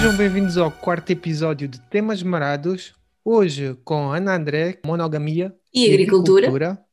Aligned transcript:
Sejam 0.00 0.16
bem-vindos 0.16 0.56
ao 0.56 0.72
quarto 0.72 1.10
episódio 1.10 1.68
de 1.68 1.78
Temas 1.78 2.22
Marados. 2.22 2.94
Hoje 3.22 3.76
com 3.84 4.10
Ana 4.10 4.34
André, 4.34 4.78
monogamia 4.82 5.54
e, 5.74 5.90
e 5.90 5.92
agricultura. 5.92 6.46
agricultura. 6.46 6.86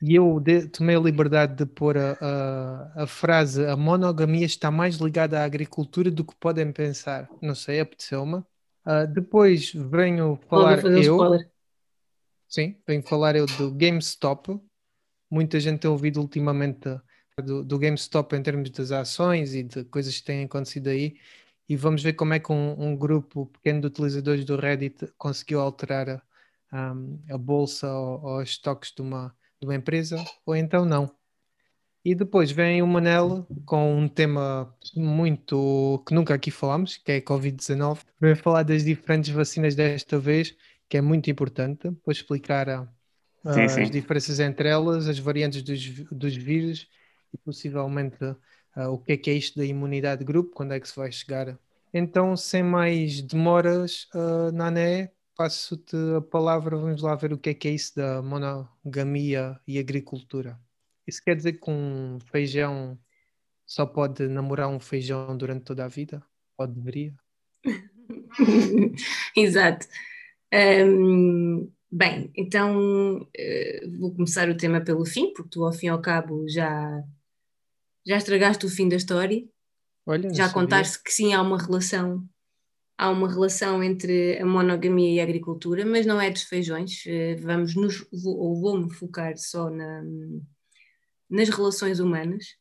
E 0.00 0.14
eu 0.14 0.40
de, 0.40 0.66
tomei 0.66 0.96
a 0.96 0.98
liberdade 0.98 1.56
de 1.56 1.66
pôr 1.66 1.98
a, 1.98 2.16
a, 2.18 3.02
a, 3.02 3.06
frase: 3.06 3.66
a 3.66 3.76
monogamia 3.76 4.46
está 4.46 4.70
mais 4.70 4.96
ligada 4.96 5.40
à 5.40 5.44
agricultura 5.44 6.10
do 6.10 6.24
que 6.24 6.34
podem 6.36 6.72
pensar. 6.72 7.28
Não 7.42 7.54
sei, 7.54 7.80
apeteceu-me. 7.80 8.36
Uh, 8.38 9.06
depois 9.12 9.70
venho 9.74 10.40
falar 10.48 10.82
eu. 10.86 11.00
Spoiler. 11.02 11.50
Sim, 12.48 12.76
venho 12.88 13.02
falar 13.02 13.36
eu 13.36 13.44
do 13.44 13.70
GameStop. 13.72 14.58
Muita 15.30 15.60
gente 15.60 15.80
tem 15.80 15.90
ouvido 15.90 16.18
ultimamente 16.18 16.98
do, 17.44 17.62
do 17.62 17.78
GameStop 17.78 18.34
em 18.34 18.42
termos 18.42 18.70
das 18.70 18.90
ações 18.90 19.54
e 19.54 19.62
de 19.62 19.84
coisas 19.84 20.16
que 20.16 20.24
têm 20.24 20.44
acontecido 20.44 20.88
aí. 20.88 21.16
E 21.68 21.76
vamos 21.76 22.02
ver 22.02 22.12
como 22.14 22.34
é 22.34 22.38
que 22.38 22.52
um, 22.52 22.74
um 22.80 22.96
grupo 22.96 23.46
pequeno 23.46 23.80
de 23.80 23.86
utilizadores 23.88 24.44
do 24.44 24.56
Reddit 24.56 25.12
conseguiu 25.18 25.60
alterar 25.60 26.22
a, 26.70 26.94
a 27.30 27.38
bolsa 27.38 27.92
ou, 27.92 28.24
ou 28.24 28.42
os 28.42 28.50
estoques 28.50 28.92
de 28.94 29.02
uma 29.02 29.34
de 29.60 29.66
uma 29.66 29.74
empresa, 29.74 30.22
ou 30.44 30.54
então 30.54 30.84
não. 30.84 31.10
E 32.04 32.14
depois 32.14 32.52
vem 32.52 32.82
o 32.82 32.86
Manel 32.86 33.46
com 33.64 33.98
um 33.98 34.06
tema 34.06 34.72
muito 34.94 36.02
que 36.06 36.14
nunca 36.14 36.34
aqui 36.34 36.52
falamos, 36.52 36.96
que 36.96 37.12
é 37.12 37.16
a 37.16 37.22
Covid-19. 37.22 38.00
Vem 38.20 38.36
falar 38.36 38.62
das 38.62 38.84
diferentes 38.84 39.30
vacinas 39.30 39.74
desta 39.74 40.18
vez, 40.18 40.54
que 40.88 40.96
é 40.96 41.00
muito 41.00 41.28
importante, 41.30 41.90
para 41.90 42.12
explicar 42.12 42.68
a, 42.68 42.88
a, 43.44 43.52
sim, 43.54 43.68
sim. 43.68 43.82
as 43.82 43.90
diferenças 43.90 44.38
entre 44.38 44.68
elas, 44.68 45.08
as 45.08 45.18
variantes 45.18 45.62
dos, 45.62 45.84
dos 46.12 46.36
vírus 46.36 46.88
e 47.34 47.38
possivelmente 47.38 48.24
uh, 48.24 48.88
o 48.92 48.98
que 48.98 49.12
é 49.12 49.16
que 49.16 49.30
é 49.30 49.34
isto 49.34 49.58
da 49.58 49.64
imunidade 49.64 50.20
de 50.20 50.24
grupo, 50.24 50.52
quando 50.54 50.74
é 50.74 50.78
que 50.80 50.88
se 50.88 50.94
vai 50.94 51.10
chegar. 51.10 51.58
Então, 51.92 52.36
sem 52.36 52.62
mais 52.62 53.22
demoras, 53.22 54.08
uh, 54.14 54.52
Nané, 54.52 55.12
passo-te 55.36 55.96
a 56.16 56.20
palavra, 56.20 56.76
vamos 56.76 57.02
lá 57.02 57.14
ver 57.14 57.32
o 57.32 57.38
que 57.38 57.50
é 57.50 57.54
que 57.54 57.68
é 57.68 57.72
isso 57.72 57.94
da 57.94 58.22
monogamia 58.22 59.58
e 59.66 59.78
agricultura. 59.78 60.58
Isso 61.06 61.22
quer 61.22 61.36
dizer 61.36 61.54
que 61.54 61.70
um 61.70 62.18
feijão 62.20 62.98
só 63.64 63.84
pode 63.84 64.26
namorar 64.28 64.68
um 64.68 64.80
feijão 64.80 65.36
durante 65.36 65.64
toda 65.64 65.84
a 65.84 65.88
vida? 65.88 66.22
Ou 66.56 66.66
deveria? 66.66 67.14
Exato. 69.36 69.86
Um, 70.52 71.70
bem, 71.90 72.30
então 72.34 73.18
uh, 73.18 73.98
vou 73.98 74.14
começar 74.14 74.48
o 74.48 74.56
tema 74.56 74.80
pelo 74.80 75.04
fim, 75.04 75.32
porque 75.32 75.50
tu, 75.50 75.64
ao 75.64 75.72
fim 75.72 75.86
e 75.86 75.88
ao 75.90 76.00
cabo, 76.00 76.48
já, 76.48 77.02
já 78.06 78.16
estragaste 78.16 78.64
o 78.64 78.70
fim 78.70 78.88
da 78.88 78.96
história. 78.96 79.44
Olha, 80.06 80.32
já 80.32 80.48
contaste 80.48 81.02
que 81.02 81.12
sim, 81.12 81.34
há 81.34 81.42
uma 81.42 81.58
relação 81.58 82.26
há 82.98 83.10
uma 83.10 83.30
relação 83.30 83.82
entre 83.82 84.38
a 84.38 84.46
monogamia 84.46 85.16
e 85.16 85.20
a 85.20 85.22
agricultura, 85.22 85.84
mas 85.84 86.06
não 86.06 86.20
é 86.20 86.30
dos 86.30 86.44
feijões. 86.44 87.04
Eh, 87.06 87.36
vamos 87.36 87.74
nos, 87.74 88.06
ou 88.24 88.58
vou-me 88.60 88.90
focar 88.90 89.36
só 89.36 89.68
na, 89.68 90.02
nas 91.28 91.48
relações 91.48 92.00
humanas. 92.00 92.56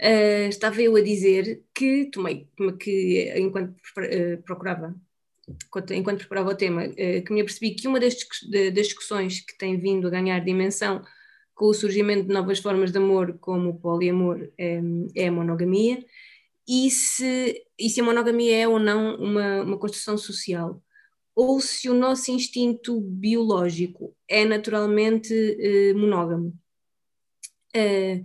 Uh, 0.00 0.48
estava 0.48 0.80
eu 0.82 0.94
a 0.96 1.00
dizer 1.00 1.62
que 1.74 2.10
tomei, 2.10 2.46
que 2.78 3.32
enquanto 3.38 3.70
uh, 3.70 4.42
procurava, 4.44 4.94
enquanto 5.90 6.18
preparava 6.18 6.50
o 6.50 6.54
tema, 6.54 6.84
uh, 6.84 7.24
que 7.24 7.32
me 7.32 7.40
apercebi 7.40 7.74
que 7.74 7.88
uma 7.88 7.98
das, 7.98 8.14
das 8.50 8.86
discussões 8.86 9.40
que 9.40 9.56
tem 9.56 9.80
vindo 9.80 10.06
a 10.06 10.10
ganhar 10.10 10.38
dimensão 10.40 11.02
com 11.54 11.66
o 11.66 11.74
surgimento 11.74 12.26
de 12.26 12.34
novas 12.34 12.58
formas 12.58 12.92
de 12.92 12.98
amor, 12.98 13.38
como 13.38 13.70
o 13.70 13.80
poliamor, 13.80 14.50
é 14.58 15.26
a 15.26 15.32
monogamia, 15.32 16.04
e 16.68 16.90
se, 16.90 17.62
e 17.78 17.88
se 17.88 18.00
a 18.00 18.04
monogamia 18.04 18.56
é 18.56 18.68
ou 18.68 18.78
não 18.78 19.16
uma, 19.16 19.62
uma 19.62 19.78
construção 19.78 20.18
social, 20.18 20.82
ou 21.34 21.60
se 21.60 21.88
o 21.88 21.94
nosso 21.94 22.30
instinto 22.30 23.00
biológico 23.00 24.16
é 24.26 24.44
naturalmente 24.44 25.32
uh, 25.34 25.98
monógamo. 25.98 26.52
Uh, 27.76 28.20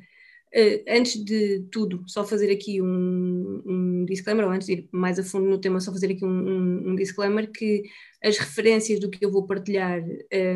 uh, 0.55 0.83
antes 0.87 1.21
de 1.23 1.67
tudo, 1.69 2.03
só 2.07 2.25
fazer 2.25 2.49
aqui 2.49 2.81
um, 2.81 3.61
um, 3.65 4.05
disclaimer, 4.05 4.45
ou 4.45 4.51
antes 4.51 4.67
de 4.67 4.73
ir 4.73 4.89
mais 4.93 5.19
a 5.19 5.23
fundo 5.23 5.49
no 5.49 5.59
tema, 5.59 5.81
só 5.81 5.91
fazer 5.91 6.11
aqui 6.13 6.23
um, 6.23 6.29
um, 6.29 6.89
um 6.91 6.95
disclaimer 6.95 7.51
que 7.51 7.83
as 8.23 8.37
referências 8.37 8.99
do 8.99 9.09
que 9.09 9.23
eu 9.25 9.31
vou 9.31 9.45
partilhar 9.45 10.01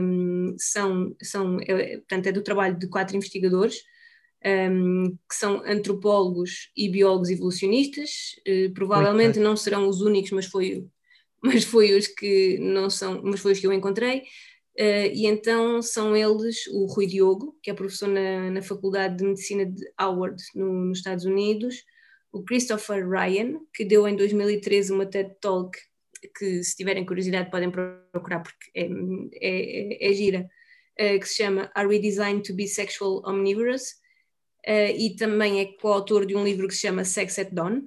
um, 0.02 0.56
são, 0.58 1.14
são 1.22 1.60
é, 1.60 1.98
portanto, 1.98 2.28
é 2.28 2.32
do 2.32 2.42
trabalho 2.42 2.80
de 2.80 2.88
quatro 2.88 3.18
investigadores, 3.18 3.84
um, 4.46 5.18
que 5.28 5.36
são 5.36 5.64
antropólogos 5.66 6.70
e 6.78 6.88
biólogos 6.88 7.30
evolucionistas, 7.30 8.36
uh, 8.48 8.72
provavelmente 8.74 9.40
não 9.40 9.58
serão 9.58 9.88
os 9.88 10.02
únicos, 10.02 10.32
mas 10.32 10.46
foi, 10.46 10.86
mas 11.42 11.64
foi 11.64 11.94
os 11.98 12.08
que 12.08 12.58
não 12.60 12.90
são, 12.90 13.22
mas 13.24 13.40
foi 13.40 13.54
os 13.54 13.60
que 13.60 13.66
eu 13.66 13.74
encontrei. 13.74 14.24
Uh, 14.78 15.08
e 15.14 15.26
então 15.26 15.82
são 15.82 16.16
eles 16.16 16.68
o 16.68 16.86
Rui 16.86 17.08
Diogo, 17.08 17.58
que 17.64 17.72
é 17.72 17.74
professor 17.74 18.10
na, 18.10 18.52
na 18.52 18.62
Faculdade 18.62 19.18
de 19.18 19.24
Medicina 19.24 19.66
de 19.66 19.84
Howard, 20.00 20.42
no, 20.54 20.86
nos 20.86 21.00
Estados 21.00 21.26
Unidos, 21.26 21.84
o 22.32 22.44
Christopher 22.44 23.08
Ryan, 23.10 23.60
que 23.74 23.86
deu 23.86 24.08
em 24.08 24.16
2013 24.16 24.92
uma 24.92 25.06
TED 25.06 25.34
Talk, 25.40 25.78
que 26.38 26.64
se 26.64 26.76
tiverem 26.76 27.06
curiosidade 27.06 27.50
podem 27.50 27.72
procurar 27.72 28.42
porque 28.42 28.70
é, 28.76 28.84
é, 29.42 30.08
é, 30.08 30.12
é 30.12 30.14
gira, 30.14 30.46
uh, 31.00 31.20
que 31.20 31.26
se 31.26 31.36
chama 31.36 31.72
Are 31.74 31.88
We 31.88 31.98
Designed 31.98 32.44
to 32.44 32.54
Be 32.54 32.68
Sexual 32.68 33.24
Omnivorous? 33.26 34.05
Uh, 34.68 34.98
e 34.98 35.16
também 35.16 35.60
é 35.60 35.66
coautor 35.80 36.26
de 36.26 36.36
um 36.36 36.44
livro 36.44 36.68
que 36.68 36.74
se 36.74 36.82
chama 36.82 37.04
Sex 37.06 37.40
at 37.40 37.52
Dawn. 37.52 37.82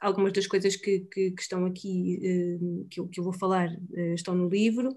Algumas 0.00 0.32
das 0.32 0.46
coisas 0.46 0.76
que, 0.76 1.00
que, 1.00 1.30
que 1.30 1.42
estão 1.42 1.64
aqui, 1.64 2.18
uh, 2.60 2.86
que, 2.90 3.00
eu, 3.00 3.08
que 3.08 3.20
eu 3.20 3.24
vou 3.24 3.32
falar, 3.32 3.68
uh, 3.68 4.14
estão 4.14 4.34
no 4.34 4.48
livro. 4.48 4.96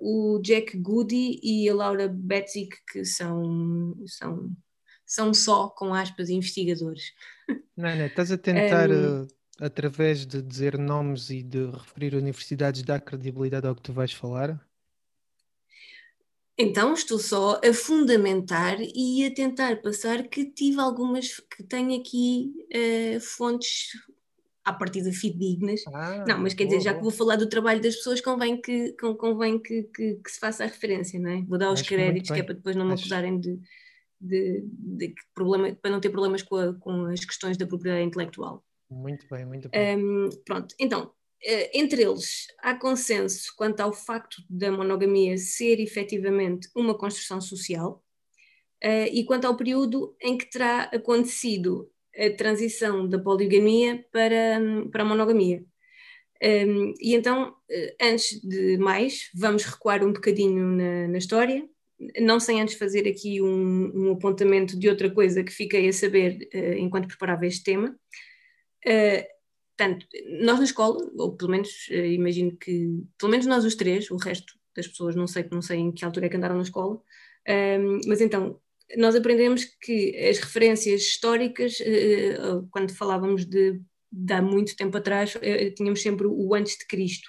o 0.00 0.40
Jack 0.40 0.76
Goody 0.76 1.40
e 1.42 1.68
a 1.68 1.74
Laura 1.74 2.08
Betzik, 2.08 2.76
que 2.92 3.04
são, 3.04 3.96
são, 4.06 4.50
são 5.06 5.34
só, 5.34 5.68
com 5.68 5.92
aspas, 5.94 6.30
investigadores. 6.30 7.12
Não, 7.76 7.96
não, 7.96 8.06
estás 8.06 8.30
a 8.30 8.38
tentar, 8.38 8.90
um, 8.90 9.26
através 9.60 10.26
de 10.26 10.40
dizer 10.42 10.78
nomes 10.78 11.30
e 11.30 11.42
de 11.42 11.66
referir 11.66 12.14
universidades, 12.14 12.82
dar 12.82 13.00
credibilidade 13.00 13.66
ao 13.66 13.74
que 13.74 13.82
tu 13.82 13.92
vais 13.92 14.12
falar? 14.12 14.60
Então 16.58 16.92
estou 16.92 17.18
só 17.18 17.60
a 17.64 17.72
fundamentar 17.72 18.76
e 18.80 19.24
a 19.26 19.34
tentar 19.34 19.80
passar 19.80 20.28
que 20.28 20.44
tive 20.44 20.80
algumas, 20.80 21.38
que 21.38 21.62
tenho 21.62 21.98
aqui 21.98 22.52
uh, 22.74 23.20
fontes 23.20 23.92
a 24.64 24.72
partir 24.72 25.02
de 25.02 25.12
fidedignas. 25.12 25.82
Ah, 25.92 26.24
não, 26.26 26.38
mas 26.38 26.54
quer 26.54 26.64
boa, 26.64 26.76
dizer, 26.76 26.90
já 26.90 26.94
que 26.94 27.02
vou 27.02 27.10
falar 27.10 27.36
do 27.36 27.48
trabalho 27.48 27.80
das 27.80 27.96
pessoas, 27.96 28.20
convém 28.20 28.60
que, 28.60 28.92
convém 29.18 29.60
que, 29.60 29.84
que, 29.84 30.14
que 30.16 30.30
se 30.30 30.38
faça 30.38 30.64
a 30.64 30.66
referência, 30.66 31.18
não 31.18 31.30
é? 31.30 31.42
Vou 31.42 31.58
dar 31.58 31.72
os 31.72 31.80
Acho 31.80 31.88
créditos, 31.88 32.30
que 32.30 32.40
é 32.40 32.42
para 32.42 32.54
depois 32.54 32.76
não 32.76 32.86
me 32.86 32.92
acusarem 32.92 33.40
de, 33.40 33.58
de, 34.20 34.64
de, 34.64 35.14
problema, 35.34 35.74
para 35.74 35.90
não 35.90 36.00
ter 36.00 36.10
problemas 36.10 36.42
com, 36.42 36.56
a, 36.56 36.74
com 36.74 37.06
as 37.06 37.24
questões 37.24 37.56
da 37.56 37.66
propriedade 37.66 38.04
intelectual. 38.04 38.64
Muito 38.88 39.26
bem, 39.28 39.44
muito 39.44 39.68
bem. 39.68 39.96
Um, 39.96 40.28
pronto, 40.44 40.74
então, 40.78 41.12
entre 41.74 42.02
eles, 42.02 42.46
há 42.58 42.74
consenso 42.74 43.52
quanto 43.56 43.80
ao 43.80 43.92
facto 43.92 44.36
da 44.48 44.70
monogamia 44.70 45.36
ser 45.36 45.80
efetivamente 45.80 46.68
uma 46.74 46.96
construção 46.96 47.40
social 47.40 48.02
uh, 48.82 49.08
e 49.12 49.24
quanto 49.24 49.46
ao 49.46 49.56
período 49.56 50.14
em 50.20 50.38
que 50.38 50.50
terá 50.50 50.84
acontecido 50.84 51.90
a 52.16 52.30
transição 52.30 53.08
da 53.08 53.18
poligamia 53.18 54.04
para, 54.12 54.60
para 54.90 55.02
a 55.02 55.06
monogamia. 55.06 55.64
Um, 56.42 56.46
ehm, 56.46 56.94
e 57.00 57.14
então, 57.14 57.54
eh, 57.70 57.94
antes 58.02 58.38
de 58.42 58.76
mais, 58.76 59.30
vamos 59.34 59.64
recuar 59.64 60.04
um 60.04 60.12
bocadinho 60.12 60.62
na, 60.62 61.08
na 61.08 61.18
história, 61.18 61.66
não 62.20 62.38
sem 62.38 62.60
antes 62.60 62.74
fazer 62.74 63.08
aqui 63.08 63.40
um, 63.40 63.92
um, 63.94 64.12
apontamento 64.12 64.78
de 64.78 64.90
outra 64.90 65.08
coisa 65.08 65.42
que 65.42 65.52
fiquei 65.52 65.88
a 65.88 65.92
saber 65.92 66.48
enquanto 66.76 67.06
preparava 67.08 67.46
este 67.46 67.62
tema. 67.62 67.96
Portanto, 69.82 70.06
nós 70.40 70.58
na 70.58 70.64
escola, 70.64 71.10
ou 71.16 71.36
pelo 71.36 71.50
menos 71.50 71.88
eh, 71.90 72.12
imagino 72.12 72.56
que, 72.56 73.02
pelo 73.18 73.30
menos 73.30 73.46
nós 73.46 73.64
os 73.64 73.74
três, 73.74 74.08
o 74.12 74.16
resto 74.16 74.54
das 74.76 74.86
pessoas 74.86 75.16
não 75.16 75.26
sei, 75.26 75.44
não 75.50 75.60
sei 75.60 75.78
em 75.78 75.90
que 75.90 76.04
altura 76.04 76.26
é 76.26 76.28
que 76.28 76.36
andaram 76.36 76.54
na 76.54 76.62
escola, 76.62 77.00
um, 77.48 78.00
mas 78.06 78.20
então 78.20 78.60
nós 78.96 79.16
aprendemos 79.16 79.64
que 79.64 80.16
as 80.16 80.38
referências 80.38 81.02
históricas, 81.02 81.80
uh, 81.80 82.66
quando 82.70 82.94
falávamos 82.94 83.44
de, 83.44 83.80
de, 84.10 84.32
há 84.32 84.40
muito 84.40 84.76
tempo 84.76 84.96
atrás, 84.96 85.34
uh, 85.34 85.74
tínhamos 85.74 86.00
sempre 86.00 86.28
o 86.28 86.54
antes 86.54 86.78
de 86.78 86.86
Cristo. 86.86 87.28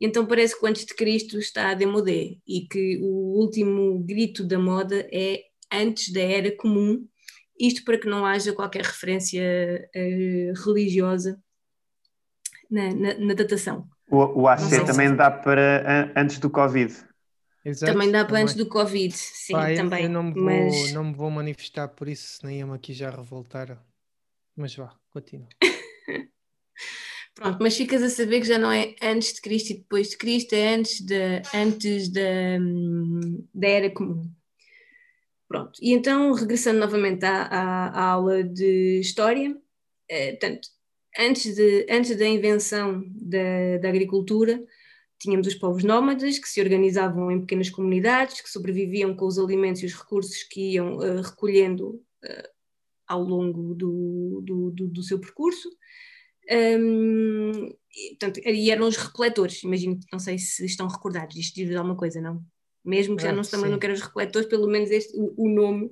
Então 0.00 0.24
parece 0.24 0.56
que 0.56 0.64
o 0.64 0.68
antes 0.68 0.84
de 0.84 0.94
Cristo 0.94 1.38
está 1.38 1.70
a 1.70 1.74
demodé 1.74 2.36
e 2.46 2.60
que 2.68 2.98
o 3.02 3.40
último 3.40 3.98
grito 4.00 4.44
da 4.44 4.58
moda 4.58 5.08
é 5.12 5.42
antes 5.72 6.12
da 6.12 6.20
era 6.20 6.54
comum, 6.54 7.04
isto 7.58 7.84
para 7.84 7.98
que 7.98 8.08
não 8.08 8.24
haja 8.24 8.52
qualquer 8.52 8.84
referência 8.84 9.88
uh, 9.96 10.64
religiosa 10.64 11.41
na, 12.72 12.94
na, 12.94 13.14
na 13.18 13.34
datação. 13.34 13.86
O, 14.10 14.42
o 14.42 14.48
AC 14.48 14.84
também 14.84 15.14
dá 15.14 15.30
para 15.30 16.12
antes 16.16 16.38
do 16.38 16.50
Covid. 16.50 16.92
Exato, 17.64 17.92
também 17.92 18.10
dá 18.10 18.24
para 18.24 18.28
também. 18.28 18.42
antes 18.42 18.54
do 18.56 18.66
Covid, 18.66 19.14
sim, 19.16 19.52
Pai, 19.52 19.76
também. 19.76 20.04
Eu 20.04 20.10
não 20.10 20.24
me, 20.24 20.34
vou, 20.34 20.42
mas... 20.42 20.92
não 20.92 21.04
me 21.04 21.14
vou 21.14 21.30
manifestar 21.30 21.88
por 21.88 22.08
isso, 22.08 22.44
nem 22.44 22.60
eu 22.60 22.72
aqui 22.72 22.92
já 22.92 23.10
revoltar. 23.10 23.80
Mas 24.56 24.74
vá, 24.74 24.94
continua. 25.12 25.48
Pronto, 27.34 27.58
mas 27.60 27.76
ficas 27.76 28.02
a 28.02 28.10
saber 28.10 28.40
que 28.40 28.46
já 28.46 28.58
não 28.58 28.70
é 28.70 28.94
antes 29.00 29.34
de 29.34 29.40
Cristo 29.40 29.70
e 29.70 29.78
depois 29.78 30.10
de 30.10 30.18
Cristo, 30.18 30.52
é 30.54 30.74
antes, 30.74 31.00
de, 31.00 31.40
antes 31.54 32.10
da, 32.10 32.20
da 33.54 33.68
Era 33.68 33.90
Comum. 33.90 34.30
Pronto, 35.48 35.78
e 35.80 35.92
então, 35.92 36.32
regressando 36.32 36.80
novamente 36.80 37.24
à, 37.24 37.42
à, 37.44 37.86
à 37.88 38.04
aula 38.10 38.42
de 38.42 39.00
História, 39.00 39.56
eh, 40.08 40.32
portanto, 40.32 40.68
antes, 41.18 41.54
de, 41.54 41.86
antes 41.90 42.16
da 42.16 42.26
invenção 42.26 43.04
da, 43.14 43.78
da 43.80 43.88
agricultura, 43.88 44.62
tínhamos 45.18 45.46
os 45.46 45.54
povos 45.54 45.84
nómadas 45.84 46.38
que 46.38 46.48
se 46.48 46.60
organizavam 46.60 47.30
em 47.30 47.40
pequenas 47.40 47.70
comunidades, 47.70 48.40
que 48.40 48.50
sobreviviam 48.50 49.14
com 49.14 49.26
os 49.26 49.38
alimentos 49.38 49.82
e 49.82 49.86
os 49.86 49.94
recursos 49.94 50.42
que 50.42 50.72
iam 50.72 50.96
uh, 50.96 51.20
recolhendo 51.20 51.90
uh, 52.24 52.48
ao 53.06 53.22
longo 53.22 53.74
do, 53.74 54.42
do, 54.44 54.70
do, 54.70 54.88
do 54.88 55.02
seu 55.02 55.20
percurso. 55.20 55.68
Um, 56.50 57.68
e, 57.94 58.16
portanto, 58.18 58.40
e 58.44 58.70
eram 58.70 58.88
os 58.88 58.96
recoletores, 58.96 59.62
imagino, 59.62 59.98
não 60.10 60.18
sei 60.18 60.38
se 60.38 60.64
estão 60.66 60.88
recordados, 60.88 61.36
isto 61.36 61.54
diz 61.54 61.74
alguma 61.76 61.96
coisa, 61.96 62.20
não? 62.20 62.44
Mesmo 62.84 63.16
que 63.16 63.22
já 63.22 63.30
ah, 63.30 63.32
não 63.32 63.42
também 63.42 63.70
não 63.70 63.78
quero 63.78 63.92
os 63.92 64.00
recoletores, 64.00 64.48
pelo 64.48 64.66
menos 64.66 64.90
este, 64.90 65.16
o, 65.16 65.32
o 65.36 65.48
nome. 65.48 65.90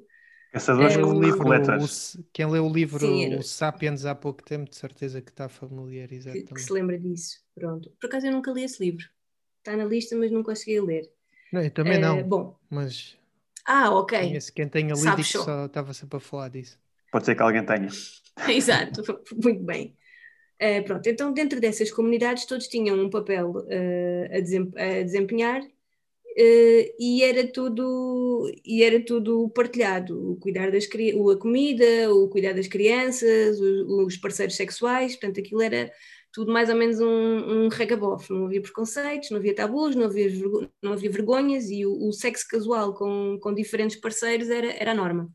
Caçadores 0.53 0.97
é, 0.97 1.05
o 1.05 1.21
livro, 1.21 1.49
o, 1.49 2.25
quem 2.33 2.47
leu 2.47 2.67
o 2.67 2.73
livro 2.73 2.99
Sim, 2.99 3.37
o 3.37 3.43
Sapiens 3.43 4.05
há 4.05 4.17
pouco 4.17 4.43
tempo, 4.43 4.69
de 4.69 4.75
certeza 4.75 5.21
que 5.21 5.31
está 5.31 5.49
familiarizado 5.49 6.37
que, 6.37 6.53
que 6.53 6.61
se 6.61 6.73
lembra 6.73 6.99
disso, 6.99 7.39
pronto. 7.55 7.89
Por 8.01 8.09
acaso 8.09 8.27
eu 8.27 8.33
nunca 8.33 8.51
li 8.51 8.65
esse 8.65 8.85
livro, 8.85 9.05
está 9.59 9.77
na 9.77 9.85
lista, 9.85 10.17
mas 10.17 10.33
não 10.33 10.43
consegui 10.43 10.81
ler. 10.81 11.09
Não, 11.53 11.63
eu 11.63 11.71
também 11.71 11.99
uh, 11.99 12.01
não. 12.01 12.23
Bom. 12.25 12.57
Mas. 12.69 13.17
Ah, 13.65 13.91
ok. 13.91 14.19
Conheço 14.19 14.53
quem 14.53 14.69
tenha 14.69 14.93
lido 14.95 15.21
e 15.21 15.25
só 15.25 15.67
estava 15.67 15.95
sempre 15.95 16.17
a 16.17 16.21
falar 16.21 16.49
disso. 16.49 16.77
Pode 17.13 17.27
ser 17.27 17.37
que 17.37 17.43
alguém 17.43 17.65
tenha. 17.65 17.89
Exato, 18.49 19.03
muito 19.43 19.63
bem. 19.63 19.97
Uh, 20.61 20.85
pronto, 20.85 21.07
então 21.07 21.33
dentro 21.33 21.61
dessas 21.61 21.91
comunidades 21.91 22.45
todos 22.45 22.67
tinham 22.67 22.99
um 22.99 23.09
papel 23.09 23.51
uh, 23.51 24.25
a, 24.27 24.41
desem 24.41 24.71
a, 24.77 25.03
desempenhar 25.03 25.63
e 26.99 27.23
era 27.23 27.47
tudo 27.47 28.51
e 28.65 28.83
era 28.83 29.05
tudo 29.05 29.51
partilhado, 29.51 30.33
o 30.33 30.37
cuidar 30.37 30.71
das 30.71 30.85
a 30.85 31.37
comida, 31.37 32.15
o 32.15 32.29
cuidar 32.29 32.55
das 32.55 32.67
crianças, 32.67 33.61
os, 33.61 34.07
os 34.07 34.17
parceiros 34.17 34.57
sexuais, 34.57 35.17
portanto 35.17 35.41
aquilo 35.41 35.61
era 35.63 35.93
tudo 36.33 36.53
mais 36.53 36.71
ou 36.71 36.77
menos 36.77 37.01
um, 37.01 37.07
um 37.65 37.69
regabof, 37.69 38.31
não 38.31 38.47
havia 38.47 38.63
preconceitos, 38.63 39.31
não 39.31 39.39
havia 39.39 39.55
tabus, 39.55 39.97
não 39.97 40.07
havia, 40.07 40.31
não 40.83 40.93
havia 40.93 41.11
vergonhas 41.11 41.69
e 41.71 41.85
o, 41.85 42.09
o 42.09 42.13
sexo 42.13 42.47
casual 42.49 42.95
com, 42.95 43.39
com 43.41 43.53
diferentes 43.53 43.97
parceiros 43.97 44.49
era, 44.49 44.73
era 44.73 44.93
a 44.93 44.95
norma. 44.95 45.31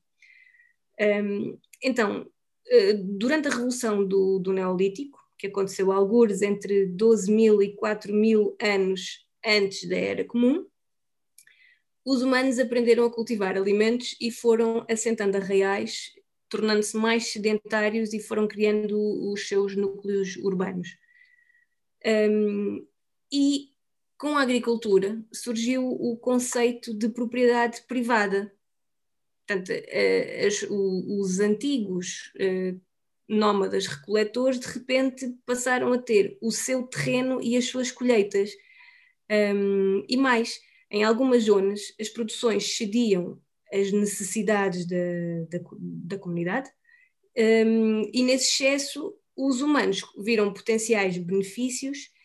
Um, 0.99 1.57
então, 1.83 2.25
eh, 2.67 2.93
durante 2.93 3.47
a 3.47 3.51
Revolução 3.51 4.05
do, 4.05 4.39
do 4.39 4.53
Neolítico, 4.53 5.19
que 5.37 5.47
aconteceu 5.47 5.91
algures 5.91 6.41
entre 6.41 6.85
12 6.85 7.31
mil 7.31 7.61
e 7.61 7.75
4 7.75 8.13
mil 8.13 8.55
anos 8.61 9.27
antes 9.45 9.87
da 9.87 9.97
Era 9.97 10.23
Comum, 10.23 10.65
os 12.05 12.21
humanos 12.21 12.59
aprenderam 12.59 13.05
a 13.05 13.11
cultivar 13.11 13.57
alimentos 13.57 14.15
e 14.21 14.29
foram 14.31 14.85
assentando 14.89 15.37
arraiais, 15.37 16.13
tornando-se 16.47 16.95
mais 16.95 17.31
sedentários 17.31 18.13
e 18.13 18.19
foram 18.19 18.47
criando 18.47 18.97
os 19.31 19.47
seus 19.47 19.75
núcleos 19.75 20.35
urbanos. 20.37 20.97
Um, 22.05 22.87
e 23.31 23.69
com 24.17 24.37
a 24.37 24.43
agricultura 24.43 25.19
surgiu 25.33 25.87
o 25.87 26.15
conceito 26.17 26.93
de 26.93 27.09
propriedade 27.09 27.81
privada, 27.87 28.55
Portanto, 29.47 29.71
as, 30.45 30.65
os 30.69 31.39
antigos 31.39 32.33
uh, 32.35 32.81
nómadas 33.27 33.85
recoletores 33.85 34.59
de 34.59 34.67
repente 34.67 35.37
passaram 35.45 35.93
a 35.93 35.99
ter 35.99 36.37
o 36.41 36.51
seu 36.51 36.83
terreno 36.83 37.39
e 37.41 37.55
as 37.55 37.65
suas 37.65 37.91
colheitas. 37.91 38.51
Um, 39.31 40.03
e 40.09 40.17
mais, 40.17 40.59
em 40.95 41.03
algumas 41.03 41.43
zonas 41.43 41.81
as 41.99 42.09
produções 42.09 42.77
cediam 42.77 43.39
às 43.71 43.91
necessidades 43.91 44.87
da, 44.87 44.95
da, 45.49 45.59
da 45.79 46.17
comunidade 46.17 46.69
um, 47.37 48.09
e 48.13 48.23
nesse 48.23 48.45
excesso 48.45 49.13
os 49.35 49.61
humanos 49.61 50.01
viram 50.17 50.53
potenciais 50.53 51.17
benefícios 51.17 52.15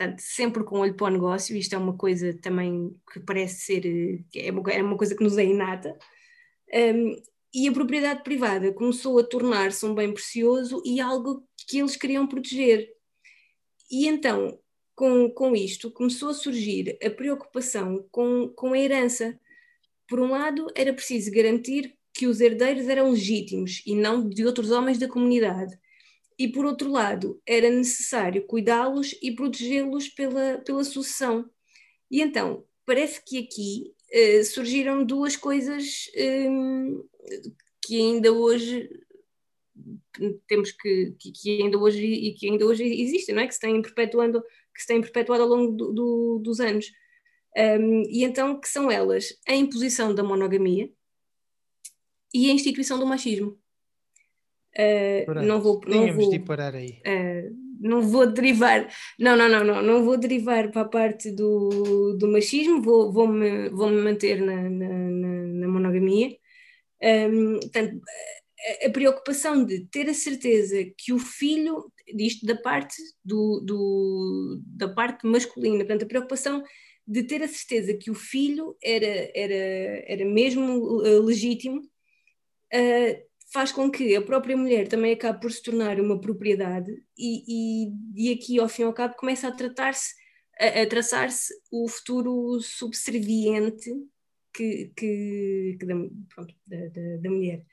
Portanto, 0.00 0.20
sempre 0.20 0.64
com 0.64 0.78
olho 0.78 0.94
para 0.94 1.08
o 1.08 1.10
negócio, 1.10 1.54
isto 1.54 1.74
é 1.74 1.78
uma 1.78 1.94
coisa 1.94 2.32
também 2.32 2.98
que 3.12 3.20
parece 3.20 3.60
ser, 3.66 3.84
eh, 3.84 4.46
é 4.46 4.50
uma, 4.50 4.72
é 4.72 4.82
uma 4.82 4.96
coisa 4.96 5.14
que 5.14 5.22
nos 5.22 5.36
é 5.36 5.44
inata, 5.44 5.94
um, 6.72 7.22
e 7.52 7.68
a 7.68 7.72
propriedade 7.72 8.22
privada 8.22 8.72
começou 8.72 9.18
a 9.18 9.24
tornar-se 9.24 9.84
um 9.84 9.94
bem 9.94 10.10
precioso 10.10 10.82
e 10.86 11.02
algo 11.02 11.46
que 11.68 11.80
eles 11.80 11.96
queriam 11.96 12.26
proteger. 12.26 12.88
E 13.90 14.06
então, 14.08 14.58
com, 15.00 15.30
com 15.30 15.56
isto, 15.56 15.90
começou 15.90 16.28
a 16.28 16.34
surgir 16.34 16.98
a 17.02 17.08
preocupação 17.08 18.06
com, 18.10 18.50
com 18.50 18.74
a 18.74 18.78
herança. 18.78 19.40
Por 20.06 20.20
um 20.20 20.32
lado, 20.32 20.66
era 20.74 20.92
preciso 20.92 21.30
garantir 21.30 21.96
que 22.12 22.26
os 22.26 22.38
herdeiros 22.38 22.86
eram 22.86 23.10
legítimos 23.10 23.82
e 23.86 23.94
não 23.94 24.28
de 24.28 24.44
outros 24.44 24.70
homens 24.70 24.98
da 24.98 25.08
comunidade. 25.08 25.74
E 26.38 26.48
por 26.48 26.66
outro 26.66 26.90
lado, 26.90 27.40
era 27.46 27.70
necessário 27.70 28.44
cuidá-los 28.46 29.16
e 29.22 29.32
protegê-los 29.32 30.10
pela, 30.10 30.58
pela 30.58 30.84
sucessão. 30.84 31.48
E 32.10 32.20
então, 32.20 32.62
parece 32.84 33.24
que 33.24 33.38
aqui 33.38 33.94
uh, 34.12 34.44
surgiram 34.44 35.02
duas 35.02 35.34
coisas 35.34 36.10
um, 36.46 37.02
que 37.82 37.96
ainda 37.96 38.34
hoje 38.34 38.86
temos 40.46 40.72
que, 40.72 41.14
que, 41.18 41.32
que, 41.32 41.62
ainda 41.62 41.78
hoje 41.78 42.04
e 42.04 42.34
que 42.34 42.50
ainda 42.50 42.66
hoje 42.66 42.84
existem, 42.84 43.34
não 43.34 43.42
é? 43.42 43.46
Que 43.46 43.54
se 43.54 43.60
têm 43.60 43.80
perpetuando, 43.80 44.44
que 44.74 44.80
se 44.80 44.86
têm 44.86 45.00
perpetuado 45.00 45.42
ao 45.42 45.48
longo 45.48 45.72
do, 45.72 45.92
do, 45.92 46.40
dos 46.42 46.60
anos. 46.60 46.86
Um, 47.56 48.02
e 48.08 48.24
então 48.24 48.60
que 48.60 48.68
são 48.68 48.90
elas 48.90 49.34
a 49.48 49.54
imposição 49.54 50.14
da 50.14 50.22
monogamia 50.22 50.88
e 52.32 52.50
a 52.50 52.54
instituição 52.54 52.98
do 52.98 53.06
machismo. 53.06 53.58
Uh, 54.78 55.42
não 55.44 55.60
vou, 55.60 55.80
não 55.86 56.12
vou, 56.12 56.30
de 56.30 56.38
parar 56.38 56.74
aí. 56.76 57.02
Uh, 57.04 57.70
não 57.80 58.02
vou 58.02 58.26
derivar, 58.26 58.88
não, 59.18 59.36
não, 59.36 59.48
não, 59.48 59.64
não, 59.64 59.82
não 59.82 60.04
vou 60.04 60.16
derivar 60.16 60.70
para 60.70 60.82
a 60.82 60.88
parte 60.88 61.30
do, 61.30 62.16
do 62.18 62.28
machismo, 62.28 62.80
vou, 62.80 63.10
vou, 63.10 63.26
-me, 63.26 63.70
vou 63.70 63.88
-me 63.90 64.02
manter 64.02 64.40
na, 64.40 64.68
na, 64.70 64.88
na 64.88 65.68
monogamia. 65.68 66.36
Um, 67.02 67.58
portanto, 67.58 68.00
a 68.86 68.90
preocupação 68.90 69.64
de 69.64 69.86
ter 69.86 70.08
a 70.08 70.14
certeza 70.14 70.76
que 70.96 71.12
o 71.12 71.18
filho, 71.18 71.90
disto 72.14 72.46
da 72.46 72.56
parte, 72.56 72.96
do, 73.24 73.60
do, 73.60 74.60
da 74.66 74.88
parte 74.88 75.26
masculina, 75.26 75.78
portanto, 75.78 76.04
a 76.04 76.08
preocupação 76.08 76.62
de 77.06 77.22
ter 77.24 77.42
a 77.42 77.48
certeza 77.48 77.94
que 77.94 78.10
o 78.10 78.14
filho 78.14 78.76
era, 78.82 79.30
era, 79.34 79.54
era 80.06 80.24
mesmo 80.24 81.04
eh, 81.04 81.18
legítimo, 81.18 81.80
uh, 81.80 83.30
faz 83.52 83.72
com 83.72 83.90
que 83.90 84.14
a 84.14 84.22
própria 84.22 84.56
mulher 84.56 84.86
também 84.86 85.12
acabe 85.12 85.40
por 85.40 85.50
se 85.50 85.62
tornar 85.62 86.00
uma 86.00 86.20
propriedade 86.20 86.92
e, 87.18 87.88
e, 87.88 88.28
e 88.28 88.32
aqui, 88.32 88.60
ao 88.60 88.68
fim 88.68 88.82
e 88.82 88.84
ao 88.84 88.92
cabo, 88.92 89.16
começa 89.16 89.48
a 89.48 89.52
tratar-se, 89.52 90.14
a, 90.58 90.82
a 90.82 90.86
traçar-se 90.86 91.52
o 91.72 91.88
futuro 91.88 92.60
subserviente 92.60 93.90
que, 94.54 94.92
que, 94.96 95.76
que 95.80 95.86
da, 95.86 95.94
pronto, 96.34 96.54
da, 96.66 96.78
da, 96.88 97.16
da, 97.22 97.30
mulher. 97.30 97.64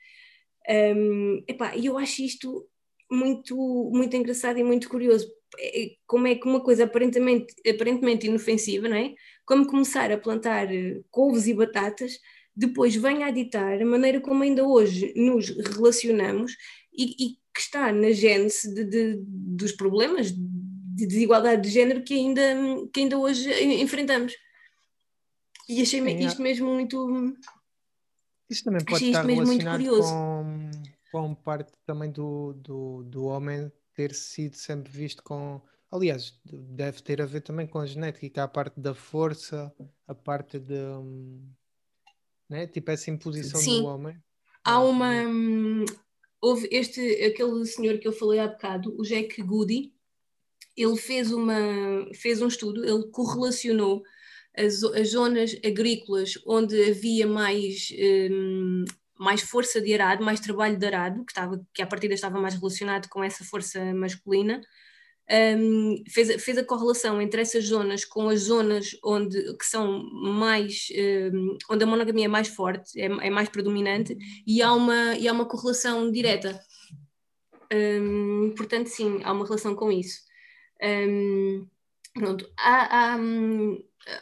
Um, 0.68 1.44
e 1.76 1.86
eu 1.86 1.96
acho 1.96 2.22
isto 2.22 2.68
muito, 3.10 3.90
muito 3.92 4.14
engraçado 4.16 4.58
e 4.58 4.64
muito 4.64 4.88
curioso. 4.88 5.28
É, 5.58 5.92
como 6.06 6.26
é 6.26 6.34
que 6.34 6.46
uma 6.46 6.62
coisa 6.62 6.84
aparentemente, 6.84 7.54
aparentemente 7.68 8.26
inofensiva, 8.26 8.88
não 8.88 8.96
é? 8.96 9.14
Como 9.46 9.66
começar 9.66 10.12
a 10.12 10.18
plantar 10.18 10.72
eh, 10.72 11.00
couves 11.10 11.46
e 11.46 11.54
batatas, 11.54 12.18
depois 12.54 12.94
vem 12.96 13.22
a 13.22 13.30
ditar 13.30 13.80
a 13.80 13.86
maneira 13.86 14.20
como 14.20 14.42
ainda 14.42 14.66
hoje 14.66 15.14
nos 15.16 15.48
relacionamos 15.48 16.52
e, 16.92 17.12
e 17.12 17.28
que 17.54 17.60
está 17.60 17.90
na 17.92 18.10
gênese 18.10 18.74
de, 18.74 18.84
de, 18.84 19.22
dos 19.26 19.72
problemas 19.72 20.32
de 20.32 21.06
desigualdade 21.06 21.62
de 21.62 21.70
género 21.70 22.02
que 22.02 22.14
ainda, 22.14 22.42
que 22.92 23.00
ainda 23.00 23.16
hoje 23.18 23.48
enfrentamos. 23.80 24.34
E 25.68 25.82
achei 25.82 26.02
Sim, 26.02 26.18
isto 26.18 26.42
mesmo 26.42 26.74
muito. 26.74 27.36
Isso 28.50 28.64
também 28.64 28.84
pode 28.84 29.04
estar 29.04 29.24
relacionado 29.24 29.84
com, 29.84 30.47
com 31.10 31.34
parte 31.34 31.72
também 31.84 32.10
do, 32.10 32.52
do, 32.54 33.02
do 33.04 33.24
homem 33.24 33.70
ter 33.94 34.14
sido 34.14 34.54
sempre 34.54 34.90
visto 34.90 35.22
com. 35.22 35.60
Aliás, 35.90 36.38
deve 36.44 37.02
ter 37.02 37.22
a 37.22 37.26
ver 37.26 37.40
também 37.40 37.66
com 37.66 37.78
a 37.78 37.86
genética, 37.86 38.44
a 38.44 38.48
parte 38.48 38.78
da 38.78 38.94
força, 38.94 39.72
a 40.06 40.14
parte 40.14 40.58
de. 40.58 40.78
Né? 42.48 42.66
Tipo 42.66 42.90
essa 42.90 43.10
imposição 43.10 43.60
Sim. 43.60 43.82
do 43.82 43.86
homem. 43.86 44.16
Há 44.64 44.80
uma. 44.80 45.12
Houve 46.40 46.68
este, 46.70 47.00
aquele 47.24 47.66
senhor 47.66 47.98
que 47.98 48.06
eu 48.06 48.12
falei 48.12 48.38
há 48.38 48.46
bocado, 48.46 48.94
o 48.96 49.02
Jack 49.02 49.42
Goody, 49.42 49.92
ele 50.76 50.96
fez, 50.96 51.32
uma, 51.32 51.54
fez 52.14 52.40
um 52.40 52.46
estudo, 52.46 52.84
ele 52.84 53.08
correlacionou 53.08 54.04
as, 54.56 54.82
as 54.84 55.10
zonas 55.10 55.56
agrícolas 55.64 56.34
onde 56.46 56.80
havia 56.90 57.26
mais, 57.26 57.92
um, 58.30 58.84
mais 59.18 59.42
força 59.42 59.80
de 59.80 59.92
arado, 59.94 60.24
mais 60.24 60.40
trabalho 60.40 60.76
de 60.76 60.86
arado, 60.86 61.24
que, 61.24 61.32
estava, 61.32 61.60
que 61.74 61.82
à 61.82 61.86
partida 61.86 62.14
estava 62.14 62.40
mais 62.40 62.54
relacionado 62.54 63.08
com 63.08 63.22
essa 63.22 63.44
força 63.44 63.92
masculina, 63.94 64.60
um, 65.30 66.02
fez, 66.08 66.42
fez 66.42 66.56
a 66.56 66.64
correlação 66.64 67.20
entre 67.20 67.42
essas 67.42 67.66
zonas 67.66 68.02
com 68.02 68.30
as 68.30 68.40
zonas 68.40 68.96
onde 69.04 69.56
que 69.58 69.66
são 69.66 70.02
mais 70.12 70.88
um, 71.32 71.58
onde 71.70 71.84
a 71.84 71.86
monogamia 71.86 72.24
é 72.24 72.28
mais 72.28 72.48
forte, 72.48 72.98
é, 72.98 73.04
é, 73.04 73.28
mais 73.28 73.50
predominante 73.50 74.16
e 74.46 74.62
há 74.62 74.72
uma, 74.72 75.14
e 75.16 75.28
há 75.28 75.32
uma 75.32 75.44
correlação 75.44 76.10
direta. 76.10 76.58
Um, 77.70 78.54
portanto, 78.56 78.86
sim, 78.86 79.20
há 79.22 79.30
uma 79.32 79.44
relação 79.44 79.74
com 79.74 79.92
isso. 79.92 80.20
pronto, 82.14 82.50
há, 82.58 83.12
há, 83.12 83.18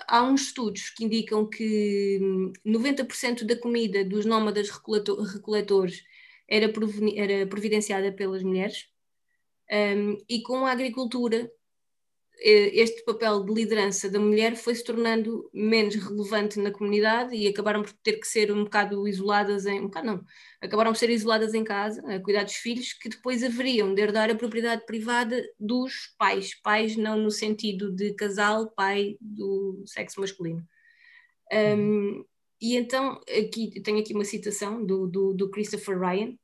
há 0.07 0.23
uns 0.23 0.43
estudos 0.49 0.91
que 0.91 1.05
indicam 1.05 1.49
que 1.49 2.19
90% 2.65 3.45
da 3.45 3.57
comida 3.59 4.05
dos 4.05 4.25
nómadas 4.25 4.71
recoletores 4.71 6.05
era, 6.49 6.73
era 7.15 7.47
providenciada 7.47 8.13
pelas 8.13 8.43
mulheres 8.43 8.89
um, 9.71 10.17
e 10.29 10.43
com 10.43 10.67
a 10.67 10.73
agricultura, 10.73 11.51
este 12.39 13.03
papel 13.05 13.45
de 13.45 13.53
liderança 13.53 14.11
da 14.11 14.21
mulher 14.21 14.57
foi 14.57 14.75
se 14.75 14.85
tornando 14.85 15.49
menos 15.53 15.95
relevante 15.95 16.59
na 16.59 16.71
comunidade 16.71 17.35
e 17.35 17.49
acabaram 17.49 17.83
por 17.83 17.93
ter 17.95 18.15
que 18.15 18.27
ser 18.27 18.53
um 18.53 18.65
bocado 18.65 19.09
isoladas 19.09 19.65
em. 19.65 19.81
Um 19.81 19.87
bocado 19.87 20.07
não, 20.07 20.25
acabaram 20.61 20.93
por 20.93 20.99
ser 20.99 21.11
isoladas 21.11 21.55
em 21.55 21.65
casa, 21.65 22.03
a 22.07 22.21
cuidar 22.21 22.45
dos 22.45 22.55
filhos, 22.55 22.93
que 22.93 23.09
depois 23.09 23.43
haveriam 23.43 23.95
de 23.95 24.03
herdar 24.03 24.31
a 24.31 24.35
propriedade 24.35 24.85
privada 24.85 25.43
dos 25.59 26.15
pais. 26.19 26.55
Pais 26.61 26.97
não 26.97 27.17
no 27.19 27.31
sentido 27.31 27.91
de 27.91 28.13
casal, 28.15 28.71
pai 28.71 29.17
do 29.21 29.83
sexo 29.87 30.21
masculino. 30.21 30.67
Um, 31.53 31.59
uhum. 31.59 32.25
e 32.61 32.77
então, 32.77 33.21
aqui 33.23 33.81
tenho 33.81 34.01
aqui 34.01 34.13
uma 34.13 34.25
citação 34.25 34.85
do, 34.85 35.07
do, 35.07 35.33
do 35.33 35.51
Christopher 35.51 35.99
Ryan, 35.99 36.31
eh, 36.31 36.37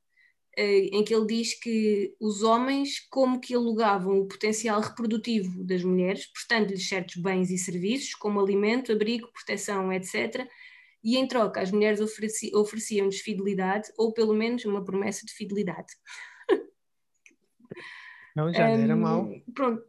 em 0.57 1.03
que 1.03 1.13
ele 1.13 1.25
diz 1.25 1.53
que 1.59 2.15
os 2.19 2.43
homens 2.43 2.99
como 3.09 3.39
que 3.39 3.55
alugavam 3.55 4.19
o 4.19 4.27
potencial 4.27 4.79
reprodutivo 4.79 5.63
das 5.63 5.83
mulheres, 5.83 6.27
prestando-lhes 6.27 6.87
certos 6.87 7.15
bens 7.15 7.49
e 7.49 7.57
serviços, 7.57 8.13
como 8.13 8.39
alimento, 8.39 8.91
abrigo, 8.91 9.31
proteção, 9.31 9.91
etc., 9.91 10.47
e 11.03 11.17
em 11.17 11.27
troca 11.27 11.59
as 11.61 11.69
mulheres 11.69 11.99
ofereciam-lhes 12.53 13.19
fidelidade, 13.19 13.91
ou 13.97 14.13
pelo 14.13 14.33
menos 14.33 14.63
uma 14.63 14.85
promessa 14.85 15.25
de 15.25 15.33
fidelidade. 15.33 15.93
Não, 18.35 18.51
já 18.51 18.67
não 18.67 18.83
era 18.83 18.95
mau. 18.95 19.29
Pronto, 19.53 19.85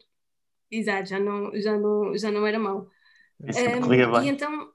exato, 0.70 1.08
já 1.08 1.18
não, 1.18 1.58
já 1.58 1.78
não, 1.78 2.18
já 2.18 2.30
não 2.30 2.46
era 2.46 2.58
mau. 2.58 2.90
Um, 3.40 4.22
e 4.22 4.28
então, 4.28 4.70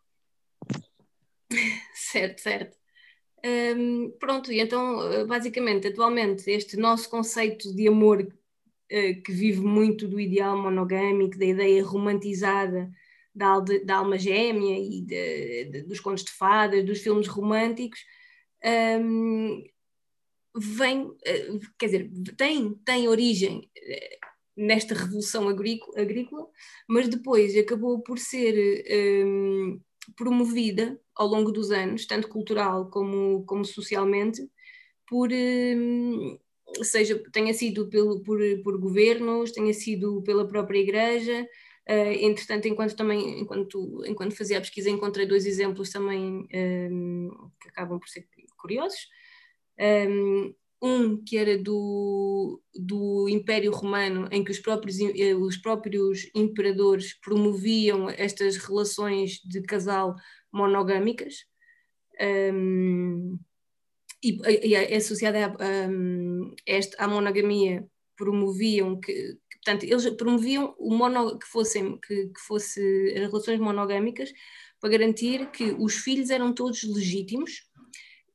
certo, 1.93 2.41
certo. 2.41 2.78
Um, 3.45 4.11
pronto, 4.19 4.51
e 4.51 4.59
então, 4.59 5.01
eh, 5.13 5.25
basicamente, 5.25 5.87
atualmente, 5.87 6.49
este 6.51 6.75
nosso 6.75 7.09
conceito 7.09 7.73
de 7.73 7.87
amor 7.87 8.21
uh, 8.21 9.21
que 9.23 9.31
vive 9.31 9.61
muito 9.61 10.07
do 10.07 10.19
ideal 10.19 10.57
monogâmico, 10.57 11.37
da 11.37 11.45
ideia 11.45 11.83
romantizada 11.83 12.91
da, 13.33 13.59
da 13.59 13.95
alma 13.95 14.17
gêmea 14.17 14.77
e 14.77 15.01
de, 15.01 15.65
de, 15.65 15.83
dos 15.83 15.99
contos 16.01 16.25
de 16.25 16.31
fadas, 16.31 16.85
dos 16.85 16.99
filmes 16.99 17.27
românticos, 17.27 17.99
um, 19.01 19.63
vem, 20.57 21.03
uh, 21.03 21.59
quer 21.77 21.85
dizer, 21.85 22.11
tem, 22.35 22.73
tem 22.85 23.07
origem 23.07 23.69
nesta 24.57 24.93
revolução 24.93 25.47
agrícola, 25.47 26.49
mas 26.87 27.07
depois 27.07 27.55
acabou 27.55 28.01
por 28.01 28.19
ser 28.19 28.83
um, 29.25 29.79
promovida 30.17 30.99
ao 31.19 31.27
longo 31.27 31.51
dos 31.51 31.69
anos, 31.69 32.05
tanto 32.05 32.29
cultural 32.29 32.89
como, 32.89 33.43
como 33.45 33.65
socialmente, 33.65 34.49
por 35.05 35.29
hum, 35.29 36.39
seja 36.81 37.21
tenha 37.33 37.53
sido 37.53 37.89
pelo, 37.89 38.21
por, 38.21 38.39
por 38.63 38.79
governos, 38.79 39.51
tenha 39.51 39.73
sido 39.73 40.23
pela 40.23 40.47
própria 40.47 40.79
igreja. 40.79 41.45
Uh, 41.89 42.13
entretanto, 42.21 42.67
enquanto 42.69 42.95
também 42.95 43.41
enquanto, 43.41 44.01
enquanto 44.05 44.35
fazia 44.37 44.59
a 44.59 44.61
pesquisa, 44.61 44.89
encontrei 44.89 45.25
dois 45.25 45.45
exemplos 45.45 45.89
também 45.89 46.47
um, 46.53 47.49
que 47.61 47.67
acabam 47.67 47.99
por 47.99 48.07
ser 48.07 48.25
curiosos. 48.57 49.07
Um, 49.77 50.53
um 50.81 51.21
que 51.21 51.37
era 51.37 51.57
do, 51.57 52.61
do 52.73 53.27
Império 53.27 53.71
Romano, 53.71 54.29
em 54.31 54.43
que 54.43 54.51
os 54.51 54.59
próprios, 54.59 54.97
eh, 54.99 55.35
os 55.35 55.57
próprios 55.57 56.29
imperadores 56.33 57.13
promoviam 57.19 58.09
estas 58.09 58.55
relações 58.55 59.41
de 59.43 59.61
casal 59.61 60.15
monogâmicas 60.51 61.45
um, 62.53 63.39
e, 64.23 64.39
e 64.67 64.75
é 64.75 64.95
associada 64.95 65.45
a, 65.45 65.87
um, 65.89 66.53
esta, 66.65 67.03
à 67.03 67.07
monogamia 67.07 67.87
promoviam 68.17 68.99
que, 68.99 69.37
portanto, 69.53 69.83
eles 69.83 70.09
promoviam 70.11 70.75
o 70.77 70.93
mono, 70.93 71.39
que 71.39 71.47
fossem 71.47 71.97
que, 71.99 72.27
que 72.27 72.41
fosse 72.41 73.13
relações 73.13 73.59
monogâmicas 73.59 74.31
para 74.79 74.89
garantir 74.89 75.49
que 75.51 75.71
os 75.71 75.95
filhos 75.95 76.29
eram 76.29 76.53
todos 76.53 76.83
legítimos 76.83 77.69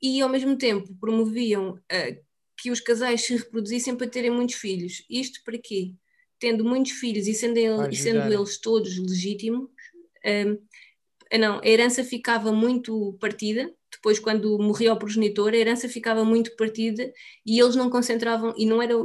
e 0.01 0.21
ao 0.23 0.29
mesmo 0.29 0.57
tempo 0.57 0.95
promoviam 0.99 1.73
uh, 1.73 2.25
que 2.59 2.71
os 2.71 2.81
casais 2.81 3.23
se 3.23 3.37
reproduzissem 3.37 3.97
para 3.97 4.09
terem 4.09 4.31
muitos 4.31 4.57
filhos. 4.57 5.05
Isto 5.09 5.43
para 5.45 5.59
quê? 5.59 5.93
Tendo 6.39 6.65
muitos 6.65 6.93
filhos 6.93 7.27
e 7.27 7.35
sendo, 7.35 7.59
ele, 7.59 7.95
sendo 7.95 8.33
eles 8.33 8.59
todos 8.59 8.99
legítimos, 8.99 9.69
um, 10.25 10.59
não, 11.39 11.61
a 11.61 11.67
herança 11.67 12.05
ficava 12.05 12.53
muito 12.53 13.17
partida. 13.21 13.73
Depois, 13.91 14.19
quando 14.19 14.59
morria 14.59 14.93
o 14.93 14.99
progenitor, 14.99 15.53
a 15.53 15.57
herança 15.57 15.89
ficava 15.89 16.25
muito 16.25 16.55
partida 16.57 17.13
e 17.47 17.61
eles 17.61 17.77
não 17.77 17.89
concentravam, 17.89 18.53
e 18.57 18.67
não 18.67 18.83
era 18.83 18.97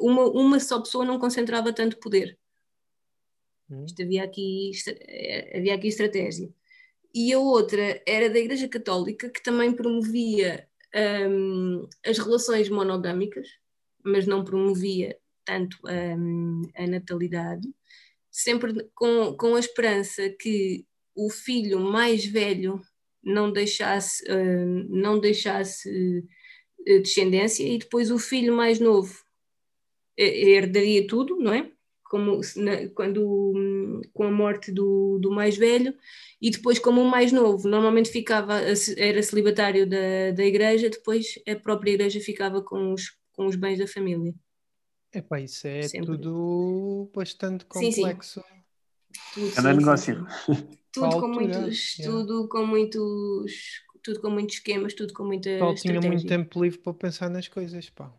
uma, 0.00 0.24
uma 0.30 0.60
só 0.60 0.80
pessoa 0.80 1.04
não 1.04 1.18
concentrava 1.18 1.72
tanto 1.72 1.98
poder. 1.98 2.38
Hum. 3.70 3.84
Isto 3.84 4.02
havia 4.02 4.24
aqui, 4.24 4.70
havia 5.54 5.74
aqui 5.74 5.88
estratégia. 5.88 6.48
E 7.14 7.32
a 7.32 7.38
outra 7.38 8.02
era 8.06 8.30
da 8.30 8.38
Igreja 8.38 8.68
Católica, 8.68 9.28
que 9.30 9.42
também 9.42 9.72
promovia 9.72 10.68
um, 11.28 11.88
as 12.04 12.18
relações 12.18 12.68
monogâmicas, 12.68 13.48
mas 14.04 14.26
não 14.26 14.44
promovia 14.44 15.18
tanto 15.44 15.78
um, 15.84 16.62
a 16.76 16.86
natalidade, 16.86 17.68
sempre 18.30 18.90
com, 18.94 19.34
com 19.36 19.54
a 19.54 19.60
esperança 19.60 20.28
que 20.28 20.84
o 21.16 21.30
filho 21.30 21.80
mais 21.80 22.24
velho 22.24 22.80
não 23.22 23.50
deixasse, 23.50 24.22
uh, 24.30 24.86
não 24.88 25.18
deixasse 25.18 25.88
uh, 26.80 27.02
descendência 27.02 27.64
e 27.66 27.78
depois 27.78 28.10
o 28.10 28.18
filho 28.18 28.54
mais 28.54 28.78
novo 28.78 29.24
herdaria 30.18 31.06
tudo, 31.06 31.36
não 31.36 31.52
é? 31.52 31.70
como 32.08 32.40
na, 32.56 32.88
quando 32.94 34.00
com 34.12 34.24
a 34.24 34.30
morte 34.30 34.70
do, 34.72 35.18
do 35.20 35.30
mais 35.30 35.56
velho 35.56 35.94
e 36.40 36.50
depois 36.50 36.78
como 36.78 37.02
o 37.02 37.10
mais 37.10 37.32
novo 37.32 37.68
normalmente 37.68 38.10
ficava 38.10 38.60
era 38.96 39.22
celibatário 39.22 39.88
da, 39.88 40.30
da 40.34 40.44
igreja 40.44 40.88
depois 40.88 41.34
a 41.48 41.56
própria 41.56 41.92
igreja 41.92 42.20
ficava 42.20 42.62
com 42.62 42.92
os, 42.92 43.16
com 43.32 43.46
os 43.46 43.56
bens 43.56 43.78
da 43.78 43.86
família 43.86 44.34
Epá, 45.14 45.40
isso 45.40 45.66
é 45.66 45.82
Sempre. 45.82 46.06
tudo 46.06 47.10
bastante 47.14 47.64
complexo 47.64 48.40
sim, 48.40 48.46
sim. 48.46 48.56
Tudo, 49.34 49.50
sim, 49.50 49.62
negócio 49.62 50.26
tudo 51.00 51.20
com 51.20 51.28
muitos 51.28 51.98
yeah. 51.98 52.16
tudo 52.16 52.48
com 52.48 52.66
muitos 52.66 53.82
tudo 54.02 54.20
com 54.20 54.30
muitos 54.30 54.56
esquemas 54.56 54.94
tudo 54.94 55.12
com 55.12 55.24
muita 55.24 55.58
Paulo 55.58 55.74
tinha 55.74 56.00
muito 56.00 56.26
tempo 56.26 56.62
livre 56.62 56.78
para 56.78 56.94
pensar 56.94 57.28
nas 57.30 57.48
coisas 57.48 57.88
pá. 57.90 58.12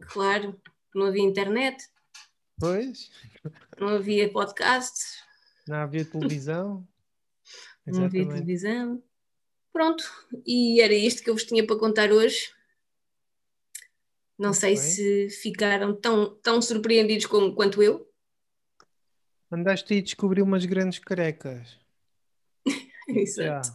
claro 0.00 0.60
não 0.94 1.06
havia 1.06 1.22
internet 1.22 1.82
Pois. 2.58 3.10
Não 3.78 3.88
havia 3.88 4.30
podcasts. 4.30 5.22
Não 5.66 5.76
havia 5.76 6.04
televisão. 6.04 6.86
não 7.86 8.04
havia 8.04 8.26
televisão. 8.26 9.02
Pronto, 9.72 10.04
e 10.44 10.80
era 10.80 10.94
isto 10.94 11.22
que 11.22 11.30
eu 11.30 11.34
vos 11.34 11.44
tinha 11.44 11.64
para 11.64 11.78
contar 11.78 12.10
hoje. 12.10 12.52
Não 14.36 14.50
Muito 14.50 14.60
sei 14.60 14.74
bem. 14.74 14.82
se 14.82 15.28
ficaram 15.30 15.94
tão, 15.94 16.34
tão 16.36 16.60
surpreendidos 16.60 17.26
como, 17.26 17.54
quanto 17.54 17.82
eu. 17.82 18.07
Andaste 19.50 19.94
aí 19.94 20.02
descobrir 20.02 20.42
umas 20.42 20.64
grandes 20.66 20.98
carecas. 20.98 21.78
Exato. 23.08 23.68
Já. 23.68 23.74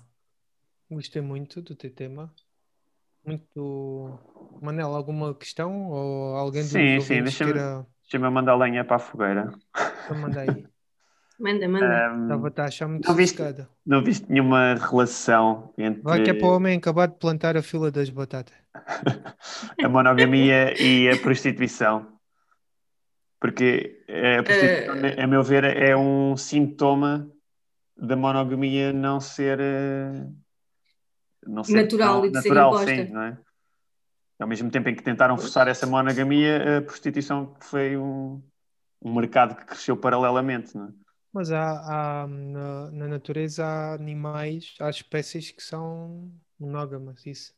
Gostei 0.89 1.21
muito 1.21 1.61
do 1.61 1.75
teu 1.75 1.89
tema. 1.89 2.31
Muito. 3.25 4.19
Manel, 4.61 4.93
alguma 4.93 5.33
questão? 5.33 5.89
Ou 5.89 6.35
alguém 6.35 6.63
sim, 6.63 6.99
sim, 6.99 7.23
deixa-me 7.23 7.53
queira... 7.53 7.87
Deixa-me 8.03 8.29
mandar 8.29 8.55
lenha 8.55 8.83
para 8.83 8.97
a 8.97 8.99
fogueira. 8.99 9.51
Então 10.05 10.17
manda 10.19 10.41
aí. 10.41 10.67
manda, 11.39 11.67
manda. 11.67 12.13
Um, 12.13 12.23
Estava 12.23 12.53
a 12.55 12.65
achar 12.65 12.87
muito 12.87 13.07
não 13.07 13.15
viste, 13.15 13.41
não 13.85 14.03
viste 14.03 14.29
nenhuma 14.29 14.75
relação 14.75 15.73
entre. 15.77 16.03
Vai 16.03 16.21
que 16.21 16.29
é 16.29 16.33
para 16.33 16.47
o 16.47 16.55
homem 16.55 16.77
acabar 16.77 17.07
de 17.07 17.15
plantar 17.15 17.57
a 17.57 17.63
fila 17.63 17.89
das 17.89 18.09
batatas. 18.09 18.53
a 19.83 19.89
monogamia 19.89 20.79
e 20.79 21.09
a 21.09 21.17
prostituição. 21.17 22.12
Porque 23.43 24.05
a 24.07 24.41
prostituição, 24.41 24.95
uh... 24.95 25.21
a 25.21 25.27
meu 25.27 25.43
ver, 25.43 25.65
é 25.65 25.97
um 25.97 26.37
sintoma 26.37 27.29
da 27.97 28.15
monogamia 28.15 28.93
não 28.93 29.19
ser. 29.19 29.59
Eh, 29.59 30.25
não 31.45 31.61
ser 31.61 31.73
natural 31.73 32.19
não, 32.19 32.25
e 32.25 32.29
de 32.29 32.35
natural, 32.35 32.77
ser 32.77 32.83
imposta. 32.83 33.05
Sim, 33.05 33.11
não 33.11 33.21
é? 33.21 33.37
Ao 34.39 34.47
mesmo 34.47 34.71
tempo 34.71 34.87
em 34.87 34.95
que 34.95 35.03
tentaram 35.03 35.37
forçar 35.37 35.67
essa 35.67 35.85
monogamia, 35.85 36.77
a 36.77 36.81
prostituição 36.83 37.53
foi 37.59 37.97
um, 37.97 38.41
um 39.01 39.13
mercado 39.13 39.57
que 39.57 39.65
cresceu 39.65 39.97
paralelamente, 39.97 40.73
não 40.77 40.85
é? 40.85 40.91
Mas 41.33 41.51
há, 41.51 42.21
há 42.23 42.27
na, 42.27 42.91
na, 42.91 43.07
natureza 43.09 43.65
há 43.65 43.95
animais, 43.95 44.73
há 44.79 44.89
espécies 44.89 45.51
que 45.51 45.61
são 45.61 46.31
monógamas, 46.57 47.25
isso. 47.25 47.53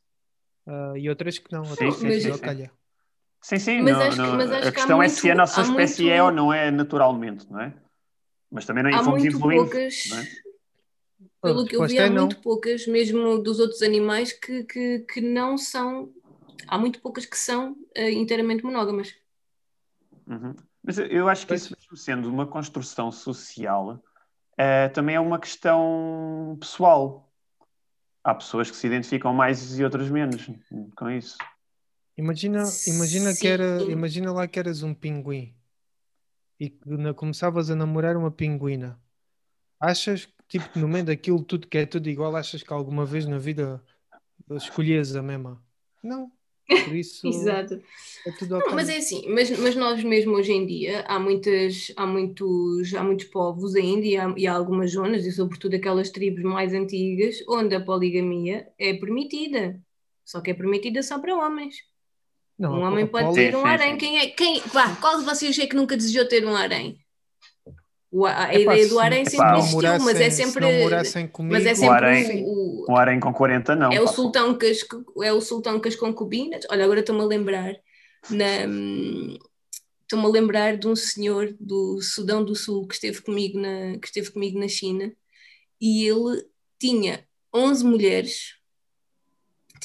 Uh, 0.66 0.98
e 0.98 1.08
outras 1.10 1.38
que 1.38 1.52
não, 1.52 1.62
outras 1.62 1.94
sim, 1.94 2.08
que 2.08 2.22
sim, 2.22 2.30
não, 2.30 2.38
sim. 2.38 2.70
Sim, 3.46 3.60
sim, 3.60 3.82
mas 3.84 3.94
não, 3.94 4.02
acho, 4.02 4.18
não, 4.18 4.38
mas 4.38 4.52
acho 4.52 4.70
a 4.70 4.72
questão 4.72 5.04
é 5.04 5.06
muito, 5.06 5.20
se 5.20 5.30
a 5.30 5.36
nossa 5.36 5.62
espécie 5.62 6.02
muito... 6.02 6.16
é 6.16 6.24
ou 6.24 6.32
não 6.32 6.52
é 6.52 6.72
naturalmente, 6.72 7.46
não 7.48 7.62
é? 7.62 7.76
Mas 8.50 8.66
também 8.66 8.84
não 8.84 8.90
há 8.90 9.04
fomos 9.04 9.22
muito 9.22 9.36
evoluindo. 9.36 9.70
Poucas, 9.70 10.12
é? 10.12 11.26
Pelo 11.44 11.64
que 11.64 11.76
eu 11.76 11.86
vi, 11.86 12.00
há 12.00 12.08
é 12.08 12.10
muito 12.10 12.42
poucas, 12.42 12.88
mesmo 12.88 13.38
dos 13.38 13.60
outros 13.60 13.84
animais, 13.84 14.34
que, 14.34 14.64
que, 14.64 15.00
que 15.02 15.22
não 15.22 15.60
são. 15.60 16.12
Há 16.68 16.76
muito 16.80 17.00
poucas 17.00 17.28
que 17.28 17.38
são 17.38 17.74
uh, 17.74 18.10
inteiramente 18.10 18.64
monógamas. 18.64 19.14
Uhum. 20.26 20.56
Mas 20.84 20.98
eu 20.98 21.30
acho 21.30 21.42
que 21.42 21.50
pois. 21.50 21.62
isso, 21.62 21.76
mesmo 21.80 21.98
sendo 21.98 22.28
uma 22.28 22.48
construção 22.48 23.12
social, 23.12 24.04
uh, 24.54 24.92
também 24.92 25.18
é 25.18 25.20
uma 25.20 25.38
questão 25.38 26.58
pessoal. 26.60 27.32
Há 28.24 28.34
pessoas 28.34 28.72
que 28.72 28.76
se 28.76 28.88
identificam 28.88 29.36
mais 29.36 29.78
e 29.78 29.84
outras 29.84 30.10
menos 30.10 30.50
com 30.96 31.12
isso. 31.12 31.38
Imagina, 32.18 32.64
imagina, 32.88 33.36
que 33.36 33.48
era, 33.48 33.84
imagina 33.84 34.32
lá 34.32 34.48
que 34.48 34.58
eras 34.58 34.84
um 34.84 34.94
pinguim 34.94 35.54
e 36.58 36.70
que 36.70 37.14
começavas 37.14 37.70
a 37.70 37.76
namorar 37.76 38.16
uma 38.16 38.32
pinguina. 38.32 38.98
Achas 39.80 40.26
que 40.48 40.60
tipo, 40.60 40.80
no 40.80 40.88
meio 40.88 41.04
daquilo 41.04 41.44
tudo 41.44 41.68
que 41.68 41.78
é 41.78 41.86
tudo 41.86 42.10
igual, 42.10 42.36
achas 42.36 42.64
que 42.64 42.72
alguma 42.72 43.06
vez 43.06 43.26
na 43.26 43.38
vida 43.38 43.84
escolhias 44.52 45.16
a 45.16 45.22
mesma? 45.22 45.62
Não. 46.02 46.32
Por 46.68 46.96
isso 46.96 47.28
Exato. 47.28 47.82
É 48.26 48.32
tudo 48.32 48.58
okay. 48.58 48.70
Não, 48.70 48.76
mas 48.76 48.90
é 48.90 48.98
assim, 48.98 49.28
mas, 49.30 49.52
mas 49.60 49.76
nós 49.76 50.04
mesmo 50.04 50.34
hoje 50.36 50.54
em 50.54 50.66
dia 50.66 51.02
há 51.02 51.20
muitas, 51.20 51.92
há 51.98 52.08
muitos, 52.08 52.94
há 52.94 53.04
muitos 53.04 53.26
povos 53.26 53.76
ainda 53.76 54.06
e 54.06 54.16
há, 54.16 54.34
e 54.38 54.48
há 54.48 54.54
algumas 54.54 54.92
zonas, 54.92 55.26
e 55.26 55.32
sobretudo 55.32 55.76
aquelas 55.76 56.10
tribos 56.10 56.44
mais 56.44 56.74
antigas, 56.74 57.44
onde 57.48 57.76
a 57.76 57.84
poligamia 57.84 58.68
é 58.80 58.94
permitida. 58.94 59.80
Só 60.24 60.42
que 60.42 60.52
é 60.52 60.54
permitida 60.54 61.04
só 61.04 61.20
para 61.20 61.36
homens. 61.36 61.76
Não, 62.58 62.74
um 62.74 62.84
homem 62.84 63.06
pode 63.06 63.34
ter 63.34 63.56
um 63.56 63.66
harém. 63.66 63.98
Quem 63.98 64.20
é? 64.20 64.28
Quem, 64.28 64.62
vá, 64.74 64.96
qual 64.96 65.20
de 65.20 65.26
vocês 65.26 65.58
é 65.60 65.68
que 65.68 65.76
nunca 65.76 65.98
desejou 65.98 66.26
ter 66.28 66.46
um 66.46 66.56
harém? 66.56 66.98
a 68.24 68.54
é 68.54 68.62
ideia 68.62 68.88
do 68.88 69.00
harém 69.00 69.26
sempre 69.26 69.58
existiu, 69.58 70.00
mas 70.00 70.22
é 70.22 70.30
sempre. 70.30 70.62
Comigo, 71.32 71.54
mas 71.54 71.66
é 71.66 71.76
sempre 71.76 72.44
o, 72.46 72.86
o, 72.88 72.94
o 72.94 72.98
harém 72.98 73.20
com 73.20 73.34
40 73.34 73.76
não. 73.76 73.92
É 73.92 74.00
o, 74.00 74.08
sultão 74.08 74.58
que 74.58 74.68
as, 74.68 74.80
é 75.22 75.34
o 75.34 75.42
sultão 75.42 75.80
com 75.80 75.88
as 75.88 75.96
concubinas. 75.96 76.66
Olha, 76.70 76.86
agora 76.86 77.02
estou-me 77.02 77.22
a 77.22 77.26
lembrar. 77.26 77.76
Estou-me 78.24 79.40
a 80.26 80.30
lembrar 80.30 80.78
de 80.78 80.88
um 80.88 80.96
senhor 80.96 81.54
do 81.60 82.00
Sudão 82.02 82.44
do 82.44 82.56
Sul 82.56 82.88
que 82.88 82.94
esteve 82.94 83.22
comigo 83.22 83.60
na, 83.60 83.98
que 84.00 84.08
esteve 84.08 84.32
comigo 84.32 84.58
na 84.58 84.68
China 84.68 85.12
e 85.82 86.08
ele 86.08 86.46
tinha 86.80 87.26
11 87.54 87.84
mulheres 87.84 88.55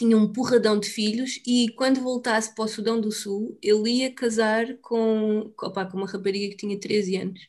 tinha 0.00 0.16
um 0.16 0.32
porradão 0.32 0.80
de 0.80 0.88
filhos 0.88 1.42
e 1.46 1.68
quando 1.76 2.00
voltasse 2.00 2.54
para 2.54 2.64
o 2.64 2.68
Sudão 2.68 2.98
do 2.98 3.12
Sul, 3.12 3.58
ele 3.62 3.90
ia 3.90 4.14
casar 4.14 4.78
com, 4.80 5.52
opa, 5.62 5.84
com 5.84 5.98
uma 5.98 6.06
rapariga 6.06 6.48
que 6.48 6.56
tinha 6.56 6.80
13 6.80 7.16
anos. 7.16 7.48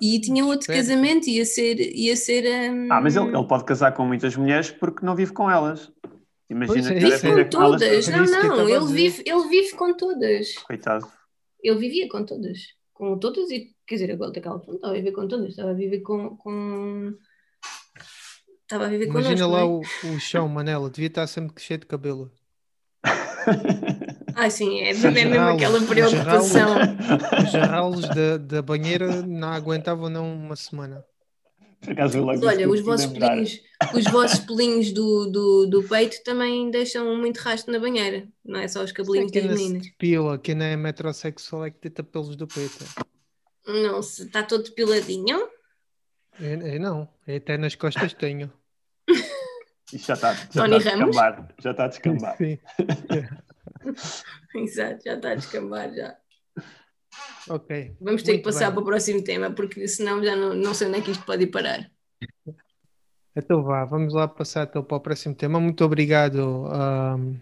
E 0.00 0.20
tinha 0.20 0.44
outro 0.44 0.62
Espero. 0.62 0.78
casamento, 0.78 1.28
ia 1.28 1.44
ser. 1.44 1.78
Ia 1.94 2.16
ser 2.16 2.72
um... 2.72 2.92
Ah, 2.92 3.00
mas 3.00 3.14
ele, 3.14 3.28
ele 3.28 3.46
pode 3.46 3.64
casar 3.64 3.92
com 3.92 4.04
muitas 4.04 4.34
mulheres 4.34 4.70
porque 4.70 5.06
não 5.06 5.14
vive 5.14 5.32
com 5.32 5.48
elas. 5.48 5.92
Imagina 6.48 6.88
pois 6.88 6.90
é, 6.90 6.94
que 6.94 7.26
vive 7.28 7.44
com 7.44 7.50
todas. 7.50 8.08
Não, 8.08 8.24
não, 8.26 8.68
ele 8.68 8.86
vive, 8.86 9.22
ele 9.24 9.48
vive 9.48 9.76
com 9.76 9.94
todas. 9.94 10.54
Coitado. 10.54 11.06
Ele 11.62 11.78
vivia 11.78 12.08
com 12.08 12.24
todas. 12.24 12.58
Com 12.92 13.18
todas 13.18 13.48
e, 13.50 13.76
quer 13.86 13.94
dizer, 13.96 14.10
agora 14.10 14.32
daquela 14.32 14.60
não 14.66 14.74
estava 14.74 14.92
a 14.92 14.96
viver 14.96 15.12
com 15.12 15.28
todas, 15.28 15.50
estava 15.50 15.70
a 15.70 15.74
viver 15.74 16.00
com, 16.00 16.36
com 16.36 17.14
Estava 18.70 18.84
a 18.84 18.88
viver 18.88 19.06
Imagina 19.06 19.46
connosco, 19.46 19.52
lá 19.52 19.60
é? 19.62 19.64
o, 19.64 20.14
o 20.14 20.20
chão, 20.20 20.46
Manela, 20.46 20.88
devia 20.88 21.08
estar 21.08 21.26
sempre 21.26 21.60
cheio 21.60 21.80
de 21.80 21.86
cabelo. 21.86 22.30
Ah, 24.32 24.48
sim, 24.48 24.78
é, 24.80 24.90
é 24.90 24.94
mesmo 24.94 25.34
aquela 25.34 25.82
preocupação. 25.82 26.76
Os 27.44 27.50
jarralos 27.50 28.08
da, 28.08 28.36
da 28.38 28.62
banheira 28.62 29.22
não 29.26 29.48
aguentavam 29.48 30.08
não 30.08 30.32
uma 30.32 30.54
semana. 30.54 31.04
Acaso, 31.86 32.24
olha, 32.24 32.70
os 32.70 32.80
vossos, 32.80 33.06
pelinhos, 33.06 33.60
os 33.92 34.04
vossos 34.04 34.38
pelinhos 34.38 34.92
do, 34.92 35.26
do, 35.26 35.66
do 35.66 35.82
peito 35.82 36.22
também 36.22 36.70
deixam 36.70 37.16
muito 37.16 37.38
rastro 37.38 37.72
na 37.72 37.78
banheira, 37.78 38.28
não 38.44 38.60
é 38.60 38.68
só 38.68 38.84
os 38.84 38.92
cabelinhos 38.92 39.32
das 39.32 39.44
meninas. 39.44 39.90
Pila, 39.98 40.38
quem 40.38 40.54
não 40.54 40.64
é 40.64 40.76
metrosexual 40.76 41.66
é 41.66 41.70
que 41.70 41.78
tenta 41.78 42.04
pelos 42.04 42.36
do 42.36 42.46
peito. 42.46 42.84
Não, 43.66 44.00
se 44.00 44.26
está 44.26 44.42
todo 44.44 44.62
depiladinho. 44.62 45.48
É, 46.40 46.76
é, 46.76 46.78
não, 46.78 47.06
é 47.26 47.36
até 47.36 47.58
nas 47.58 47.74
costas 47.74 48.14
tenho. 48.14 48.50
Isto 49.92 50.06
já 50.06 50.14
está, 50.14 50.34
já 50.34 50.64
está 50.64 50.64
a 50.64 50.78
descambar. 50.78 51.48
Já 51.58 51.70
está 51.70 51.84
a 51.84 51.88
descambar. 51.88 52.36
Sim. 52.36 52.58
Exato, 54.54 55.04
já 55.04 55.14
está 55.14 55.32
a 55.32 55.34
descambar 55.34 55.94
já. 55.94 56.16
Ok. 57.48 57.96
Vamos 58.00 58.22
ter 58.22 58.32
Muito 58.32 58.44
que 58.44 58.52
passar 58.52 58.66
bem. 58.66 58.74
para 58.74 58.82
o 58.82 58.86
próximo 58.86 59.24
tema, 59.24 59.50
porque 59.50 59.88
senão 59.88 60.22
já 60.22 60.36
não, 60.36 60.54
não 60.54 60.74
sei 60.74 60.88
onde 60.88 60.98
é 60.98 61.00
que 61.00 61.10
isto 61.10 61.24
pode 61.24 61.44
ir 61.44 61.48
parar. 61.48 61.90
Então 63.34 63.62
vá, 63.62 63.84
vamos 63.84 64.12
lá 64.12 64.28
passar 64.28 64.66
então 64.66 64.82
para 64.82 64.96
o 64.96 65.00
próximo 65.00 65.34
tema. 65.34 65.60
Muito 65.60 65.84
obrigado, 65.84 66.66
um, 66.66 67.38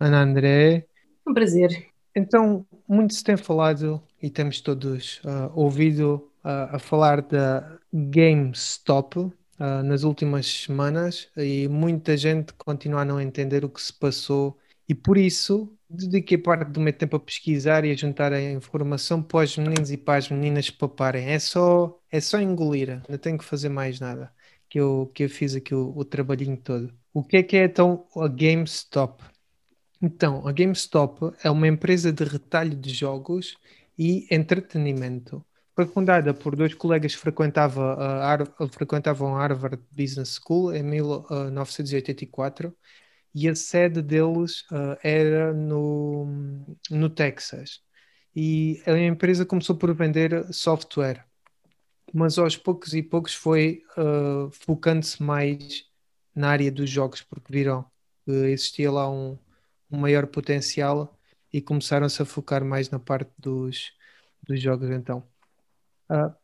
Ana 0.00 0.22
André. 0.22 0.86
Um 1.26 1.34
prazer. 1.34 1.88
Então, 2.14 2.66
muito 2.88 3.14
se 3.14 3.22
tem 3.22 3.36
falado 3.36 4.02
e 4.20 4.28
temos 4.30 4.60
todos 4.60 5.20
uh, 5.24 5.52
ouvido 5.54 6.30
uh, 6.44 6.74
a 6.74 6.78
falar 6.78 7.22
da 7.22 7.78
GameStop, 7.92 9.30
uh, 9.58 9.82
nas 9.82 10.02
últimas 10.04 10.46
semanas 10.46 11.28
e 11.36 11.68
muita 11.68 12.16
gente 12.16 12.52
continua 12.54 13.02
a 13.02 13.04
não 13.04 13.20
entender 13.20 13.64
o 13.64 13.68
que 13.70 13.80
se 13.82 13.92
passou 13.92 14.58
e 14.88 14.94
por 14.94 15.18
isso 15.18 15.76
dediquei 15.88 16.38
parte 16.38 16.70
do 16.70 16.80
meu 16.80 16.92
tempo 16.92 17.16
a 17.16 17.20
pesquisar 17.20 17.84
e 17.84 17.90
a 17.90 17.96
juntar 17.96 18.32
a 18.32 18.40
informação 18.42 19.22
para 19.22 19.44
os 19.44 19.56
meninos 19.56 19.90
e 19.90 19.96
para 19.96 20.18
as 20.18 20.30
meninas 20.30 20.70
paparem. 20.70 21.26
É 21.28 21.38
só, 21.38 21.98
é 22.10 22.20
só 22.20 22.40
engolir, 22.40 23.02
não 23.08 23.18
tenho 23.18 23.38
que 23.38 23.44
fazer 23.44 23.68
mais 23.68 24.00
nada. 24.00 24.32
Que 24.68 24.78
eu, 24.80 25.10
que 25.14 25.24
eu 25.24 25.30
fiz 25.30 25.54
aqui 25.54 25.74
o, 25.74 25.96
o 25.96 26.04
trabalhinho 26.04 26.56
todo. 26.56 26.92
O 27.12 27.24
que 27.24 27.38
é 27.38 27.42
que 27.42 27.56
é 27.56 27.64
então 27.64 28.06
a 28.16 28.28
GameStop? 28.28 29.22
Então, 30.00 30.46
a 30.46 30.52
GameStop 30.52 31.34
é 31.42 31.50
uma 31.50 31.66
empresa 31.66 32.12
de 32.12 32.24
retalho 32.24 32.76
de 32.76 32.90
jogos 32.90 33.56
e 33.98 34.26
entretenimento. 34.30 35.44
Foi 35.78 35.86
fundada 35.86 36.34
por 36.34 36.56
dois 36.56 36.74
colegas 36.74 37.14
que 37.14 37.20
frequentavam 37.20 37.92
a, 37.92 38.36
frequentavam 38.68 39.36
a 39.36 39.38
Harvard 39.38 39.80
Business 39.92 40.40
School 40.44 40.74
em 40.74 40.82
1984 40.82 42.76
e 43.32 43.48
a 43.48 43.54
sede 43.54 44.02
deles 44.02 44.62
uh, 44.72 44.98
era 45.04 45.52
no, 45.54 46.66
no 46.90 47.08
Texas. 47.08 47.80
E 48.34 48.82
a 48.86 48.98
empresa 48.98 49.46
começou 49.46 49.76
por 49.76 49.94
vender 49.94 50.52
software, 50.52 51.24
mas 52.12 52.38
aos 52.38 52.56
poucos 52.56 52.92
e 52.92 53.00
poucos 53.00 53.34
foi 53.34 53.84
uh, 53.96 54.50
focando-se 54.50 55.22
mais 55.22 55.84
na 56.34 56.50
área 56.50 56.72
dos 56.72 56.90
jogos, 56.90 57.22
porque 57.22 57.52
viram 57.52 57.84
que 58.24 58.32
existia 58.32 58.90
lá 58.90 59.08
um, 59.08 59.38
um 59.88 59.98
maior 59.98 60.26
potencial 60.26 61.16
e 61.52 61.60
começaram-se 61.60 62.20
a 62.20 62.24
focar 62.24 62.64
mais 62.64 62.90
na 62.90 62.98
parte 62.98 63.30
dos, 63.38 63.92
dos 64.42 64.60
jogos 64.60 64.90
então. 64.90 65.37
Uh, 66.10 66.34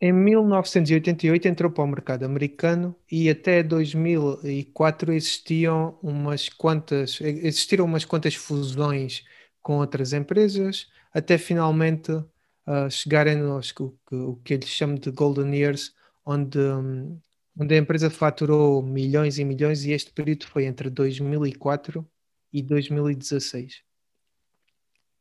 em 0.00 0.12
1988 0.12 1.48
entrou 1.48 1.72
para 1.72 1.82
o 1.82 1.86
mercado 1.86 2.24
americano 2.24 2.94
e 3.10 3.28
até 3.28 3.64
2004 3.64 5.12
existiam 5.12 5.98
umas 6.00 6.48
quantas, 6.48 7.20
existiram 7.20 7.84
umas 7.84 8.04
quantas 8.04 8.36
fusões 8.36 9.24
com 9.60 9.78
outras 9.78 10.12
empresas, 10.12 10.86
até 11.12 11.36
finalmente 11.36 12.12
uh, 12.12 12.88
chegarem 12.88 13.40
aos 13.40 13.72
o, 13.72 13.98
o 14.12 14.36
que 14.36 14.54
eles 14.54 14.68
chamam 14.68 14.94
de 14.96 15.10
Golden 15.10 15.52
Years, 15.52 15.92
onde, 16.24 16.60
um, 16.60 17.18
onde 17.58 17.74
a 17.74 17.78
empresa 17.78 18.08
faturou 18.08 18.80
milhões 18.80 19.36
e 19.38 19.44
milhões 19.44 19.84
e 19.84 19.90
este 19.90 20.12
período 20.12 20.46
foi 20.46 20.64
entre 20.66 20.88
2004 20.90 22.06
e 22.52 22.62
2016. 22.62 23.82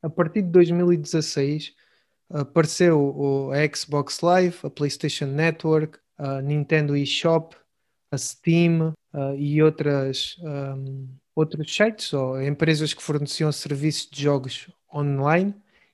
A 0.03 0.09
partir 0.09 0.43
de 0.43 0.49
2016 0.49 1.73
apareceu 2.29 3.51
a 3.51 3.75
Xbox 3.75 4.21
Live, 4.21 4.57
a 4.63 4.69
PlayStation 4.69 5.27
Network, 5.27 5.99
a 6.17 6.41
Nintendo 6.41 6.95
eShop, 6.95 7.55
a 8.11 8.17
Steam 8.17 8.93
uh, 9.13 9.35
e 9.37 9.61
outras, 9.61 10.37
um, 10.41 11.07
outros 11.35 11.73
sites 11.73 12.13
ou 12.13 12.41
empresas 12.41 12.93
que 12.93 13.03
forneciam 13.03 13.51
serviços 13.51 14.09
de 14.09 14.23
jogos 14.23 14.67
online 14.93 15.53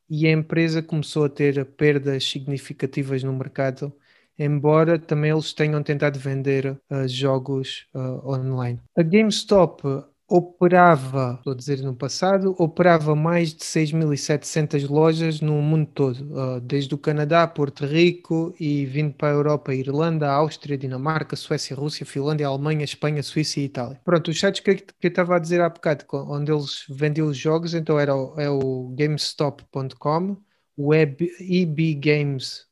e 0.10 0.28
a 0.28 0.32
empresa 0.32 0.82
começou 0.82 1.26
a 1.26 1.30
ter 1.30 1.66
perdas 1.66 2.24
significativas 2.24 3.24
no 3.24 3.34
mercado, 3.34 3.92
embora 4.38 5.00
também 5.00 5.32
eles 5.32 5.54
tenham 5.54 5.82
tentado 5.82 6.20
vender 6.20 6.80
uh, 6.90 7.08
jogos 7.08 7.88
uh, 7.94 8.28
online. 8.28 8.80
A 8.96 9.02
GameStop 9.02 9.82
operava, 10.28 11.36
estou 11.38 11.54
a 11.54 11.56
dizer 11.56 11.80
no 11.84 11.96
passado, 11.96 12.56
operava 12.58 13.16
mais 13.16 13.54
de 13.54 13.64
6.700 13.64 14.90
lojas 14.90 15.42
no 15.42 15.62
mundo 15.62 15.88
todo, 15.94 16.22
uh, 16.34 16.60
desde 16.62 16.96
o 16.96 16.98
Canadá, 16.98 17.46
Porto 17.48 17.86
Rico 17.86 18.56
e 18.60 18.86
vindo 18.86 19.14
para 19.14 19.30
a 19.30 19.34
Europa, 19.34 19.74
Irlanda, 19.76 20.30
Áustria, 20.32 20.78
Dinamarca, 20.78 21.36
Suécia, 21.36 21.76
Rússia, 21.76 22.06
Finlândia, 22.06 22.48
Alemanha, 22.48 22.84
Espanha, 22.84 23.22
Suíça 23.22 23.60
e 23.60 23.66
Itália. 23.66 24.00
Pronto, 24.04 24.32
os 24.32 24.40
sites 24.40 24.62
que, 24.62 24.76
que 24.76 24.94
eu 25.04 25.10
estava 25.10 25.36
a 25.36 25.40
dizer 25.40 25.62
há 25.62 25.70
bocado, 25.70 26.06
onde 26.12 26.52
eles 26.52 26.86
vendiam 26.90 27.28
os 27.28 27.38
jogos, 27.38 27.74
então 27.74 28.00
era 28.00 28.16
o, 28.16 28.40
é 28.40 28.50
o 28.50 28.94
GameStop.com, 28.98 30.38
o 30.76 30.94
ebgames.com 30.94 32.64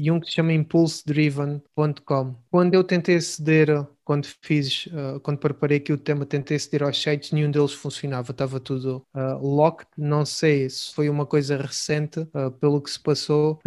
e 0.00 0.10
um 0.10 0.18
que 0.18 0.28
se 0.28 0.32
chama 0.32 0.54
impulsedriven.com. 0.54 2.34
Quando 2.50 2.72
eu 2.72 2.82
tentei 2.82 3.16
aceder, 3.16 3.86
quando 4.02 4.26
fiz, 4.40 4.86
uh, 4.86 5.20
quando 5.20 5.36
preparei 5.36 5.76
aqui 5.76 5.92
o 5.92 5.98
tema, 5.98 6.24
tentei 6.24 6.56
aceder 6.56 6.82
aos 6.84 7.00
sites, 7.00 7.32
nenhum 7.32 7.50
deles 7.50 7.74
funcionava, 7.74 8.30
estava 8.30 8.58
tudo 8.58 9.04
uh, 9.14 9.46
locked. 9.46 9.90
Não 9.98 10.24
sei 10.24 10.70
se 10.70 10.94
foi 10.94 11.10
uma 11.10 11.26
coisa 11.26 11.58
recente, 11.58 12.20
uh, 12.20 12.50
pelo 12.58 12.80
que 12.80 12.90
se 12.90 12.98
passou, 12.98 13.60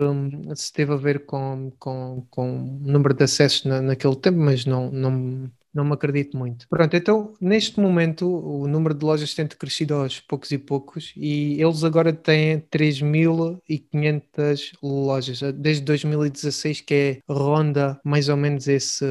um, 0.00 0.54
se 0.54 0.72
teve 0.72 0.94
a 0.94 0.96
ver 0.96 1.26
com, 1.26 1.70
com, 1.78 2.26
com 2.30 2.58
o 2.58 2.78
número 2.80 3.12
de 3.12 3.24
acessos 3.24 3.66
na, 3.66 3.82
naquele 3.82 4.16
tempo, 4.16 4.38
mas 4.38 4.64
não, 4.64 4.90
não, 4.90 5.50
não 5.76 5.84
me 5.84 5.92
acredito 5.92 6.36
muito. 6.36 6.66
Pronto, 6.68 6.96
então 6.96 7.34
neste 7.40 7.80
momento 7.80 8.26
o 8.26 8.66
número 8.66 8.94
de 8.94 9.04
lojas 9.04 9.34
tem 9.34 9.46
crescido 9.46 9.94
aos 9.94 10.20
poucos 10.20 10.50
e 10.50 10.58
poucos 10.58 11.12
e 11.16 11.60
eles 11.60 11.84
agora 11.84 12.12
têm 12.12 12.60
3.500 12.60 14.72
lojas, 14.82 15.40
desde 15.54 15.84
2016 15.84 16.80
que 16.80 16.94
é 16.94 17.18
ronda 17.28 18.00
mais 18.04 18.28
ou 18.28 18.36
menos 18.36 18.66
esse, 18.68 19.04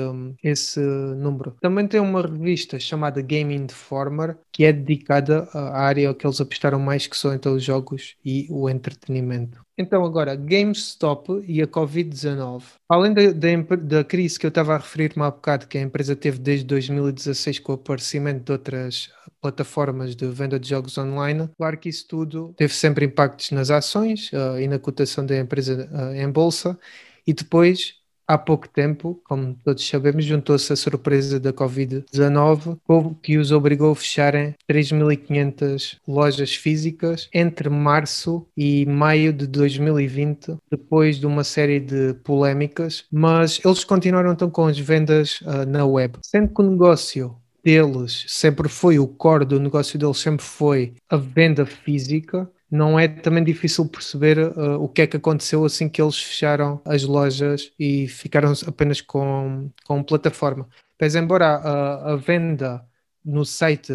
esse 0.43 0.80
número. 0.80 1.56
Também 1.62 1.88
tem 1.88 1.99
uma 1.99 2.21
revista 2.21 2.80
chamada 2.80 3.21
Game 3.21 3.54
Informer 3.56 4.38
que 4.51 4.65
é 4.65 4.73
dedicada 4.73 5.47
à 5.54 5.82
área 5.82 6.13
que 6.13 6.25
eles 6.25 6.41
apostaram 6.41 6.80
mais 6.80 7.08
que 7.08 7.17
são 7.17 7.34
então 7.34 7.56
os 7.56 7.63
jogos 7.63 8.15
e 8.23 8.47
o 8.49 8.69
entretenimento. 8.69 9.64
Então, 9.77 10.05
agora, 10.05 10.35
GameStop 10.35 11.43
e 11.45 11.61
a 11.61 11.67
Covid-19. 11.67 12.63
Além 12.88 13.13
da, 13.13 13.31
da, 13.31 13.75
da, 13.75 14.03
crise 14.05 14.39
que 14.39 14.45
eu 14.45 14.49
estava 14.49 14.73
a 14.73 14.77
referir-me 14.77 15.21
há 15.21 15.29
bocado, 15.29 15.67
que 15.67 15.77
a 15.77 15.81
empresa 15.81 16.15
teve 16.15 16.39
desde 16.39 16.65
2016 16.65 17.59
com 17.59 17.73
o 17.73 17.75
aparecimento 17.75 18.45
de 18.45 18.51
outras 18.53 19.11
plataformas 19.41 20.15
de 20.15 20.25
venda 20.27 20.57
de 20.57 20.69
jogos 20.69 20.97
online, 20.97 21.49
claro 21.57 21.77
que 21.77 21.89
isso 21.89 22.07
tudo 22.07 22.53
teve 22.57 22.73
sempre 22.73 23.05
impactos 23.05 23.51
nas 23.51 23.69
ações 23.69 24.31
uh, 24.31 24.57
e 24.59 24.67
na 24.67 24.79
cotação 24.79 25.25
da 25.25 25.38
empresa 25.38 25.89
uh, 25.91 26.15
em 26.15 26.29
bolsa. 26.29 26.79
E 27.27 27.33
depois 27.33 27.95
há 28.27 28.38
pouco 28.38 28.67
tempo, 28.67 29.19
como 29.23 29.55
todos 29.63 29.88
sabemos, 29.88 30.25
juntou-se 30.25 30.71
a 30.71 30.75
surpresa 30.75 31.39
da 31.39 31.53
Covid-19, 31.53 32.77
que 33.21 33.38
os 33.38 33.51
obrigou 33.51 33.91
a 33.91 33.95
fecharem 33.95 34.55
3.500 34.69 35.97
lojas 36.07 36.55
físicas 36.55 37.29
entre 37.33 37.69
março 37.69 38.45
e 38.55 38.85
maio 38.85 39.31
de 39.31 39.47
2020, 39.47 40.57
depois 40.69 41.17
de 41.19 41.25
uma 41.25 41.43
série 41.43 41.79
de 41.79 42.13
polémicas, 42.23 43.05
mas 43.11 43.59
eles 43.63 43.83
continuaram 43.83 44.31
então 44.31 44.49
com 44.49 44.65
as 44.65 44.77
vendas 44.77 45.41
uh, 45.41 45.65
na 45.67 45.85
web, 45.85 46.17
sendo 46.23 46.53
que 46.53 46.61
o 46.61 46.69
negócio 46.69 47.35
deles 47.63 48.25
sempre 48.27 48.69
foi, 48.69 48.99
o 48.99 49.07
core 49.07 49.43
do 49.43 49.59
negócio 49.59 49.97
deles 49.97 50.19
sempre 50.19 50.45
foi 50.45 50.93
a 51.09 51.17
venda 51.17 51.65
física, 51.65 52.47
não 52.69 52.99
é 52.99 53.08
também 53.08 53.43
difícil 53.43 53.88
perceber 53.88 54.39
uh, 54.39 54.82
o 54.82 54.89
que 54.89 55.04
é 55.04 55.08
que 55.08 55.17
aconteceu 55.17 55.63
assim 55.65 55.88
que 55.88 56.01
eles 56.01 56.17
fecharam 56.17 56.82
as 56.86 57.04
lojas 57.04 57.71
e 57.80 58.08
ficaram 58.08 58.54
apenas 58.67 59.01
com, 59.01 59.69
com 59.86 60.04
plataforma. 60.04 60.67
Pois 60.97 61.15
embora 61.15 61.45
a, 61.45 62.13
a 62.13 62.15
venda 62.15 62.86
no 63.23 63.45
site 63.45 63.93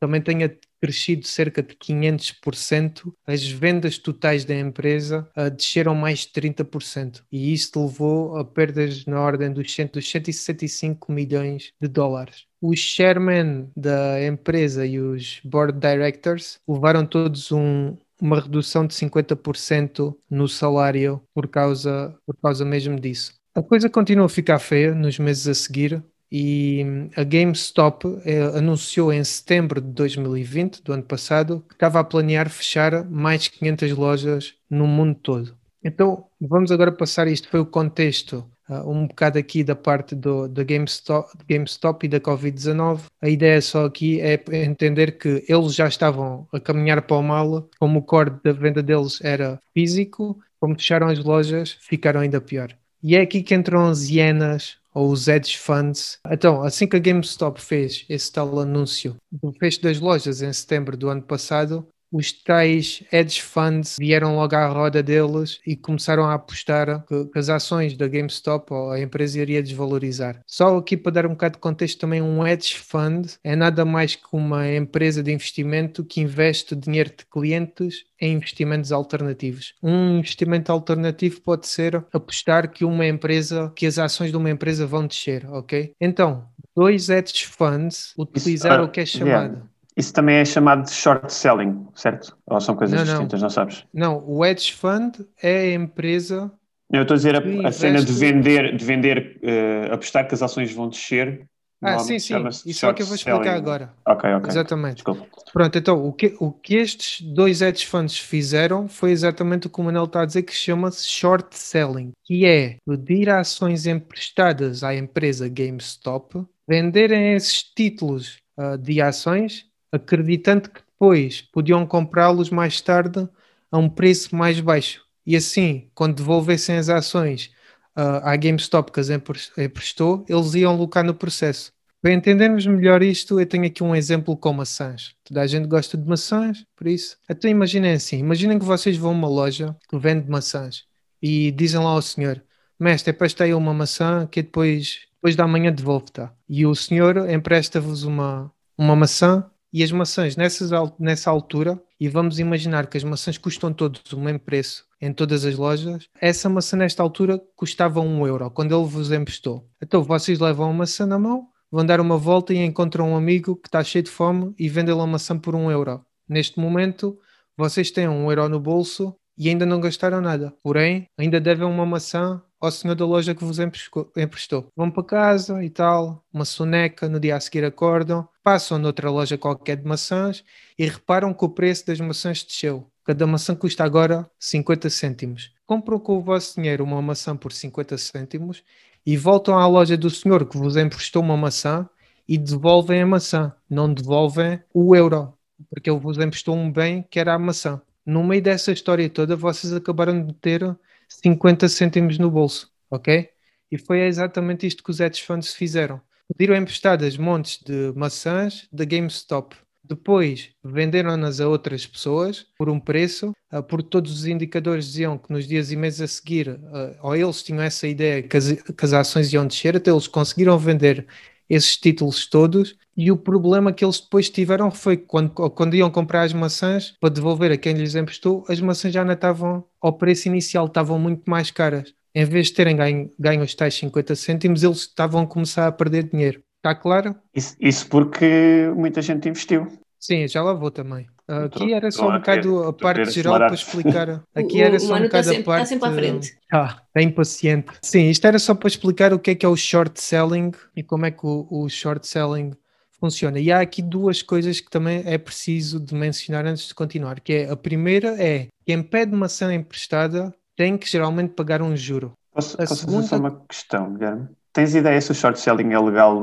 também 0.00 0.20
tenha 0.22 0.48
crescido 0.80 1.26
cerca 1.26 1.62
de 1.62 1.74
500%, 1.74 3.12
as 3.26 3.46
vendas 3.46 3.98
totais 3.98 4.46
da 4.46 4.54
empresa 4.54 5.28
uh, 5.36 5.50
desceram 5.50 5.94
mais 5.94 6.20
de 6.20 6.28
30%. 6.28 7.22
E 7.30 7.52
isto 7.52 7.84
levou 7.84 8.38
a 8.38 8.44
perdas 8.44 9.04
na 9.04 9.20
ordem 9.20 9.52
dos, 9.52 9.72
100, 9.72 9.86
dos 9.88 10.10
165 10.10 11.12
milhões 11.12 11.72
de 11.78 11.86
dólares. 11.86 12.46
Os 12.62 12.78
chairman 12.78 13.70
da 13.76 14.24
empresa 14.24 14.86
e 14.86 14.98
os 14.98 15.40
board 15.44 15.78
directors 15.78 16.58
levaram 16.66 17.04
todos 17.04 17.52
um, 17.52 17.96
uma 18.20 18.40
redução 18.40 18.86
de 18.86 18.94
50% 18.94 20.14
no 20.28 20.48
salário 20.48 21.20
por 21.34 21.48
causa, 21.48 22.14
por 22.26 22.36
causa 22.36 22.64
mesmo 22.64 22.98
disso. 22.98 23.34
A 23.54 23.62
coisa 23.62 23.88
continua 23.90 24.26
a 24.26 24.28
ficar 24.28 24.58
feia 24.58 24.94
nos 24.94 25.18
meses 25.18 25.46
a 25.48 25.54
seguir 25.54 26.02
e 26.30 26.84
a 27.16 27.24
GameStop 27.24 28.04
eh, 28.24 28.42
anunciou 28.56 29.12
em 29.12 29.24
setembro 29.24 29.80
de 29.80 29.88
2020, 29.88 30.82
do 30.82 30.92
ano 30.92 31.02
passado, 31.02 31.64
que 31.68 31.74
estava 31.74 31.98
a 31.98 32.04
planear 32.04 32.48
fechar 32.48 33.04
mais 33.10 33.48
500 33.48 33.90
lojas 33.92 34.54
no 34.70 34.86
mundo 34.86 35.16
todo. 35.16 35.56
Então, 35.82 36.26
vamos 36.40 36.70
agora 36.70 36.92
passar 36.92 37.26
isto. 37.26 37.48
Foi 37.48 37.58
o 37.58 37.66
contexto 37.66 38.48
um 38.86 39.06
bocado 39.06 39.38
aqui 39.38 39.64
da 39.64 39.74
parte 39.74 40.14
do, 40.14 40.48
da 40.48 40.62
GameStop, 40.62 41.30
GameStop 41.48 42.06
e 42.06 42.08
da 42.08 42.20
Covid-19. 42.20 43.02
A 43.20 43.28
ideia 43.28 43.60
só 43.60 43.86
aqui 43.86 44.20
é 44.20 44.42
entender 44.64 45.18
que 45.18 45.44
eles 45.48 45.74
já 45.74 45.88
estavam 45.88 46.46
a 46.52 46.60
caminhar 46.60 47.02
para 47.02 47.16
o 47.16 47.22
mal, 47.22 47.68
como 47.78 47.98
o 47.98 48.02
core 48.02 48.32
da 48.42 48.52
venda 48.52 48.82
deles 48.82 49.20
era 49.22 49.60
físico, 49.74 50.38
como 50.60 50.74
fecharam 50.74 51.08
as 51.08 51.18
lojas, 51.18 51.76
ficaram 51.80 52.20
ainda 52.20 52.40
pior. 52.40 52.76
E 53.02 53.16
é 53.16 53.22
aqui 53.22 53.42
que 53.42 53.54
entram 53.54 53.88
as 53.88 54.10
hienas 54.10 54.76
ou 54.92 55.10
os 55.10 55.28
hedge 55.28 55.56
funds. 55.56 56.18
Então, 56.30 56.62
assim 56.62 56.86
que 56.86 56.96
a 56.96 57.00
GameStop 57.00 57.60
fez 57.60 58.04
esse 58.08 58.30
tal 58.30 58.58
anúncio 58.58 59.16
do 59.30 59.52
fecho 59.52 59.80
das 59.82 60.00
lojas 60.00 60.42
em 60.42 60.52
setembro 60.52 60.96
do 60.96 61.08
ano 61.08 61.22
passado, 61.22 61.86
os 62.12 62.32
tais 62.32 63.02
hedge 63.12 63.40
funds 63.40 63.96
vieram 63.98 64.36
logo 64.36 64.54
à 64.54 64.66
roda 64.66 65.02
deles 65.02 65.60
e 65.66 65.76
começaram 65.76 66.24
a 66.24 66.34
apostar 66.34 67.04
que, 67.06 67.30
as 67.38 67.48
ações 67.48 67.96
da 67.96 68.08
GameStop 68.08 68.72
ou 68.72 68.90
a 68.90 69.00
empresa 69.00 69.40
iria 69.40 69.62
desvalorizar. 69.62 70.40
Só 70.46 70.76
aqui 70.76 70.96
para 70.96 71.12
dar 71.12 71.26
um 71.26 71.30
bocado 71.30 71.54
de 71.54 71.60
contexto 71.60 72.00
também, 72.00 72.20
um 72.20 72.46
hedge 72.46 72.76
fund 72.78 73.26
é 73.44 73.54
nada 73.54 73.84
mais 73.84 74.16
que 74.16 74.28
uma 74.32 74.68
empresa 74.68 75.22
de 75.22 75.32
investimento 75.32 76.04
que 76.04 76.20
investe 76.20 76.74
dinheiro 76.74 77.10
de 77.10 77.24
clientes 77.26 78.04
em 78.20 78.34
investimentos 78.34 78.92
alternativos. 78.92 79.74
Um 79.82 80.18
investimento 80.18 80.70
alternativo 80.70 81.40
pode 81.40 81.66
ser 81.66 82.04
apostar 82.12 82.70
que 82.70 82.84
uma 82.84 83.06
empresa, 83.06 83.72
que 83.74 83.86
as 83.86 83.98
ações 83.98 84.30
de 84.30 84.36
uma 84.36 84.50
empresa 84.50 84.86
vão 84.86 85.06
descer, 85.06 85.46
ok? 85.50 85.94
Então, 86.00 86.46
dois 86.76 87.08
hedge 87.08 87.46
funds 87.46 88.12
utilizaram 88.18 88.82
Isso, 88.82 88.84
uh, 88.84 88.88
o 88.88 88.90
que 88.90 89.00
é 89.00 89.06
chamado 89.06 89.54
yeah 89.54 89.69
isso 89.96 90.12
também 90.12 90.36
é 90.36 90.44
chamado 90.44 90.84
de 90.84 90.92
short 90.92 91.32
selling, 91.32 91.86
certo? 91.94 92.36
Ou 92.46 92.60
são 92.60 92.76
coisas 92.76 92.98
não, 92.98 93.04
distintas, 93.04 93.40
não. 93.40 93.46
não 93.46 93.50
sabes? 93.50 93.84
Não, 93.92 94.24
o 94.26 94.44
hedge 94.44 94.72
fund 94.72 95.16
é 95.42 95.60
a 95.60 95.74
empresa. 95.74 96.50
Eu 96.92 97.02
estou 97.02 97.14
a 97.14 97.18
dizer 97.18 97.36
a, 97.36 97.68
a 97.68 97.72
cena 97.72 98.02
de 98.02 98.12
vender, 98.12 98.76
de 98.76 98.84
vender 98.84 99.40
uh, 99.42 99.94
apostar 99.94 100.26
que 100.26 100.34
as 100.34 100.42
ações 100.42 100.72
vão 100.72 100.88
descer. 100.88 101.46
Ah, 101.82 101.98
sim, 101.98 102.18
sim. 102.18 102.34
Isso 102.66 102.84
é 102.84 102.90
o 102.90 102.94
que 102.94 103.00
eu 103.00 103.06
vou 103.06 103.14
explicar 103.14 103.42
selling. 103.42 103.56
agora. 103.56 103.94
Ok, 104.06 104.30
ok. 104.34 104.50
Exatamente. 104.50 104.94
Desculpa. 104.96 105.26
Pronto, 105.50 105.78
então 105.78 106.06
o 106.06 106.12
que, 106.12 106.36
o 106.38 106.52
que 106.52 106.74
estes 106.76 107.22
dois 107.22 107.62
hedge 107.62 107.86
funds 107.86 108.18
fizeram 108.18 108.86
foi 108.86 109.12
exatamente 109.12 109.66
o 109.66 109.70
que 109.70 109.80
o 109.80 109.84
Manel 109.84 110.04
está 110.04 110.22
a 110.22 110.26
dizer, 110.26 110.42
que 110.42 110.52
chama-se 110.52 111.08
short 111.08 111.56
selling, 111.56 112.12
que 112.24 112.44
é 112.44 112.76
pedir 112.86 113.30
ações 113.30 113.86
emprestadas 113.86 114.84
à 114.84 114.94
empresa 114.94 115.48
GameStop, 115.48 116.44
venderem 116.68 117.34
esses 117.34 117.62
títulos 117.62 118.36
uh, 118.58 118.76
de 118.76 119.00
ações 119.00 119.69
acreditando 119.92 120.70
que 120.70 120.80
depois 120.80 121.40
podiam 121.40 121.86
comprá-los 121.86 122.50
mais 122.50 122.80
tarde 122.80 123.28
a 123.70 123.78
um 123.78 123.88
preço 123.88 124.34
mais 124.34 124.60
baixo. 124.60 125.04
E 125.26 125.36
assim, 125.36 125.88
quando 125.94 126.16
devolvessem 126.16 126.76
as 126.76 126.88
ações 126.88 127.50
uh, 127.96 128.24
à 128.24 128.36
GameStop 128.36 128.90
que 128.92 129.00
as 129.00 129.08
emprestou, 129.10 130.24
eles 130.28 130.54
iam 130.54 130.76
lucrar 130.76 131.04
no 131.04 131.14
processo. 131.14 131.72
Para 132.02 132.14
entendermos 132.14 132.66
melhor 132.66 133.02
isto, 133.02 133.38
eu 133.38 133.46
tenho 133.46 133.66
aqui 133.66 133.82
um 133.82 133.94
exemplo 133.94 134.34
com 134.34 134.54
maçãs. 134.54 135.14
Toda 135.22 135.42
a 135.42 135.46
gente 135.46 135.66
gosta 135.66 135.98
de 135.98 136.08
maçãs, 136.08 136.64
por 136.74 136.86
isso. 136.86 137.18
Então 137.28 137.50
imaginem 137.50 137.92
assim, 137.92 138.18
imaginem 138.18 138.58
que 138.58 138.64
vocês 138.64 138.96
vão 138.96 139.10
a 139.10 139.14
uma 139.14 139.28
loja 139.28 139.76
que 139.88 139.98
vende 139.98 140.28
maçãs 140.28 140.84
e 141.20 141.50
dizem 141.50 141.78
lá 141.78 141.90
ao 141.90 142.00
senhor, 142.00 142.42
mestre, 142.78 143.12
emprestei 143.12 143.52
uma 143.52 143.74
maçã 143.74 144.26
que 144.26 144.42
depois, 144.42 145.00
depois 145.14 145.36
da 145.36 145.46
manhã 145.46 145.70
devolvo, 145.70 146.10
tá? 146.10 146.34
E 146.48 146.64
o 146.64 146.74
senhor 146.74 147.28
empresta-vos 147.28 148.04
uma, 148.04 148.50
uma 148.78 148.96
maçã 148.96 149.50
e 149.72 149.82
as 149.82 149.92
maçãs 149.92 150.36
nessas, 150.36 150.70
nessa 150.98 151.30
altura, 151.30 151.80
e 151.98 152.08
vamos 152.08 152.38
imaginar 152.38 152.86
que 152.86 152.96
as 152.96 153.04
maçãs 153.04 153.38
custam 153.38 153.72
todos 153.72 154.12
o 154.12 154.20
mesmo 154.20 154.40
preço 154.40 154.84
em 155.00 155.12
todas 155.12 155.44
as 155.44 155.56
lojas, 155.56 156.08
essa 156.20 156.48
maçã 156.48 156.76
nesta 156.76 157.02
altura 157.02 157.40
custava 157.56 158.00
um 158.00 158.26
euro 158.26 158.50
quando 158.50 158.76
ele 158.76 158.86
vos 158.86 159.10
emprestou. 159.10 159.66
Então 159.82 160.02
vocês 160.02 160.38
levam 160.38 160.70
a 160.70 160.72
maçã 160.72 161.06
na 161.06 161.18
mão, 161.18 161.48
vão 161.70 161.86
dar 161.86 162.00
uma 162.00 162.18
volta 162.18 162.52
e 162.52 162.58
encontram 162.58 163.12
um 163.12 163.16
amigo 163.16 163.56
que 163.56 163.68
está 163.68 163.82
cheio 163.82 164.04
de 164.04 164.10
fome 164.10 164.54
e 164.58 164.68
vendem-lhe 164.68 165.00
a 165.00 165.06
maçã 165.06 165.38
por 165.38 165.54
um 165.54 165.70
euro. 165.70 166.04
Neste 166.28 166.60
momento, 166.60 167.18
vocês 167.56 167.90
têm 167.90 168.08
um 168.08 168.30
euro 168.30 168.48
no 168.48 168.60
bolso 168.60 169.14
e 169.38 169.48
ainda 169.48 169.64
não 169.64 169.80
gastaram 169.80 170.20
nada. 170.20 170.52
Porém, 170.62 171.06
ainda 171.18 171.40
devem 171.40 171.66
uma 171.66 171.86
maçã 171.86 172.42
ao 172.60 172.70
senhor 172.70 172.94
da 172.94 173.06
loja 173.06 173.34
que 173.34 173.44
vos 173.44 173.58
emprestou. 173.58 174.68
Vão 174.76 174.90
para 174.90 175.02
casa 175.02 175.64
e 175.64 175.70
tal, 175.70 176.22
uma 176.32 176.44
soneca, 176.44 177.08
no 177.08 177.18
dia 177.18 177.36
a 177.36 177.40
seguir 177.40 177.64
acordam. 177.64 178.28
Passam 178.50 178.80
noutra 178.80 179.08
loja 179.08 179.38
qualquer 179.38 179.76
de 179.76 179.86
maçãs 179.86 180.44
e 180.76 180.84
reparam 180.84 181.32
que 181.32 181.44
o 181.44 181.48
preço 181.48 181.86
das 181.86 182.00
maçãs 182.00 182.42
desceu. 182.42 182.84
Cada 183.04 183.24
maçã 183.24 183.54
custa 183.54 183.84
agora 183.84 184.28
50 184.40 184.90
cêntimos. 184.90 185.52
Compram 185.64 186.00
com 186.00 186.16
o 186.16 186.20
vosso 186.20 186.56
dinheiro 186.56 186.82
uma 186.82 187.00
maçã 187.00 187.36
por 187.36 187.52
50 187.52 187.96
cêntimos 187.96 188.64
e 189.06 189.16
voltam 189.16 189.56
à 189.56 189.64
loja 189.68 189.96
do 189.96 190.10
senhor 190.10 190.44
que 190.46 190.58
vos 190.58 190.76
emprestou 190.76 191.22
uma 191.22 191.36
maçã 191.36 191.88
e 192.28 192.36
devolvem 192.36 193.02
a 193.02 193.06
maçã, 193.06 193.54
não 193.70 193.94
devolvem 193.94 194.60
o 194.74 194.96
euro, 194.96 195.32
porque 195.68 195.88
ele 195.88 196.00
vos 196.00 196.18
emprestou 196.18 196.56
um 196.56 196.72
bem 196.72 197.06
que 197.08 197.20
era 197.20 197.32
a 197.32 197.38
maçã. 197.38 197.80
No 198.04 198.24
meio 198.24 198.42
dessa 198.42 198.72
história 198.72 199.08
toda, 199.08 199.36
vocês 199.36 199.72
acabaram 199.72 200.26
de 200.26 200.34
ter 200.34 200.76
50 201.08 201.68
cêntimos 201.68 202.18
no 202.18 202.28
bolso, 202.28 202.68
ok? 202.90 203.30
E 203.70 203.78
foi 203.78 204.00
exatamente 204.00 204.66
isto 204.66 204.82
que 204.82 204.90
os 204.90 204.98
hedge 204.98 205.22
funds 205.22 205.54
fizeram. 205.54 206.00
Pediram 206.36 206.56
emprestadas 206.56 207.16
montes 207.16 207.58
de 207.64 207.92
maçãs 207.96 208.68
da 208.72 208.84
GameStop. 208.84 209.56
Depois 209.82 210.50
venderam-nas 210.62 211.40
a 211.40 211.48
outras 211.48 211.84
pessoas 211.84 212.46
por 212.56 212.68
um 212.68 212.78
preço, 212.78 213.32
uh, 213.52 213.62
porque 213.62 213.88
todos 213.88 214.12
os 214.12 214.26
indicadores 214.26 214.86
diziam 214.86 215.18
que 215.18 215.32
nos 215.32 215.48
dias 215.48 215.72
e 215.72 215.76
meses 215.76 216.00
a 216.00 216.06
seguir, 216.06 216.48
uh, 216.48 216.96
ou 217.02 217.16
eles 217.16 217.42
tinham 217.42 217.60
essa 217.60 217.88
ideia 217.88 218.22
que 218.22 218.36
as, 218.36 218.52
que 218.52 218.84
as 218.84 218.92
ações 218.92 219.32
iam 219.32 219.46
descer, 219.46 219.76
até 219.76 219.90
eles 219.90 220.06
conseguiram 220.06 220.56
vender 220.56 221.06
esses 221.48 221.76
títulos 221.76 222.26
todos. 222.26 222.76
E 222.96 223.10
o 223.10 223.16
problema 223.16 223.72
que 223.72 223.84
eles 223.84 224.00
depois 224.00 224.30
tiveram 224.30 224.70
foi 224.70 224.96
que 224.96 225.06
quando, 225.06 225.30
quando 225.30 225.74
iam 225.74 225.90
comprar 225.90 226.22
as 226.22 226.32
maçãs 226.32 226.92
para 227.00 227.10
devolver 227.10 227.50
a 227.50 227.56
quem 227.56 227.72
lhes 227.74 227.96
emprestou, 227.96 228.44
as 228.48 228.60
maçãs 228.60 228.92
já 228.92 229.04
não 229.04 229.14
estavam 229.14 229.64
ao 229.80 229.98
preço 229.98 230.28
inicial, 230.28 230.66
estavam 230.66 230.98
muito 230.98 231.28
mais 231.28 231.50
caras. 231.50 231.92
Em 232.14 232.24
vez 232.24 232.48
de 232.48 232.54
terem 232.54 232.76
ganho, 232.76 233.10
ganho 233.18 233.42
os 233.42 233.54
tais 233.54 233.74
50 233.74 234.14
cêntimos, 234.16 234.62
eles 234.62 234.78
estavam 234.78 235.22
a 235.22 235.26
começar 235.26 235.66
a 235.66 235.72
perder 235.72 236.04
dinheiro. 236.04 236.42
Está 236.56 236.74
claro? 236.74 237.14
Isso, 237.34 237.56
isso 237.58 237.88
porque 237.88 238.70
muita 238.76 239.00
gente 239.00 239.28
investiu. 239.28 239.66
Sim, 239.98 240.26
já 240.26 240.42
lá 240.42 240.52
vou 240.52 240.70
também. 240.70 241.06
Aqui 241.28 241.72
era 241.72 241.90
só 241.90 242.08
um 242.08 242.12
bocado 242.18 242.64
a 242.64 242.72
parte 242.72 243.10
geral 243.10 243.36
para 243.36 243.54
explicar. 243.54 244.24
Aqui 244.34 244.60
era 244.60 244.78
só 244.80 244.96
um 244.96 245.02
bocado 245.02 245.30
a 245.30 245.42
parte. 245.42 245.62
Está 245.62 245.66
sempre 245.66 245.88
à 245.88 245.92
frente. 245.92 246.38
Ah, 246.52 246.82
é 246.94 247.02
impaciente. 247.02 247.72
Sim, 247.82 248.10
isto 248.10 248.26
era 248.26 248.38
só 248.38 248.54
para 248.54 248.68
explicar 248.68 249.12
o 249.12 249.18
que 249.18 249.30
é 249.30 249.34
que 249.34 249.46
é 249.46 249.48
o 249.48 249.56
short 249.56 250.00
selling 250.00 250.52
e 250.74 250.82
como 250.82 251.06
é 251.06 251.10
que 251.10 251.24
o, 251.24 251.46
o 251.50 251.68
short 251.68 252.06
selling 252.06 252.52
funciona. 252.98 253.38
E 253.38 253.52
há 253.52 253.60
aqui 253.60 253.80
duas 253.80 254.22
coisas 254.22 254.60
que 254.60 254.70
também 254.70 255.02
é 255.06 255.16
preciso 255.16 255.78
de 255.80 255.94
mencionar 255.94 256.46
antes 256.46 256.68
de 256.68 256.74
continuar, 256.74 257.20
que 257.20 257.32
é 257.32 257.50
a 257.50 257.56
primeira 257.56 258.22
é 258.22 258.48
quem 258.66 258.82
pede 258.82 259.14
maçã 259.16 259.52
emprestada 259.54 260.34
tem 260.60 260.76
que 260.76 260.86
geralmente 260.86 261.30
pagar 261.30 261.62
um 261.62 261.74
juro. 261.74 262.12
Posso, 262.34 262.54
a 262.56 262.66
posso 262.66 262.76
segunda... 262.82 263.02
fazer 263.04 263.22
uma 263.22 263.42
questão, 263.48 263.94
Guilherme? 263.94 264.28
Tens 264.52 264.74
ideia 264.74 265.00
se 265.00 265.10
o 265.10 265.14
short 265.14 265.40
selling 265.40 265.72
é 265.72 265.78
legal 265.80 266.22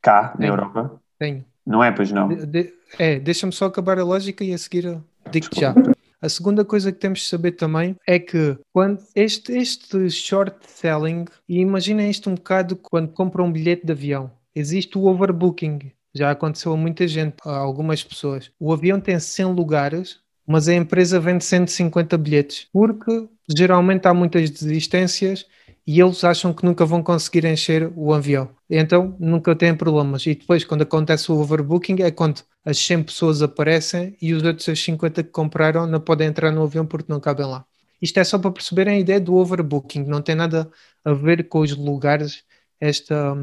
cá, 0.00 0.34
na 0.38 0.46
Europa? 0.46 0.98
Tenho. 1.18 1.44
Não 1.66 1.84
é, 1.84 1.92
pois 1.92 2.10
não? 2.10 2.26
De, 2.26 2.46
de, 2.46 2.72
é, 2.98 3.20
deixa-me 3.20 3.52
só 3.52 3.66
acabar 3.66 3.98
a 3.98 4.04
lógica 4.04 4.42
e 4.42 4.54
a 4.54 4.56
seguir 4.56 4.98
digo-te 5.30 5.60
já. 5.60 5.74
A 6.22 6.28
segunda 6.30 6.64
coisa 6.64 6.90
que 6.90 6.98
temos 6.98 7.18
de 7.18 7.26
saber 7.26 7.52
também 7.52 7.94
é 8.06 8.18
que 8.18 8.58
quando 8.72 8.98
este, 9.14 9.52
este 9.52 10.08
short 10.08 10.56
selling, 10.66 11.26
e 11.46 11.60
imaginem 11.60 12.08
isto 12.08 12.30
um 12.30 12.34
bocado 12.34 12.76
quando 12.76 13.12
compram 13.12 13.44
um 13.44 13.52
bilhete 13.52 13.84
de 13.84 13.92
avião, 13.92 14.30
existe 14.54 14.96
o 14.96 15.04
overbooking. 15.04 15.92
Já 16.14 16.30
aconteceu 16.30 16.72
a 16.72 16.78
muita 16.78 17.06
gente, 17.06 17.36
a 17.44 17.58
algumas 17.58 18.02
pessoas. 18.02 18.50
O 18.58 18.72
avião 18.72 18.98
tem 18.98 19.20
100 19.20 19.52
lugares, 19.52 20.18
mas 20.46 20.68
a 20.68 20.74
empresa 20.74 21.18
vende 21.18 21.44
150 21.44 22.16
bilhetes, 22.18 22.68
porque 22.72 23.28
geralmente 23.56 24.06
há 24.06 24.14
muitas 24.14 24.50
desistências 24.50 25.46
e 25.86 26.00
eles 26.00 26.24
acham 26.24 26.52
que 26.52 26.64
nunca 26.64 26.84
vão 26.84 27.02
conseguir 27.02 27.44
encher 27.44 27.92
o 27.94 28.12
avião. 28.12 28.50
Então 28.68 29.16
nunca 29.20 29.54
têm 29.54 29.74
problemas. 29.76 30.26
E 30.26 30.34
depois, 30.34 30.64
quando 30.64 30.82
acontece 30.82 31.30
o 31.30 31.38
overbooking, 31.38 32.02
é 32.02 32.10
quando 32.10 32.42
as 32.64 32.78
100 32.78 33.04
pessoas 33.04 33.42
aparecem 33.42 34.16
e 34.20 34.34
os 34.34 34.42
outros 34.42 34.66
50 34.82 35.22
que 35.22 35.30
compraram 35.30 35.86
não 35.86 36.00
podem 36.00 36.28
entrar 36.28 36.50
no 36.50 36.64
avião 36.64 36.84
porque 36.84 37.12
não 37.12 37.20
cabem 37.20 37.46
lá. 37.46 37.64
Isto 38.02 38.18
é 38.18 38.24
só 38.24 38.38
para 38.38 38.50
perceberem 38.50 38.96
a 38.96 39.00
ideia 39.00 39.20
do 39.20 39.36
overbooking, 39.36 40.04
não 40.04 40.20
tem 40.20 40.34
nada 40.34 40.70
a 41.04 41.12
ver 41.12 41.48
com 41.48 41.60
os 41.60 41.74
lugares, 41.76 42.44
esta, 42.80 43.34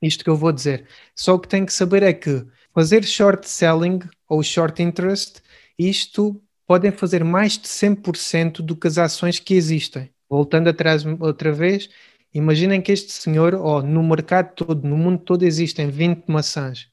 isto 0.00 0.22
que 0.22 0.30
eu 0.30 0.36
vou 0.36 0.52
dizer. 0.52 0.86
Só 1.14 1.34
o 1.34 1.38
que 1.38 1.48
tem 1.48 1.64
que 1.66 1.72
saber 1.72 2.02
é 2.02 2.12
que 2.12 2.46
fazer 2.74 3.04
short 3.04 3.48
selling 3.48 4.00
ou 4.28 4.42
short 4.42 4.82
interest, 4.82 5.42
isto 5.78 6.42
podem 6.66 6.90
fazer 6.90 7.24
mais 7.24 7.58
de 7.58 7.68
100% 7.68 8.62
do 8.62 8.76
que 8.76 8.86
as 8.86 8.98
ações 8.98 9.38
que 9.38 9.54
existem 9.54 10.10
voltando 10.28 10.68
atrás 10.68 11.04
outra 11.20 11.52
vez, 11.52 11.88
imaginem 12.34 12.82
que 12.82 12.92
este 12.92 13.12
senhor, 13.12 13.54
oh, 13.54 13.80
no 13.82 14.02
mercado 14.02 14.54
todo, 14.54 14.86
no 14.86 14.96
mundo 14.96 15.18
todo 15.18 15.42
existem 15.44 15.88
20 15.88 16.26
maçãs. 16.28 16.88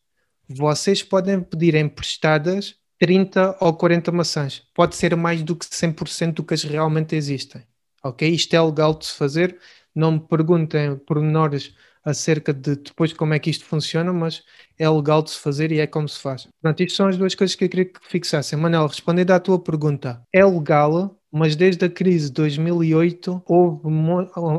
Vocês 0.47 1.03
podem 1.03 1.41
pedir 1.41 1.75
emprestadas 1.75 2.75
30 2.99 3.57
ou 3.59 3.73
40 3.73 4.11
maçãs. 4.11 4.63
Pode 4.73 4.95
ser 4.95 5.15
mais 5.15 5.43
do 5.43 5.55
que 5.55 5.65
100% 5.65 6.33
do 6.33 6.43
que 6.43 6.53
as 6.53 6.63
realmente 6.63 7.15
existem. 7.15 7.63
Ok? 8.03 8.29
Isto 8.29 8.55
é 8.55 8.61
legal 8.61 8.93
de 8.93 9.05
se 9.07 9.13
fazer. 9.15 9.59
Não 9.93 10.13
me 10.13 10.19
perguntem 10.19 10.95
pormenores 10.97 11.73
acerca 12.05 12.53
de 12.53 12.75
depois 12.75 13.11
como 13.11 13.33
é 13.33 13.39
que 13.39 13.49
isto 13.49 13.65
funciona, 13.65 14.13
mas 14.13 14.43
é 14.77 14.87
legal 14.87 15.23
de 15.23 15.31
se 15.31 15.39
fazer 15.39 15.71
e 15.71 15.79
é 15.79 15.87
como 15.87 16.07
se 16.07 16.21
faz. 16.21 16.47
Pronto, 16.61 16.83
isto 16.83 16.95
são 16.95 17.07
as 17.07 17.17
duas 17.17 17.33
coisas 17.33 17.55
que 17.55 17.65
eu 17.65 17.69
queria 17.69 17.85
que 17.85 17.99
fixassem. 18.03 18.57
Manel, 18.57 18.87
respondendo 18.87 19.31
à 19.31 19.39
tua 19.39 19.59
pergunta, 19.59 20.21
é 20.31 20.45
legal 20.45 21.17
mas 21.35 21.53
desde 21.53 21.83
a 21.83 21.89
crise 21.89 22.27
de 22.27 22.33
2008 22.35 23.43
houve, 23.45 23.81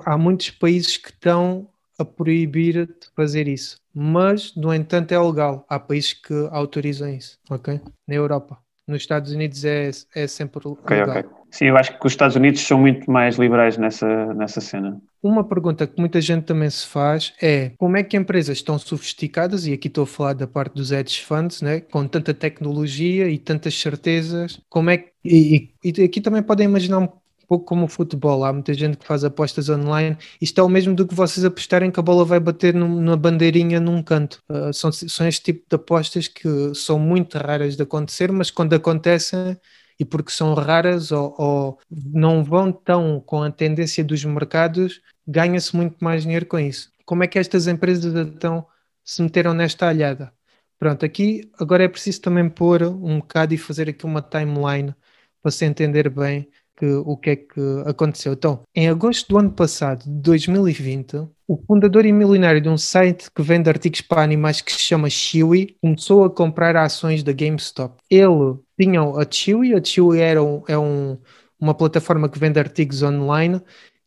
há 0.04 0.18
muitos 0.18 0.50
países 0.50 0.98
que 0.98 1.08
estão 1.08 1.66
a 1.98 2.04
proibir 2.04 2.86
de 2.86 3.08
fazer 3.16 3.48
isso. 3.48 3.80
Mas, 3.94 4.54
no 4.54 4.74
entanto, 4.74 5.12
é 5.12 5.18
legal. 5.18 5.64
Há 5.70 5.78
países 5.78 6.12
que 6.12 6.34
autorizam 6.50 7.08
isso, 7.08 7.38
ok? 7.48 7.80
Na 8.06 8.14
Europa. 8.14 8.58
Nos 8.86 8.98
Estados 8.98 9.32
Unidos 9.32 9.64
é, 9.64 9.90
é 10.14 10.26
sempre 10.26 10.68
okay, 10.68 11.00
legal. 11.00 11.18
Okay. 11.20 11.30
Sim, 11.56 11.68
eu 11.68 11.76
acho 11.78 11.98
que 11.98 12.06
os 12.06 12.12
Estados 12.12 12.36
Unidos 12.36 12.60
são 12.60 12.78
muito 12.78 13.10
mais 13.10 13.36
liberais 13.36 13.78
nessa, 13.78 14.06
nessa 14.34 14.60
cena. 14.60 15.00
Uma 15.22 15.42
pergunta 15.42 15.86
que 15.86 15.98
muita 15.98 16.20
gente 16.20 16.44
também 16.44 16.68
se 16.68 16.86
faz 16.86 17.32
é 17.40 17.72
como 17.78 17.96
é 17.96 18.02
que 18.02 18.14
empresas 18.14 18.60
tão 18.60 18.78
sofisticadas, 18.78 19.66
e 19.66 19.72
aqui 19.72 19.88
estou 19.88 20.04
a 20.04 20.06
falar 20.06 20.34
da 20.34 20.46
parte 20.46 20.74
dos 20.74 20.92
hedge 20.92 21.24
funds, 21.24 21.62
né, 21.62 21.80
com 21.80 22.06
tanta 22.06 22.34
tecnologia 22.34 23.30
e 23.30 23.38
tantas 23.38 23.74
certezas, 23.74 24.60
como 24.68 24.90
é 24.90 24.98
que, 24.98 25.12
e, 25.24 25.70
e 25.82 26.04
aqui 26.04 26.20
também 26.20 26.42
podem 26.42 26.66
imaginar 26.66 26.98
um 26.98 27.08
pouco 27.48 27.64
como 27.64 27.86
o 27.86 27.88
futebol, 27.88 28.44
há 28.44 28.52
muita 28.52 28.74
gente 28.74 28.98
que 28.98 29.06
faz 29.06 29.24
apostas 29.24 29.70
online. 29.70 30.18
Isto 30.38 30.60
é 30.60 30.62
o 30.62 30.68
mesmo 30.68 30.94
do 30.94 31.06
que 31.06 31.14
vocês 31.14 31.42
apostarem 31.42 31.90
que 31.90 31.98
a 31.98 32.02
bola 32.02 32.22
vai 32.22 32.38
bater 32.38 32.74
numa 32.74 33.16
bandeirinha 33.16 33.80
num 33.80 34.02
canto. 34.02 34.42
Uh, 34.46 34.74
são, 34.74 34.92
são 34.92 35.26
este 35.26 35.42
tipo 35.42 35.64
de 35.70 35.74
apostas 35.76 36.28
que 36.28 36.74
são 36.74 36.98
muito 36.98 37.38
raras 37.38 37.76
de 37.76 37.82
acontecer, 37.82 38.30
mas 38.30 38.50
quando 38.50 38.74
acontecem 38.74 39.56
e 39.98 40.04
porque 40.04 40.30
são 40.30 40.54
raras 40.54 41.10
ou, 41.12 41.34
ou 41.38 41.78
não 41.90 42.44
vão 42.44 42.70
tão 42.72 43.20
com 43.20 43.42
a 43.42 43.50
tendência 43.50 44.04
dos 44.04 44.24
mercados, 44.24 45.00
ganha-se 45.26 45.74
muito 45.74 45.96
mais 46.02 46.22
dinheiro 46.22 46.46
com 46.46 46.58
isso. 46.58 46.92
Como 47.04 47.22
é 47.24 47.26
que 47.26 47.38
estas 47.38 47.66
empresas 47.66 48.14
então 48.14 48.66
se 49.04 49.22
meteram 49.22 49.54
nesta 49.54 49.88
alhada? 49.88 50.32
Pronto, 50.78 51.04
aqui 51.04 51.50
agora 51.58 51.84
é 51.84 51.88
preciso 51.88 52.20
também 52.20 52.48
pôr 52.48 52.82
um 52.82 53.18
bocado 53.18 53.54
e 53.54 53.58
fazer 53.58 53.88
aqui 53.88 54.04
uma 54.04 54.20
timeline 54.20 54.94
para 55.42 55.50
se 55.50 55.64
entender 55.64 56.10
bem 56.10 56.48
que, 56.76 56.86
o 56.86 57.16
que 57.16 57.30
é 57.30 57.36
que 57.36 57.60
aconteceu. 57.86 58.32
Então, 58.32 58.60
em 58.74 58.88
agosto 58.88 59.28
do 59.28 59.38
ano 59.38 59.50
passado, 59.50 60.04
de 60.04 60.20
2020, 60.20 61.26
o 61.48 61.56
fundador 61.66 62.04
e 62.04 62.12
milionário 62.12 62.60
de 62.60 62.68
um 62.68 62.76
site 62.76 63.30
que 63.30 63.42
vende 63.42 63.68
artigos 63.68 64.00
para 64.00 64.22
animais 64.22 64.60
que 64.60 64.72
se 64.72 64.80
chama 64.80 65.08
Chewy 65.08 65.76
começou 65.80 66.24
a 66.24 66.30
comprar 66.30 66.76
ações 66.76 67.22
da 67.22 67.32
GameStop. 67.32 67.96
Ele 68.10 68.58
tinha 68.78 69.00
a 69.00 69.26
Chewy, 69.30 69.74
a 69.74 69.82
Chewy 69.82 70.20
era 70.20 70.42
um, 70.42 70.62
é 70.68 70.76
um, 70.76 71.18
uma 71.58 71.74
plataforma 71.74 72.28
que 72.28 72.38
vende 72.38 72.58
artigos 72.58 73.02
online 73.02 73.60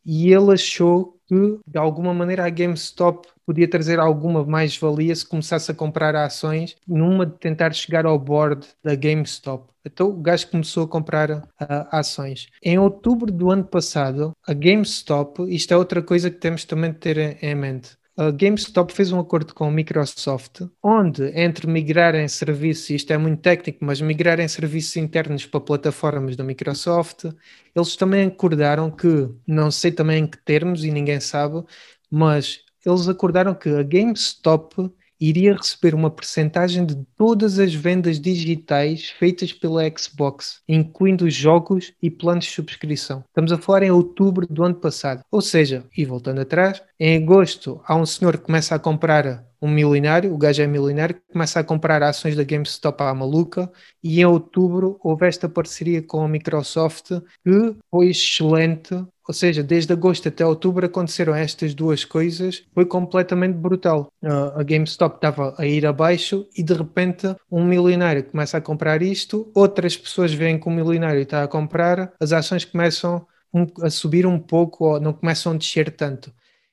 e 0.04 0.32
ele 0.32 0.52
achou 0.52 1.19
que 1.30 1.60
de 1.64 1.78
alguma 1.78 2.12
maneira 2.12 2.44
a 2.44 2.50
GameStop 2.50 3.28
podia 3.46 3.70
trazer 3.70 4.00
alguma 4.00 4.44
mais-valia 4.44 5.14
se 5.14 5.24
começasse 5.24 5.70
a 5.70 5.74
comprar 5.74 6.16
ações 6.16 6.76
numa 6.86 7.24
de 7.24 7.38
tentar 7.38 7.72
chegar 7.72 8.04
ao 8.04 8.18
board 8.18 8.66
da 8.82 8.96
GameStop. 8.96 9.70
Então 9.86 10.08
o 10.08 10.20
gajo 10.20 10.48
começou 10.48 10.84
a 10.84 10.88
comprar 10.88 11.30
uh, 11.30 11.44
ações. 11.92 12.48
Em 12.60 12.80
outubro 12.80 13.32
do 13.32 13.48
ano 13.48 13.64
passado, 13.64 14.32
a 14.44 14.52
GameStop, 14.52 15.42
isto 15.54 15.72
é 15.72 15.76
outra 15.76 16.02
coisa 16.02 16.32
que 16.32 16.38
temos 16.38 16.64
também 16.64 16.90
de 16.90 16.98
ter 16.98 17.38
em, 17.40 17.54
mente. 17.54 17.96
A 18.20 18.30
GameStop 18.30 18.92
fez 18.92 19.10
um 19.12 19.18
acordo 19.18 19.54
com 19.54 19.64
a 19.64 19.70
Microsoft, 19.70 20.60
onde 20.82 21.24
entre 21.34 21.66
migrar 21.66 22.14
em 22.14 22.28
serviços, 22.28 22.90
isto 22.90 23.10
é 23.14 23.16
muito 23.16 23.40
técnico, 23.40 23.82
mas 23.82 23.98
migrar 24.02 24.38
em 24.38 24.46
serviços 24.46 24.94
internos 24.96 25.46
para 25.46 25.58
plataformas 25.58 26.36
da 26.36 26.44
Microsoft, 26.44 27.24
eles 27.74 27.96
também 27.96 28.26
acordaram 28.26 28.90
que, 28.90 29.26
não 29.46 29.70
sei 29.70 29.90
também 29.90 30.24
em 30.24 30.26
que 30.26 30.36
termos 30.36 30.84
e 30.84 30.90
ninguém 30.90 31.18
sabe, 31.18 31.64
mas 32.10 32.62
eles 32.84 33.08
acordaram 33.08 33.54
que 33.54 33.70
a 33.70 33.82
GameStop 33.82 34.92
iria 35.20 35.54
receber 35.54 35.94
uma 35.94 36.10
percentagem 36.10 36.86
de 36.86 36.96
todas 37.16 37.58
as 37.58 37.74
vendas 37.74 38.18
digitais 38.18 39.10
feitas 39.10 39.52
pela 39.52 39.82
Xbox, 39.96 40.62
incluindo 40.68 41.28
jogos 41.28 41.92
e 42.02 42.10
planos 42.10 42.46
de 42.46 42.52
subscrição. 42.52 43.22
Estamos 43.28 43.52
a 43.52 43.58
falar 43.58 43.82
em 43.82 43.90
outubro 43.90 44.46
do 44.48 44.64
ano 44.64 44.76
passado. 44.76 45.22
Ou 45.30 45.40
seja, 45.40 45.84
e 45.96 46.04
voltando 46.04 46.40
atrás, 46.40 46.82
em 46.98 47.22
agosto 47.22 47.80
há 47.84 47.94
um 47.94 48.06
senhor 48.06 48.38
que 48.38 48.44
começa 48.44 48.74
a 48.74 48.78
comprar 48.78 49.49
um 49.62 49.68
milionário, 49.68 50.32
o 50.32 50.38
gajo 50.38 50.62
é 50.62 50.66
milionário, 50.66 51.20
começa 51.30 51.60
a 51.60 51.64
comprar 51.64 52.02
ações 52.02 52.34
da 52.34 52.44
GameStop 52.44 53.02
à 53.02 53.14
maluca 53.14 53.70
e 54.02 54.20
em 54.20 54.24
outubro 54.24 54.98
houve 55.02 55.26
esta 55.26 55.48
parceria 55.48 56.02
com 56.02 56.22
a 56.22 56.28
Microsoft 56.28 57.10
que 57.44 57.76
foi 57.90 58.08
excelente. 58.08 58.94
Ou 59.28 59.34
seja, 59.34 59.62
desde 59.62 59.92
agosto 59.92 60.26
até 60.28 60.44
outubro 60.44 60.84
aconteceram 60.86 61.34
estas 61.34 61.72
duas 61.72 62.04
coisas, 62.04 62.64
foi 62.74 62.84
completamente 62.84 63.54
brutal. 63.54 64.12
a 64.56 64.62
GameStop 64.62 65.16
estava 65.16 65.54
a 65.56 65.66
ir 65.66 65.86
abaixo 65.86 66.48
e 66.56 66.62
de 66.62 66.72
repente 66.72 67.28
um 67.50 67.64
milionário 67.64 68.24
começa 68.24 68.56
a 68.56 68.60
comprar 68.60 69.02
isto, 69.02 69.50
outras 69.54 69.96
pessoas 69.96 70.32
veem 70.32 70.58
que 70.58 70.66
o 70.66 70.70
milionário 70.70 71.22
está 71.22 71.44
a 71.44 71.48
comprar, 71.48 72.12
as 72.18 72.32
ações 72.32 72.64
começam 72.64 73.24
a 73.82 73.90
subir 73.90 74.26
um 74.26 74.38
pouco 74.38 74.84
ou 74.84 75.00
não 75.00 75.12
começam 75.12 75.52
a 75.52 75.56
descer 75.56 75.94
tanto. 75.94 76.32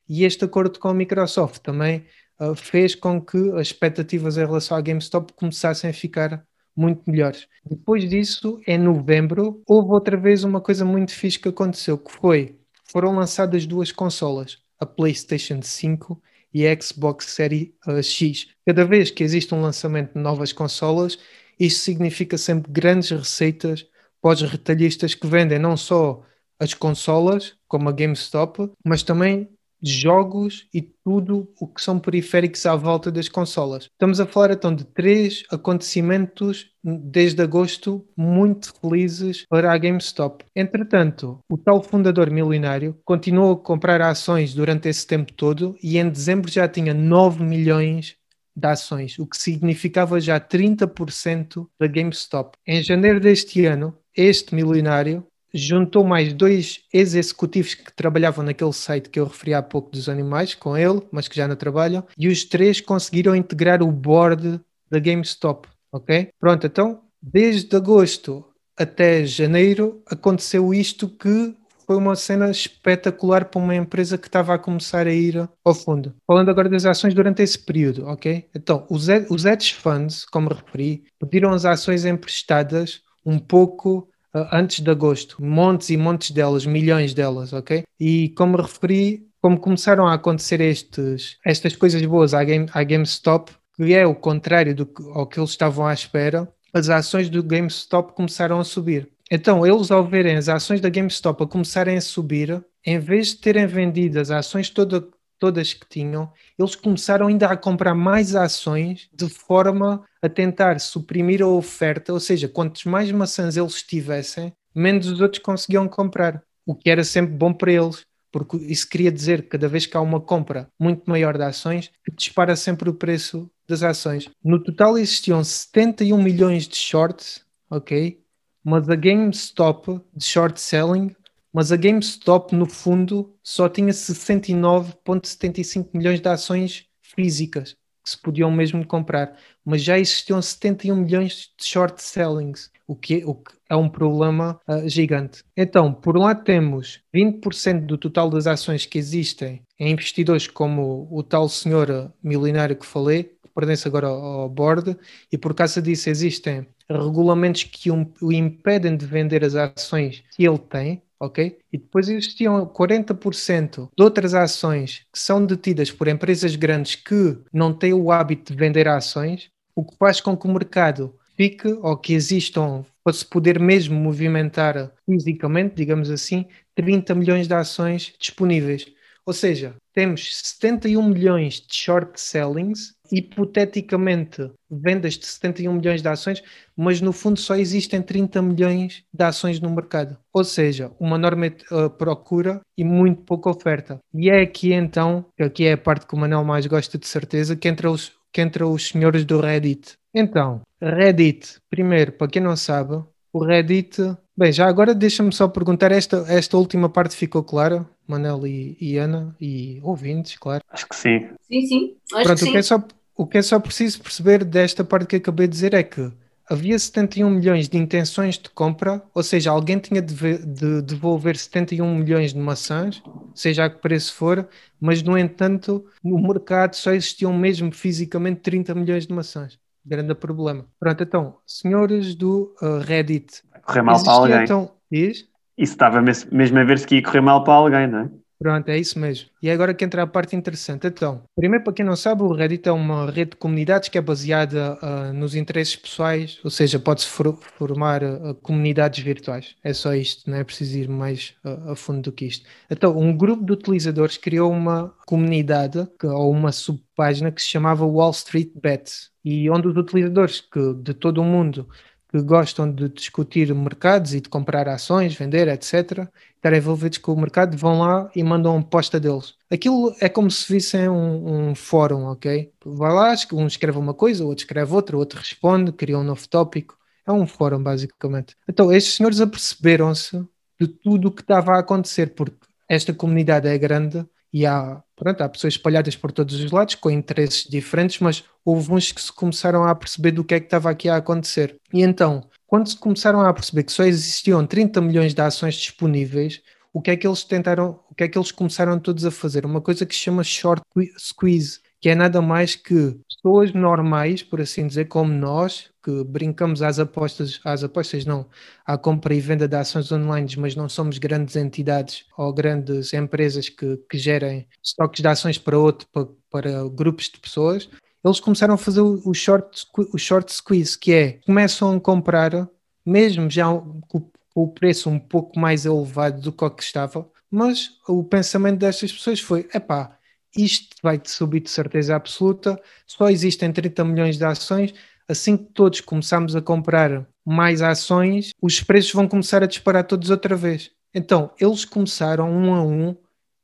E 0.10 0.24
este 0.24 0.46
acordo 0.46 0.80
com 0.80 0.88
a 0.88 0.94
Microsoft 0.94 1.60
também 1.60 2.06
uh, 2.40 2.56
fez 2.56 2.96
com 2.96 3.22
que 3.22 3.38
as 3.52 3.68
expectativas 3.68 4.38
em 4.38 4.46
relação 4.46 4.78
à 4.78 4.82
GameStop 4.82 5.34
começassem 5.34 5.90
a 5.90 5.94
ficar 5.94 6.46
muito 6.76 7.02
melhores. 7.10 7.48
Depois 7.66 8.08
disso, 8.08 8.62
em 8.68 8.78
novembro, 8.78 9.62
houve 9.66 9.90
outra 9.92 10.16
vez 10.16 10.44
uma 10.44 10.62
coisa 10.62 10.86
muito 10.86 11.12
fixe 11.12 11.40
que 11.40 11.50
aconteceu, 11.50 11.98
que 11.98 12.12
foi, 12.12 12.60
foram 12.86 13.16
lançadas 13.16 13.66
duas 13.66 13.92
consolas, 13.92 14.60
a 14.80 14.86
PlayStation 14.86 15.62
5 15.62 16.22
e 16.54 16.68
a 16.68 16.80
Xbox 16.80 17.26
Series 17.26 17.70
uh, 17.88 18.02
X. 18.02 18.48
Cada 18.66 18.86
vez 18.86 19.10
que 19.10 19.24
existe 19.24 19.54
um 19.54 19.62
lançamento 19.62 20.14
de 20.14 20.22
novas 20.22 20.54
consolas, 20.54 21.18
isso 21.60 21.80
significa 21.82 22.38
sempre 22.38 22.72
grandes 22.72 23.10
receitas 23.10 23.86
para 24.22 24.34
os 24.34 24.42
retalhistas 24.42 25.16
que 25.16 25.28
vendem 25.28 25.60
não 25.60 25.76
só 25.76 26.24
as 26.60 26.74
consolas, 26.74 27.56
como 27.68 27.90
a 27.90 27.92
GameStop, 27.92 28.72
mas 28.84 29.04
também 29.04 29.50
jogos 29.82 30.68
e 30.74 30.82
tudo 30.82 31.52
o 31.60 31.68
que 31.68 31.82
são 31.82 32.00
periféricos 32.00 32.66
à 32.66 32.76
volta 32.76 33.12
das 33.12 33.30
consolas. 33.30 33.86
Estamos 33.86 34.20
a 34.20 34.26
falar 34.26 34.52
então 34.52 34.74
de 34.74 34.86
três 34.86 35.44
acontecimentos 35.52 36.72
desde 36.84 37.42
agosto 37.42 38.06
muito 38.16 38.74
felizes 38.80 39.46
para 39.50 39.72
a 39.72 39.78
GameStop. 39.78 40.46
Entretanto, 40.56 41.40
o 41.50 41.58
tal 41.58 41.84
fundador 41.84 42.30
milionário 42.30 42.98
continuou 43.04 43.54
a 43.54 43.58
comprar 43.58 44.02
ações 44.02 44.54
durante 44.54 44.88
esse 44.88 45.06
tempo 45.06 45.34
todo 45.34 45.76
e 45.84 45.98
em 45.98 46.10
dezembro 46.10 46.50
já 46.50 46.68
tinha 46.68 46.94
9 46.94 47.44
milhões 47.44 48.16
de 48.56 48.68
ações, 48.68 49.20
o 49.20 49.28
que 49.28 49.38
significava 49.38 50.20
já 50.20 50.40
30% 50.40 51.68
da 51.80 51.86
GameStop. 51.86 52.58
Em 52.66 52.82
janeiro 52.82 53.20
deste 53.20 53.66
ano, 53.66 53.96
este 54.16 54.56
milionário 54.56 55.24
juntou 55.54 56.04
mais 56.04 56.34
dois 56.34 56.82
ex-executivos 56.94 57.74
que 57.74 57.94
trabalhavam 57.94 58.44
naquele 58.44 58.74
site 58.74 59.10
que 59.10 59.20
eu 59.20 59.26
referi 59.26 59.54
há 59.54 59.62
pouco 59.62 59.92
dos 59.92 60.10
animais 60.10 60.54
com 60.54 60.78
ele, 60.78 61.02
mas 61.12 61.28
que 61.28 61.36
já 61.36 61.48
não 61.48 61.56
trabalham, 61.56 62.06
e 62.18 62.28
os 62.28 62.44
três 62.44 62.82
conseguiram 62.82 63.36
integrar 63.36 63.82
o 63.82 63.92
board 63.92 64.60
da 64.90 65.00
GameStop, 65.00 65.68
ok? 65.92 66.30
Pronto, 66.40 66.68
então, 66.68 67.02
desde 67.22 67.76
agosto 67.76 68.46
até 68.78 69.26
janeiro 69.26 70.02
aconteceu 70.06 70.74
isto 70.74 71.10
que 71.10 71.56
foi 71.88 71.96
uma 71.96 72.18
cena 72.18 72.52
espetacular 72.52 73.46
para 73.46 73.62
uma 73.62 73.74
empresa 73.74 74.18
que 74.18 74.28
estava 74.28 74.54
a 74.54 74.60
começar 74.60 75.08
a 75.08 75.14
ir 75.14 75.50
ao 75.64 75.74
fundo. 75.74 76.14
Falando 76.28 76.50
agora 76.50 76.68
das 76.68 76.86
ações 76.86 77.14
durante 77.14 77.42
esse 77.42 77.58
período, 77.58 78.06
ok? 78.08 78.46
Então, 78.54 78.86
os, 78.90 79.08
os 79.30 79.46
hedge 79.46 79.74
funds, 79.74 80.26
como 80.26 80.50
referi, 80.50 81.06
pediram 81.18 81.52
as 81.54 81.64
ações 81.64 82.04
emprestadas 82.04 83.02
um 83.26 83.40
pouco 83.40 84.10
antes 84.52 84.80
de 84.80 84.90
agosto. 84.90 85.44
Montes 85.44 85.90
e 85.90 85.98
montes 85.98 86.32
delas, 86.32 86.66
milhões 86.66 87.14
delas, 87.14 87.54
ok? 87.54 87.84
E 88.00 88.30
como 88.30 88.58
referi, 88.58 89.28
como 89.42 89.60
começaram 89.60 90.08
a 90.08 90.14
acontecer 90.14 90.62
estes, 90.62 91.38
estas 91.46 91.76
coisas 91.76 92.04
boas 92.06 92.34
à, 92.34 92.44
Game, 92.44 92.68
à 92.74 92.84
GameStop, 92.84 93.52
que 93.76 93.94
é 93.94 94.06
o 94.06 94.16
contrário 94.16 94.76
do 94.76 94.86
que, 94.86 95.04
ao 95.14 95.28
que 95.28 95.40
eles 95.40 95.52
estavam 95.52 95.86
à 95.86 95.94
espera, 95.94 96.52
as 96.74 96.90
ações 96.90 97.30
do 97.30 97.44
GameStop 97.44 98.14
começaram 98.14 98.60
a 98.60 98.64
subir. 98.64 99.10
Então, 99.30 99.66
eles 99.66 99.92
ao 99.92 100.06
verem 100.06 100.38
as 100.38 100.48
ações 100.48 100.80
da 100.80 100.90
GameStop 100.90 101.44
a 101.44 101.48
começarem 101.48 101.98
a 101.98 102.02
subir, 102.02 102.64
em 102.86 102.98
vez 102.98 103.30
de 103.30 103.38
terem 103.38 103.68
vendido 103.68 104.20
as 104.20 104.32
ações 104.32 104.70
toda, 104.70 105.06
todas 105.40 105.74
que 105.74 105.88
tinham, 105.88 106.32
eles 106.58 106.76
começaram 106.76 107.28
ainda 107.28 107.48
a 107.48 107.58
comprar 107.58 107.94
mais 107.94 108.36
ações 108.36 109.10
de 109.14 109.30
forma 109.30 110.04
a 110.22 110.30
tentar 110.30 110.80
suprimir 110.80 111.42
a 111.42 111.48
oferta, 111.48 112.14
ou 112.14 112.20
seja, 112.20 112.48
quantos 112.48 112.86
mais 112.86 113.12
maçãs 113.12 113.58
eles 113.58 113.82
tivessem, 113.82 114.54
menos 114.74 115.08
os 115.08 115.22
outros 115.22 115.42
conseguiam 115.42 115.88
comprar, 115.88 116.44
o 116.66 116.76
que 116.76 116.90
era 116.90 117.04
sempre 117.04 117.34
bom 117.34 117.54
para 117.54 117.72
eles, 117.72 118.06
porque 118.32 118.58
isso 118.58 118.88
queria 118.90 119.12
dizer 119.12 119.44
que 119.44 119.50
cada 119.50 119.68
vez 119.68 119.86
que 119.86 119.96
há 119.96 120.02
uma 120.02 120.20
compra 120.20 120.68
muito 120.80 121.10
maior 121.10 121.38
de 121.38 121.44
ações, 121.44 121.92
dispara 122.16 122.56
sempre 122.56 122.90
o 122.90 122.94
preço 122.94 123.50
das 123.68 123.84
ações. 123.84 124.30
No 124.44 124.62
total 124.62 124.98
existiam 124.98 125.44
71 125.44 126.22
milhões 126.22 126.68
de 126.68 126.76
shorts, 126.76 127.44
ok? 127.70 128.22
Mas 128.64 128.90
a 128.90 128.96
GameStop 128.96 130.02
de 130.14 130.26
short 130.26 130.60
selling 130.60 131.16
mas 131.54 131.72
a 131.72 131.78
GameStop, 131.78 132.56
no 132.56 132.66
fundo, 132.66 133.34
só 133.42 133.68
tinha 133.70 133.94
69,75 133.94 135.90
milhões 135.94 136.20
de 136.20 136.30
ações 136.30 136.86
físicas 137.02 137.76
que 138.04 138.12
se 138.12 138.18
podiam 138.18 138.50
mesmo 138.50 138.86
comprar, 138.88 139.38
mas 139.66 139.84
já 139.84 140.00
existiam 140.00 140.42
71 140.42 140.96
milhões 140.96 141.52
de 141.58 141.66
short 141.66 142.02
sellings, 142.02 142.72
o 142.88 142.96
que, 142.96 143.24
o 143.26 143.36
que 143.36 143.54
é 143.70 143.76
um 143.76 143.90
problema 143.90 144.60
uh, 144.66 144.88
gigante. 144.88 145.44
Então, 145.56 145.94
por 145.94 146.18
lado, 146.18 146.44
temos 146.44 147.02
20% 147.14 147.86
do 147.86 147.98
total 147.98 148.30
das 148.30 148.48
ações 148.48 148.86
que 148.86 148.98
existem 148.98 149.62
em 149.78 149.92
investidores 149.92 150.48
como 150.48 151.08
o 151.12 151.22
tal 151.22 151.50
senhor 151.50 152.14
milionário 152.24 152.78
que 152.78 152.86
falei, 152.86 153.36
pertence 153.58 153.88
agora 153.88 154.06
ao, 154.06 154.48
board, 154.48 154.96
e 155.32 155.38
por 155.38 155.56
causa 155.56 155.82
disso 155.82 156.12
existem 156.12 156.68
regulamentos 156.88 157.64
que 157.64 157.90
o 157.90 158.32
impedem 158.32 158.96
de 158.96 159.06
vender 159.06 159.44
as 159.44 159.56
ações 159.56 160.24
que 160.36 160.48
ele 160.48 160.60
tem, 160.60 161.02
ok? 161.20 161.58
E 161.74 161.78
depois 161.80 162.08
existiam 162.08 162.64
40% 162.68 163.90
de 163.98 164.04
outras 164.04 164.36
ações 164.36 165.06
que 165.12 165.18
são 165.20 165.44
detidas 165.44 165.90
por 165.90 166.08
empresas 166.08 166.56
grandes 166.56 166.94
que 166.94 167.36
não 167.52 167.74
têm 167.74 167.94
o 167.94 168.12
hábito 168.12 168.54
de 168.54 168.60
vender 168.60 168.88
ações, 168.88 169.50
o 169.76 169.84
que 169.84 169.98
faz 169.98 170.22
com 170.22 170.38
que 170.38 170.46
o 170.46 170.54
mercado 170.54 171.16
fique 171.36 171.68
ou 171.68 171.98
que 171.98 172.14
existam 172.14 172.86
para 173.04 173.14
se 173.14 173.26
poder 173.26 173.60
mesmo 173.60 173.96
movimentar 173.96 174.92
fisicamente, 175.10 175.76
digamos 175.76 176.12
assim, 176.12 176.46
30 176.76 177.16
milhões 177.16 177.48
de 177.48 177.54
ações 177.56 178.14
disponíveis. 178.20 178.86
Ou 179.26 179.34
seja, 179.34 179.76
temos 179.94 180.38
71 180.38 181.04
milhões 181.04 181.56
de 181.56 181.76
short 181.76 182.20
sellings, 182.22 182.96
hipoteticamente 183.12 184.52
vendas 184.70 185.18
de 185.18 185.26
71 185.26 185.74
milhões 185.74 186.02
de 186.02 186.08
ações, 186.08 186.44
mas 186.76 187.02
no 187.02 187.14
fundo 187.14 187.40
só 187.40 187.56
existem 187.56 188.02
30 188.02 188.42
milhões 188.42 189.04
de 189.14 189.24
ações 189.24 189.60
no 189.60 189.70
mercado. 189.70 190.18
Ou 190.34 190.44
seja, 190.44 190.92
uma 191.00 191.16
enorme 191.16 191.56
uh, 191.72 191.90
procura 191.90 192.62
e 192.78 192.84
muito 192.84 193.22
pouca 193.24 193.50
oferta. 193.50 194.00
E 194.14 194.30
é 194.30 194.42
aqui 194.42 194.74
então, 194.74 195.26
que 195.36 195.44
aqui 195.44 195.66
é 195.66 195.74
a 195.74 195.78
parte 195.78 196.06
que 196.06 196.14
o 196.14 196.18
Manel 196.18 196.44
mais 196.44 196.66
gosta 196.66 196.98
de 196.98 197.08
certeza, 197.08 197.56
que 197.56 197.68
entra 197.68 197.90
os, 197.90 198.14
que 198.32 198.42
entra 198.42 198.68
os 198.68 198.90
senhores 198.90 199.26
do 199.26 199.40
Reddit. 199.40 199.94
Então, 200.14 200.62
Reddit, 200.82 201.58
primeiro, 201.70 202.12
para 202.12 202.28
quem 202.28 202.42
não 202.42 202.56
sabe, 202.56 203.02
o 203.34 203.44
Reddit. 203.44 203.98
Bem, 204.36 204.52
já 204.52 204.68
agora 204.68 204.94
deixa-me 204.94 205.34
só 205.34 205.48
perguntar, 205.48 205.92
esta, 205.92 206.26
esta 206.28 206.58
última 206.58 206.90
parte 206.90 207.16
ficou 207.16 207.44
clara? 207.44 207.88
Manel 208.08 208.48
e, 208.48 208.78
e, 208.80 208.98
Ana 208.98 209.36
e 209.40 209.80
ouvintes, 209.84 210.38
claro. 210.38 210.64
Acho 210.70 210.88
que 210.88 210.96
sim. 210.96 211.28
Sim, 211.42 211.66
sim. 211.66 211.98
Acho 212.14 212.24
Pronto, 212.24 212.40
que 212.40 212.50
o, 212.50 212.52
que 212.52 212.58
é 212.58 212.62
sim. 212.62 212.68
só, 212.68 212.84
o 213.18 213.26
que 213.26 213.40
é 213.40 213.42
só 213.42 213.60
preciso 213.60 214.02
perceber 214.02 214.46
desta 214.46 214.84
parte 214.84 215.08
que 215.08 215.16
acabei 215.16 215.48
de 215.48 215.54
dizer 215.54 215.74
é 215.74 215.82
que 215.82 216.12
havia 216.50 216.78
71 216.78 217.30
milhões 217.30 217.68
de 217.68 217.78
intenções 217.78 218.38
de 218.38 218.50
compra, 218.50 219.04
ou 219.14 219.24
seja, 219.24 219.50
alguém 219.52 219.80
tinha 219.80 220.02
de, 220.02 220.38
de 220.38 220.82
devolver 220.84 221.36
71 221.36 221.96
milhões 221.96 222.34
de 222.34 222.40
maçãs, 222.40 223.02
seja 223.34 223.66
a 223.66 223.70
que 223.70 223.82
preço 223.82 224.14
for, 224.14 224.48
mas 224.80 225.02
no 225.02 225.18
entanto, 225.18 225.86
no 226.04 226.18
mercado 226.20 226.76
só 226.76 226.94
existiam 226.94 227.34
mesmo 227.34 227.72
fisicamente 227.72 228.42
30 228.42 228.76
milhões 228.76 229.08
de 229.08 229.14
maçãs. 229.14 229.60
Grande 229.84 230.14
problema. 230.14 230.66
Pronto, 230.80 231.04
então, 231.04 231.38
senhores 231.46 232.14
do 232.14 232.54
uh, 232.62 232.80
Reddit. 232.80 233.42
Correr 233.64 233.82
mal 233.82 234.04
para 234.04 234.14
alguém. 234.14 234.44
Então, 234.44 234.72
diz? 234.92 235.26
Isso 235.58 235.74
estava 235.74 236.02
mesmo 236.02 236.60
a 236.60 236.64
ver 236.64 236.78
se 236.78 236.96
ia 236.96 237.02
correr 237.02 237.22
mal 237.22 237.44
para 237.44 237.54
alguém, 237.54 237.88
não 237.88 238.00
é? 238.00 238.10
Pronto, 238.40 238.70
é 238.70 238.78
isso 238.78 239.00
mesmo. 239.00 239.30
E 239.42 239.50
agora 239.50 239.74
que 239.74 239.84
entra 239.84 240.04
a 240.04 240.08
parte 240.08 240.36
interessante. 240.36 240.86
Então, 240.86 241.24
primeiro, 241.36 241.64
para 241.64 241.74
quem 241.74 241.84
não 241.84 241.96
sabe, 241.96 242.22
o 242.22 242.32
Reddit 242.32 242.70
é 242.70 242.72
uma 242.72 243.10
rede 243.10 243.32
de 243.32 243.38
comunidades 243.38 243.90
que 243.90 243.98
é 243.98 244.02
baseada 244.02 244.78
uh, 244.80 245.12
nos 245.12 245.34
interesses 245.34 245.76
pessoais, 245.76 246.40
ou 246.44 246.52
seja, 246.52 246.78
pode-se 246.78 247.08
for 247.08 247.36
formar 247.58 248.04
uh, 248.04 248.36
comunidades 248.36 249.04
virtuais. 249.04 249.56
É 249.64 249.74
só 249.74 249.96
isto, 249.96 250.30
não 250.30 250.38
é 250.38 250.44
preciso 250.44 250.78
ir 250.78 250.88
mais 250.88 251.34
uh, 251.44 251.72
a 251.72 251.76
fundo 251.76 252.02
do 252.04 252.12
que 252.12 252.26
isto. 252.26 252.46
Então, 252.70 252.96
um 252.96 253.16
grupo 253.16 253.44
de 253.44 253.54
utilizadores 253.54 254.18
criou 254.18 254.52
uma 254.52 254.94
comunidade 255.08 255.88
que, 256.00 256.06
ou 256.06 256.32
uma 256.32 256.52
subpágina 256.52 257.32
que 257.32 257.42
se 257.42 257.48
chamava 257.48 257.86
Wall 257.86 258.12
Street 258.12 258.52
Bets, 258.62 259.10
e 259.26 259.50
onde 259.50 259.68
os 259.68 259.76
utilizadores 259.76 260.42
que, 260.42 260.76
de 260.76 260.94
todo 260.94 261.22
o 261.22 261.26
mundo 261.26 261.68
que 262.10 262.22
gostam 262.22 262.72
de 262.72 262.88
discutir 262.90 263.54
mercados 263.54 264.14
e 264.14 264.22
de 264.22 264.30
comprar 264.30 264.68
ações, 264.70 265.16
vender, 265.16 265.48
etc., 265.48 266.08
estarem 266.36 266.60
envolvidos 266.60 266.98
com 267.00 267.14
o 267.14 267.20
mercado, 267.20 267.58
vão 267.58 267.80
lá 267.80 268.10
e 268.16 268.24
mandam 268.24 268.56
uma 268.56 268.64
posta 268.64 269.00
deles. 269.00 269.34
Aquilo 269.52 269.94
é 270.00 270.08
como 270.08 270.32
se 270.32 270.52
vissem 270.52 270.88
um, 270.88 271.50
um 271.50 271.56
fórum, 271.56 272.06
ok? 272.06 272.52
Vai 272.66 272.94
lá, 272.94 273.16
um 273.34 273.48
escreve 273.48 273.78
uma 273.78 273.94
coisa, 273.94 274.24
outro 274.24 274.44
escreve 274.44 274.74
outra, 274.74 274.98
outro 274.98 275.20
responde, 275.20 275.72
cria 275.72 275.98
um 275.98 276.04
novo 276.04 276.28
tópico. 276.28 276.78
É 277.06 277.12
um 277.12 277.26
fórum, 277.26 277.62
basicamente. 277.62 278.36
Então, 278.48 278.72
estes 278.72 278.96
senhores 278.96 279.22
aperceberam-se 279.22 280.22
de 280.60 280.68
tudo 280.68 281.08
o 281.08 281.12
que 281.12 281.22
estava 281.22 281.54
a 281.54 281.60
acontecer, 281.60 282.14
porque 282.14 282.48
esta 282.68 282.94
comunidade 282.94 283.48
é 283.48 283.58
grande 283.58 284.06
e 284.34 284.46
há, 284.46 284.84
pronto, 284.98 285.22
há 285.22 285.30
pessoas 285.30 285.54
espalhadas 285.54 285.96
por 285.96 286.12
todos 286.12 286.36
os 286.42 286.52
lados 286.52 286.76
com 286.76 286.90
interesses 286.90 287.48
diferentes, 287.48 288.00
mas 288.00 288.24
houve 288.44 288.74
uns 288.74 288.92
que 288.92 289.02
se 289.02 289.14
começaram 289.14 289.64
a 289.64 289.74
perceber 289.76 290.12
do 290.12 290.24
que 290.24 290.34
é 290.34 290.40
que 290.40 290.48
estava 290.48 290.70
aqui 290.70 290.90
a 290.90 290.98
acontecer. 290.98 291.56
E 291.72 291.84
então, 291.84 292.28
quando 292.48 292.68
se 292.68 292.78
começaram 292.78 293.22
a 293.22 293.34
perceber 293.34 293.64
que 293.64 293.72
só 293.72 293.84
existiam 293.84 294.46
30 294.46 294.82
milhões 294.82 295.14
de 295.14 295.22
ações 295.22 295.56
disponíveis, 295.56 296.42
o 296.74 296.82
que 296.82 296.92
é 296.92 296.98
que 296.98 297.08
eles 297.08 297.24
tentaram, 297.24 297.80
o 297.90 297.96
que 297.96 298.04
é 298.04 298.08
que 298.08 298.18
eles 298.18 298.32
começaram 298.32 298.80
todos 298.80 299.06
a 299.06 299.12
fazer? 299.12 299.46
Uma 299.46 299.62
coisa 299.62 299.86
que 299.86 299.94
se 299.94 300.02
chama 300.02 300.24
short 300.24 300.62
squeeze, 300.98 301.60
que 301.80 301.90
é 301.90 301.96
nada 301.96 302.22
mais 302.22 302.56
que 302.56 303.00
pessoas 303.08 303.54
normais, 303.54 304.24
por 304.24 304.42
assim 304.42 304.68
dizer, 304.68 304.86
como 304.86 305.12
nós, 305.14 305.70
que 305.88 306.04
brincamos 306.04 306.62
às 306.62 306.80
apostas, 306.80 307.40
às 307.46 307.64
apostas 307.64 308.06
não, 308.06 308.26
à 308.66 308.78
compra 308.78 309.16
e 309.16 309.22
venda 309.22 309.48
de 309.48 309.56
ações 309.56 309.90
online, 309.90 310.30
mas 310.38 310.54
não 310.54 310.68
somos 310.68 310.98
grandes 310.98 311.38
entidades 311.38 312.04
ou 312.18 312.34
grandes 312.34 312.94
empresas 312.94 313.48
que, 313.48 313.78
que 313.90 313.98
gerem 313.98 314.46
estoques 314.62 315.02
de 315.02 315.08
ações 315.08 315.38
para 315.38 315.58
outro, 315.58 315.88
para, 315.94 316.08
para 316.30 316.68
grupos 316.68 317.06
de 317.06 317.18
pessoas, 317.22 317.70
eles 318.04 318.20
começaram 318.20 318.56
a 318.56 318.58
fazer 318.58 318.82
o 318.82 319.14
short, 319.14 319.66
o 319.94 319.98
short 319.98 320.30
squeeze, 320.34 320.78
que 320.78 320.92
é, 320.92 321.12
começam 321.26 321.78
a 321.78 321.80
comprar, 321.80 322.50
mesmo 322.86 323.30
já 323.30 323.46
com 323.88 324.12
o 324.36 324.46
preço 324.50 324.90
um 324.90 325.00
pouco 325.00 325.40
mais 325.40 325.66
elevado 325.66 326.20
do 326.20 326.34
que 326.34 326.44
o 326.44 326.50
que 326.50 326.64
estava, 326.64 327.10
mas 327.32 327.80
o 327.88 328.04
pensamento 328.04 328.60
destas 328.60 328.92
pessoas 328.92 329.22
foi, 329.22 329.48
epá, 329.54 329.98
isto 330.36 330.76
vai 330.84 331.02
subir 331.06 331.40
de 331.40 331.50
certeza 331.50 331.96
absoluta, 331.96 332.62
só 332.86 333.10
existem 333.10 333.54
30 333.54 333.86
milhões 333.86 334.18
de 334.18 334.26
ações, 334.26 334.74
assim 335.08 335.38
que 335.38 335.46
todos 335.46 335.82
começarmos 335.82 336.36
a 336.36 336.42
comprar 336.42 337.08
mais 337.26 337.62
ações, 337.62 338.32
os 338.42 338.62
preços 338.62 338.94
vão 338.94 339.08
começar 339.08 339.44
a 339.44 339.48
disparar 339.48 339.86
todos 339.86 340.10
outra 340.10 340.36
vez. 340.36 340.72
Então, 340.94 341.32
eles 341.40 341.66
começaram 341.66 342.32
um 342.32 342.54
a 342.54 342.64
um 342.64 342.96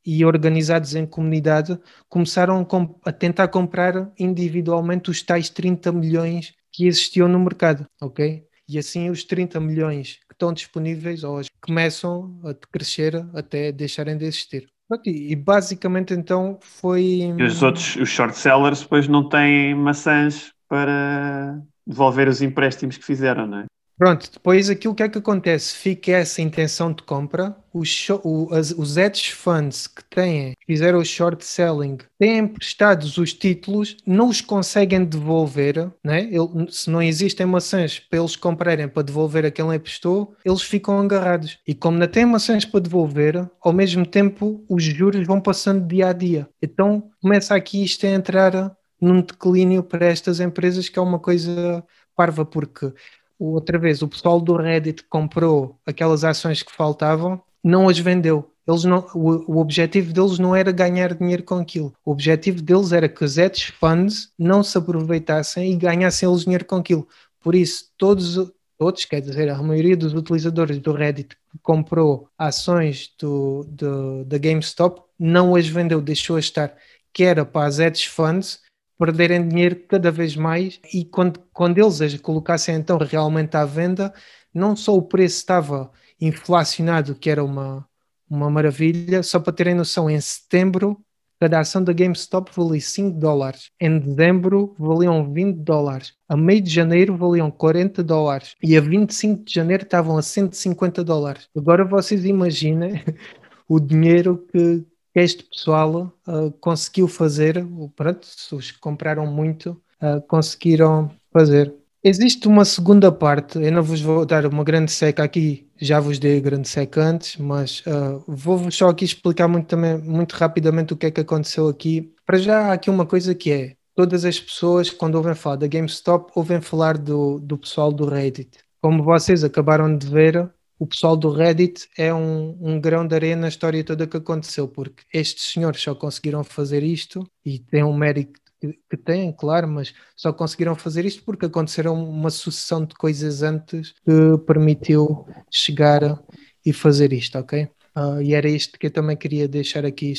e 0.05 0.25
organizados 0.25 0.95
em 0.95 1.05
comunidade, 1.05 1.79
começaram 2.09 2.67
a 3.05 3.11
tentar 3.11 3.47
comprar 3.47 4.11
individualmente 4.19 5.09
os 5.09 5.21
tais 5.21 5.49
30 5.49 5.91
milhões 5.91 6.53
que 6.71 6.87
existiam 6.87 7.27
no 7.27 7.39
mercado, 7.39 7.85
ok? 8.01 8.43
E 8.67 8.77
assim 8.77 9.09
os 9.09 9.23
30 9.23 9.59
milhões 9.59 10.19
que 10.27 10.33
estão 10.33 10.53
disponíveis 10.53 11.23
hoje 11.23 11.49
começam 11.61 12.39
a 12.43 12.53
crescer 12.53 13.25
até 13.33 13.71
deixarem 13.71 14.17
de 14.17 14.25
existir. 14.25 14.67
E 15.05 15.35
basicamente 15.35 16.13
então 16.13 16.59
foi. 16.61 17.33
E 17.37 17.43
os 17.43 17.63
outros, 17.63 17.95
os 17.95 18.09
short 18.09 18.37
sellers, 18.37 18.81
depois 18.81 19.07
não 19.07 19.27
têm 19.27 19.73
maçãs 19.73 20.52
para 20.67 21.61
devolver 21.85 22.27
os 22.27 22.41
empréstimos 22.41 22.97
que 22.97 23.05
fizeram, 23.05 23.47
não 23.47 23.59
é? 23.59 23.65
Pronto, 23.97 24.29
depois 24.33 24.69
aquilo 24.69 24.95
que 24.95 25.03
é 25.03 25.09
que 25.09 25.19
acontece? 25.19 25.75
Fica 25.75 26.11
essa 26.11 26.41
intenção 26.41 26.91
de 26.91 27.03
compra, 27.03 27.55
os, 27.71 28.07
o, 28.23 28.49
as, 28.51 28.71
os 28.71 28.97
hedge 28.97 29.31
funds 29.31 29.87
que 29.87 30.03
têm, 30.05 30.53
fizeram 30.65 30.99
o 30.99 31.05
short 31.05 31.45
selling, 31.45 31.97
têm 32.19 32.39
emprestados 32.39 33.17
os 33.17 33.33
títulos, 33.33 33.95
não 34.05 34.29
os 34.29 34.41
conseguem 34.41 35.05
devolver, 35.05 35.91
né? 36.03 36.23
Ele, 36.23 36.69
se 36.69 36.89
não 36.89 37.01
existem 37.01 37.45
maçãs 37.45 37.99
para 37.99 38.19
eles 38.19 38.35
comprarem 38.35 38.87
para 38.87 39.03
devolver 39.03 39.45
a 39.45 39.51
quem 39.51 39.73
emprestou, 39.73 40.35
eles 40.43 40.63
ficam 40.63 40.99
agarrados. 40.99 41.59
E 41.67 41.75
como 41.75 41.97
não 41.97 42.07
têm 42.07 42.25
maçãs 42.25 42.65
para 42.65 42.79
devolver, 42.79 43.47
ao 43.61 43.71
mesmo 43.71 44.05
tempo 44.05 44.65
os 44.67 44.83
juros 44.83 45.25
vão 45.25 45.39
passando 45.39 45.87
dia 45.87 46.07
a 46.07 46.13
dia. 46.13 46.49
Então 46.61 47.11
começa 47.21 47.55
aqui 47.55 47.83
isto 47.83 48.05
a 48.05 48.09
entrar 48.09 48.75
num 49.03 49.21
declínio 49.21 49.83
para 49.83 50.05
estas 50.05 50.39
empresas 50.39 50.87
que 50.87 50.97
é 50.97 51.01
uma 51.01 51.19
coisa 51.19 51.83
parva, 52.15 52.45
porque 52.45 52.93
outra 53.37 53.77
vez, 53.77 54.01
o 54.01 54.07
pessoal 54.07 54.39
do 54.39 54.55
Reddit 54.55 55.03
comprou 55.09 55.77
aquelas 55.85 56.23
ações 56.23 56.63
que 56.63 56.71
faltavam, 56.71 57.41
não 57.63 57.89
as 57.89 57.99
vendeu. 57.99 58.49
Eles 58.65 58.85
não, 58.85 59.05
o, 59.13 59.55
o, 59.55 59.57
objetivo 59.57 60.13
deles 60.13 60.39
não 60.39 60.55
era 60.55 60.71
ganhar 60.71 61.13
dinheiro 61.13 61.43
com 61.43 61.55
aquilo. 61.55 61.93
O 62.05 62.11
objetivo 62.11 62.61
deles 62.61 62.93
era 62.93 63.09
que 63.09 63.25
os 63.25 63.37
hedge 63.37 63.73
funds 63.73 64.31
não 64.39 64.63
se 64.63 64.77
aproveitassem 64.77 65.73
e 65.73 65.75
ganhassem 65.75 66.29
eles 66.29 66.43
dinheiro 66.43 66.63
com 66.63 66.77
aquilo. 66.77 67.05
Por 67.41 67.55
isso, 67.55 67.91
todos, 67.97 68.53
todos, 68.77 69.03
quer 69.03 69.19
dizer, 69.19 69.49
a 69.49 69.61
maioria 69.61 69.97
dos 69.97 70.13
utilizadores 70.13 70.79
do 70.79 70.93
Reddit 70.93 71.35
que 71.35 71.57
comprou 71.61 72.29
ações 72.37 73.13
do, 73.19 73.65
do, 73.67 74.23
da 74.23 74.37
GameStop 74.37 75.01
não 75.19 75.57
as 75.57 75.67
vendeu, 75.67 75.99
deixou 75.99 76.39
estar, 76.39 76.73
que 77.11 77.25
era 77.25 77.43
para 77.43 77.67
as 77.67 77.79
hedge 77.79 78.07
funds 78.07 78.62
perderem 79.05 79.45
dinheiro 79.45 79.75
cada 79.87 80.09
vez 80.09 80.35
mais 80.35 80.79
e 80.93 81.03
quando, 81.03 81.39
quando 81.51 81.77
eles 81.77 82.01
as 82.01 82.15
colocassem 82.21 82.75
então 82.75 82.97
realmente 82.97 83.57
à 83.57 83.65
venda, 83.65 84.13
não 84.53 84.75
só 84.77 84.95
o 84.95 85.01
preço 85.01 85.37
estava 85.37 85.91
inflacionado, 86.21 87.15
que 87.15 87.29
era 87.29 87.43
uma, 87.43 87.85
uma 88.29 88.49
maravilha, 88.49 89.21
só 89.21 89.39
para 89.41 89.51
terem 89.51 89.75
noção, 89.75 90.09
em 90.09 90.21
setembro 90.21 91.03
cada 91.37 91.59
ação 91.59 91.83
da 91.83 91.91
GameStop 91.91 92.49
valia 92.55 92.79
5 92.79 93.19
dólares, 93.19 93.69
em 93.77 93.99
dezembro 93.99 94.73
valiam 94.79 95.33
20 95.33 95.57
dólares, 95.57 96.13
a 96.29 96.37
meio 96.37 96.61
de 96.61 96.69
janeiro 96.69 97.17
valiam 97.17 97.51
40 97.51 98.01
dólares. 98.01 98.55
E 98.63 98.77
a 98.77 98.79
25 98.79 99.43
de 99.43 99.53
janeiro 99.53 99.83
estavam 99.83 100.17
a 100.17 100.21
150 100.21 101.03
dólares. 101.03 101.49
Agora 101.53 101.83
vocês 101.83 102.23
imaginem 102.23 103.03
o 103.67 103.77
dinheiro 103.77 104.47
que, 104.53 104.85
que 105.13 105.19
este 105.19 105.43
pessoal 105.43 106.11
uh, 106.27 106.51
conseguiu 106.59 107.07
fazer, 107.07 107.63
pronto, 107.95 108.27
os 108.51 108.71
que 108.71 108.79
compraram 108.79 109.27
muito 109.27 109.81
uh, 110.01 110.21
conseguiram 110.27 111.11
fazer. 111.31 111.73
Existe 112.03 112.47
uma 112.47 112.65
segunda 112.65 113.11
parte, 113.11 113.57
eu 113.59 113.71
não 113.71 113.81
vos 113.81 114.01
vou 114.01 114.25
dar 114.25 114.45
uma 114.45 114.63
grande 114.63 114.91
seca 114.91 115.23
aqui, 115.23 115.69
já 115.79 116.01
vos 116.01 116.19
dei 116.19 116.37
a 116.37 116.41
grande 116.41 116.67
seca 116.67 117.01
antes, 117.01 117.37
mas 117.37 117.81
uh, 117.87 118.21
vou-vos 118.27 118.75
só 118.75 118.89
aqui 118.89 119.05
explicar 119.05 119.47
muito, 119.47 119.67
também, 119.67 119.97
muito 119.97 120.33
rapidamente 120.33 120.91
o 120.91 120.97
que 120.97 121.05
é 121.05 121.11
que 121.11 121.21
aconteceu 121.21 121.69
aqui. 121.69 122.13
Para 122.25 122.37
já 122.37 122.67
há 122.67 122.73
aqui 122.73 122.89
uma 122.89 123.05
coisa 123.05 123.33
que 123.33 123.51
é, 123.51 123.75
todas 123.95 124.25
as 124.25 124.37
pessoas 124.37 124.89
quando 124.89 125.15
ouvem 125.15 125.35
falar 125.35 125.55
da 125.55 125.67
GameStop 125.67 126.31
ouvem 126.35 126.59
falar 126.59 126.97
do, 126.97 127.39
do 127.39 127.57
pessoal 127.57 127.91
do 127.91 128.05
Reddit. 128.05 128.57
Como 128.81 129.01
vocês 129.01 129.43
acabaram 129.43 129.97
de 129.97 130.07
ver, 130.07 130.51
o 130.83 130.87
pessoal 130.87 131.15
do 131.15 131.31
Reddit 131.31 131.87
é 131.97 132.13
um, 132.13 132.57
um 132.59 132.77
grão 132.77 133.07
de 133.07 133.15
areia 133.15 133.37
na 133.37 133.47
história 133.47 133.81
toda 133.85 134.05
que 134.05 134.17
aconteceu, 134.17 134.67
porque 134.67 135.03
estes 135.13 135.53
senhores 135.53 135.81
só 135.81 135.95
conseguiram 135.95 136.43
fazer 136.43 136.83
isto 136.83 137.25
e 137.45 137.57
têm 137.57 137.85
um 137.85 137.95
mérito 137.95 138.37
que, 138.59 138.77
que 138.89 138.97
têm, 138.97 139.31
claro, 139.31 139.65
mas 139.65 139.93
só 140.13 140.33
conseguiram 140.33 140.75
fazer 140.75 141.05
isto 141.05 141.23
porque 141.23 141.45
aconteceram 141.45 141.95
uma 142.03 142.29
sucessão 142.29 142.85
de 142.85 142.95
coisas 142.95 143.41
antes 143.43 143.93
que 144.05 144.37
permitiu 144.45 145.25
chegar 145.49 146.21
e 146.65 146.73
fazer 146.73 147.13
isto, 147.13 147.37
ok? 147.37 147.63
Uh, 147.95 148.21
e 148.21 148.33
era 148.33 148.49
isto 148.49 148.77
que 148.77 148.87
eu 148.87 148.91
também 148.91 149.15
queria 149.15 149.47
deixar 149.47 149.85
aqui 149.85 150.13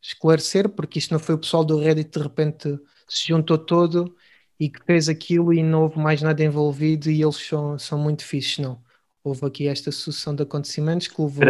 esclarecer, 0.00 0.66
porque 0.70 0.98
isto 0.98 1.12
não 1.12 1.20
foi 1.20 1.34
o 1.34 1.38
pessoal 1.38 1.62
do 1.62 1.78
Reddit 1.78 2.10
de 2.10 2.22
repente 2.22 2.80
se 3.06 3.28
juntou 3.28 3.58
todo 3.58 4.16
e 4.58 4.70
que 4.70 4.82
fez 4.86 5.10
aquilo 5.10 5.52
e 5.52 5.62
não 5.62 5.82
houve 5.82 5.98
mais 5.98 6.22
nada 6.22 6.42
envolvido 6.42 7.10
e 7.10 7.20
eles 7.20 7.36
são, 7.36 7.78
são 7.78 7.98
muito 7.98 8.24
fixos, 8.24 8.60
não 8.60 8.85
houve 9.28 9.44
aqui 9.44 9.68
esta 9.68 9.90
sucessão 9.90 10.34
de 10.34 10.42
acontecimentos 10.42 11.08
que 11.08 11.20
levou, 11.20 11.44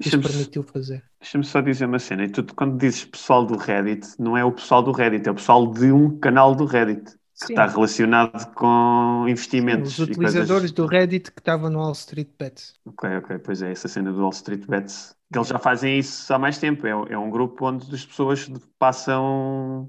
que 0.00 0.10
permitiu 0.10 0.62
fazer. 0.62 1.02
Deixa-me 1.20 1.44
só 1.44 1.60
dizer 1.60 1.86
uma 1.86 1.98
cena, 1.98 2.24
e 2.24 2.28
tu 2.28 2.44
quando 2.54 2.78
dizes 2.78 3.04
pessoal 3.04 3.44
do 3.44 3.56
Reddit, 3.56 4.08
não 4.18 4.36
é 4.36 4.44
o 4.44 4.52
pessoal 4.52 4.82
do 4.82 4.92
Reddit, 4.92 5.28
é 5.28 5.32
o 5.32 5.34
pessoal 5.34 5.66
de 5.66 5.92
um 5.92 6.18
canal 6.18 6.54
do 6.54 6.64
Reddit 6.64 7.18
que 7.40 7.46
Sim. 7.46 7.52
está 7.52 7.66
relacionado 7.66 8.52
com 8.54 9.24
investimentos. 9.28 9.94
Sim, 9.94 10.02
os 10.02 10.08
utilizadores 10.08 10.48
coisas... 10.48 10.72
do 10.72 10.86
Reddit 10.86 11.30
que 11.30 11.40
estavam 11.40 11.70
no 11.70 11.78
Wall 11.78 11.92
Street 11.92 12.30
Bets. 12.36 12.74
Ok, 12.84 13.08
ok, 13.16 13.38
pois 13.38 13.62
é, 13.62 13.70
essa 13.70 13.86
cena 13.86 14.12
do 14.12 14.20
Wall 14.20 14.30
Street 14.30 14.66
Bets. 14.66 15.14
Que 15.32 15.38
eles 15.38 15.48
já 15.48 15.58
fazem 15.58 16.00
isso 16.00 16.34
há 16.34 16.38
mais 16.38 16.58
tempo. 16.58 16.84
É, 16.84 16.90
é 16.90 17.18
um 17.18 17.30
grupo 17.30 17.66
onde 17.66 17.94
as 17.94 18.04
pessoas 18.04 18.50
passam 18.76 19.88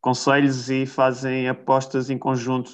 conselhos 0.00 0.68
e 0.68 0.84
fazem 0.84 1.48
apostas 1.48 2.10
em 2.10 2.18
conjunto 2.18 2.72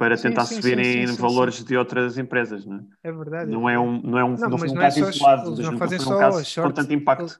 para 0.00 0.16
sim, 0.16 0.30
tentar 0.30 0.46
sim, 0.46 0.54
subirem 0.54 1.06
sim, 1.06 1.14
valores 1.16 1.62
de 1.62 1.76
outras 1.76 2.16
empresas, 2.16 2.64
não 2.64 2.78
é? 2.78 2.80
É 3.04 3.12
verdade. 3.12 3.50
Não 3.50 3.68
é 3.68 3.78
um, 3.78 4.00
não 4.00 4.18
é 4.18 4.24
um, 4.24 4.34
não, 4.34 4.48
não 4.48 4.56
um 4.56 4.64
é 4.64 4.74
caso 4.74 5.04
é 5.04 5.10
isolado, 5.10 5.52
eles 5.52 5.58
não 5.58 5.76
fazem 5.76 5.98
só 5.98 6.16
um 6.16 6.18
caso 6.18 6.44
short, 6.46 6.68
com 6.68 6.74
tanto 6.74 6.94
impacto. 6.94 7.20
Eles, 7.20 7.38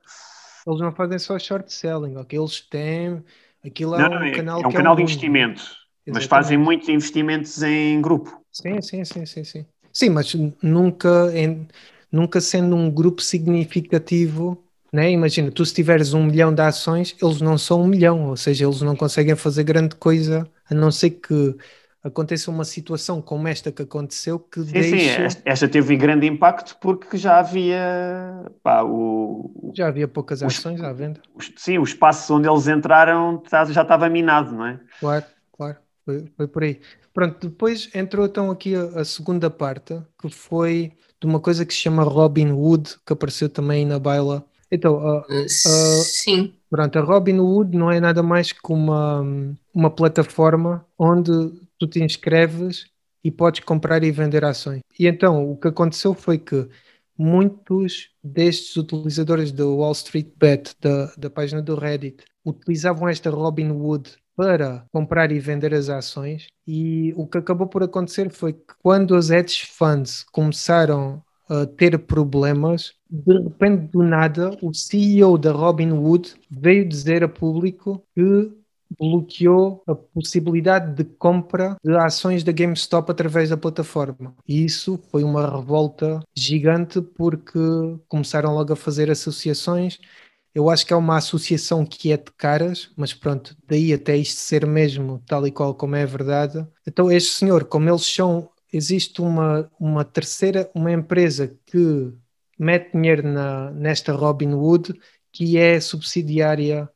eles, 0.67 0.81
não 0.81 0.93
fazem 0.93 1.19
só 1.19 1.39
short 1.39 1.73
selling, 1.73 2.17
ok? 2.17 2.39
Eles 2.39 2.61
têm, 2.61 3.25
aquilo 3.65 3.95
é 3.95 3.99
não, 4.07 4.11
um 4.11 4.25
é, 4.25 4.31
canal 4.33 4.61
é 4.63 4.67
um 4.67 4.73
canal 4.73 4.93
é 4.93 4.93
um 4.93 4.97
de 4.97 5.03
investimento, 5.05 5.63
mas 6.07 6.27
fazem 6.27 6.59
muitos 6.59 6.87
investimentos 6.91 7.63
em 7.63 7.99
grupo. 8.03 8.43
Sim, 8.53 8.83
sim, 8.83 9.07
sim, 9.07 9.25
sim, 9.25 9.43
sim. 9.43 9.67
Sim, 9.91 10.11
mas 10.11 10.37
nunca, 10.63 11.33
em, 11.35 11.67
nunca 12.13 12.43
sendo 12.43 12.77
um 12.77 12.91
grupo 12.91 13.23
significativo 13.23 14.63
né? 14.93 15.09
Imagina, 15.13 15.53
tu 15.53 15.65
se 15.65 15.73
tiveres 15.73 16.15
um 16.15 16.25
milhão 16.25 16.53
de 16.53 16.61
ações, 16.61 17.15
eles 17.23 17.41
não 17.41 17.57
são 17.57 17.83
um 17.83 17.87
milhão, 17.87 18.27
ou 18.27 18.37
seja, 18.37 18.65
eles 18.65 18.81
não 18.81 18.97
conseguem 18.97 19.37
fazer 19.37 19.63
grande 19.63 19.95
coisa, 19.95 20.51
a 20.69 20.75
não 20.75 20.91
ser 20.91 21.11
que 21.11 21.55
aconteça 22.03 22.51
uma 22.51 22.65
situação 22.65 23.21
como 23.21 23.47
esta 23.47 23.71
que 23.71 23.83
aconteceu 23.83 24.39
que 24.39 24.63
sim, 24.63 24.73
deixa... 24.73 25.31
Sim, 25.31 25.39
esta 25.45 25.69
teve 25.69 25.97
grande 25.97 26.27
impacto 26.27 26.77
porque 26.81 27.17
já 27.17 27.39
havia 27.39 28.45
pá, 28.63 28.83
o... 28.83 29.73
Já 29.75 29.89
havia 29.89 30.09
poucas 30.09 30.43
ações 30.43 30.81
os, 30.81 30.87
à 30.87 30.93
venda. 30.93 31.21
Os, 31.35 31.53
sim, 31.57 31.79
o 31.79 31.83
espaço 31.83 32.35
onde 32.35 32.49
eles 32.49 32.67
entraram 32.67 33.39
tá, 33.39 33.65
já 33.67 33.83
estava 33.83 34.09
minado, 34.09 34.53
não 34.53 34.67
é? 34.67 34.81
Claro, 34.99 35.25
claro, 35.53 35.77
foi, 36.05 36.25
foi 36.37 36.49
por 36.49 36.63
aí. 36.63 36.81
Pronto, 37.13 37.49
depois 37.49 37.91
entrou 37.95 38.27
então 38.27 38.51
aqui 38.51 38.75
a, 38.75 39.01
a, 39.01 39.05
segunda 39.05 39.51
parte, 39.51 40.01
que 40.21 40.31
foi 40.31 40.93
de 41.21 41.27
uma 41.27 41.41
coisa 41.41 41.67
que 41.67 41.75
se 41.75 41.81
chama 41.81 42.03
Robin 42.03 42.53
Hood, 42.53 42.97
que 43.05 43.13
apareceu 43.13 43.49
também 43.49 43.85
na 43.85 43.99
baila. 43.99 44.45
Então, 44.71 44.95
uh, 44.95 45.21
uh, 45.21 45.49
sim. 45.49 46.55
Pronto, 46.71 46.99
a 46.99 47.03
Robin 47.03 47.41
Hood 47.41 47.77
não 47.77 47.91
é 47.91 48.01
nada 48.01 48.23
mais 48.23 48.53
que 48.53 48.73
uma, 48.73 49.23
uma 49.75 49.91
plataforma 49.91 50.87
onde 50.97 51.33
tu 51.81 51.89
te 51.89 52.01
inscreves 52.01 52.87
e 53.25 53.31
podes 53.31 53.65
comprar 53.65 54.05
e 54.05 54.13
vender 54.13 54.45
ações. 54.45 54.81
E 54.99 55.07
então 55.07 55.51
o 55.51 55.57
que 55.57 55.69
aconteceu 55.69 56.15
foi 56.15 56.39
que 56.39 56.69
muitos 57.19 58.11
destes 58.23 58.77
utilizadores 58.77 59.51
do 59.51 59.79
Wall 59.79 59.93
Street 59.93 60.29
Bet, 60.37 60.75
da, 60.81 61.13
da 61.17 61.31
página 61.31 61.61
do 61.61 61.75
Reddit, 61.75 62.25
utilizavam 62.45 63.09
esta 63.09 63.31
Robinhood 63.31 64.11
para 64.37 64.87
comprar 64.91 65.33
e 65.33 65.39
vender 65.39 65.75
as 65.75 65.89
ações 65.91 66.47
e 66.67 67.13
o 67.15 67.27
que 67.27 67.37
acabou 67.37 67.67
por 67.67 67.83
acontecer 67.83 68.31
foi 68.31 68.55
que 68.55 68.75
quando 68.83 69.15
as 69.15 69.31
hedge 69.31 69.67
funds 69.67 70.25
começaram 70.33 71.23
a 71.49 71.67
ter 71.67 71.99
problemas, 71.99 72.95
de 73.11 73.35
repente 73.39 73.91
do 73.91 74.03
nada 74.03 74.57
o 74.63 74.73
CEO 74.73 75.37
da 75.37 75.53
Robinhood 75.53 76.35
veio 76.51 76.89
dizer 76.89 77.25
a 77.25 77.29
público 77.29 78.03
que 78.15 78.53
bloqueou 78.99 79.83
a 79.87 79.95
possibilidade 79.95 80.95
de 80.95 81.05
compra 81.05 81.77
de 81.83 81.97
ações 81.97 82.43
da 82.43 82.53
GameStop 82.53 83.11
através 83.11 83.49
da 83.51 83.57
plataforma. 83.57 84.35
E 84.47 84.65
isso 84.65 85.01
foi 85.11 85.23
uma 85.23 85.49
revolta 85.49 86.21
gigante 86.35 87.01
porque 87.01 87.59
começaram 88.09 88.55
logo 88.55 88.73
a 88.73 88.77
fazer 88.77 89.11
associações. 89.11 89.99
Eu 90.55 90.69
acho 90.69 90.85
que 90.85 90.93
é 90.93 90.97
uma 90.97 91.17
associação 91.17 91.87
que 91.87 92.13
é 92.13 92.17
de 92.17 92.33
caras, 92.37 92.91
mas 92.97 93.15
pronto, 93.15 93.57
daí 93.69 93.93
até 93.93 94.17
isto 94.17 94.41
ser 94.41 94.67
mesmo 94.67 95.23
tal 95.27 95.47
e 95.47 95.53
qual 95.53 95.75
como 95.75 95.95
é 95.95 96.05
verdade. 96.05 96.67
Então, 96.87 97.11
este 97.11 97.33
senhor, 97.39 97.65
como 97.67 97.89
eles 97.89 98.05
são, 98.05 98.51
existe 98.73 99.21
uma, 99.21 99.71
uma 99.79 100.05
terceira, 100.05 100.69
uma 100.75 100.91
empresa 100.93 101.57
que 101.67 102.13
mete 102.59 102.93
dinheiro 102.93 103.23
na, 103.27 103.71
nesta 103.71 104.13
Robinhood, 104.13 104.95
que 105.33 105.57
é 105.57 105.81
subsidiária 105.81 106.91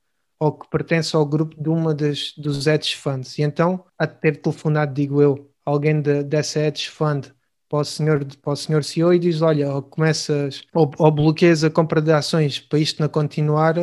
ou 0.45 0.53
que 0.53 0.69
pertence 0.69 1.17
ao 1.17 1.25
grupo 1.25 1.61
de 1.61 1.71
uma 1.71 1.95
das, 1.95 2.35
dos 2.37 2.67
hedge 2.67 2.97
funds. 2.97 3.39
E 3.39 3.43
então, 3.43 3.85
a 3.99 4.07
ter 4.07 4.41
telefonado, 4.43 4.93
digo 4.93 5.23
eu, 5.23 5.51
alguém 5.65 6.03
de, 6.03 6.23
dessa 6.23 6.61
hedge 6.61 6.91
fund 6.91 7.29
para 7.69 7.79
o, 7.79 7.85
senhor, 7.85 8.25
para 8.43 8.53
o 8.53 8.57
senhor 8.57 8.85
CEO 8.85 9.15
e 9.15 9.19
diz: 9.19 9.41
Olha, 9.41 9.73
ou 9.73 9.83
começas 9.83 10.63
ou, 10.75 10.91
ou 10.99 11.11
bloqueias 11.11 11.65
a 11.65 11.71
compra 11.71 12.01
de 12.03 12.13
ações 12.13 12.61
para 12.61 12.79
isto 12.79 13.01
não 13.01 13.09
continuar, 13.09 13.75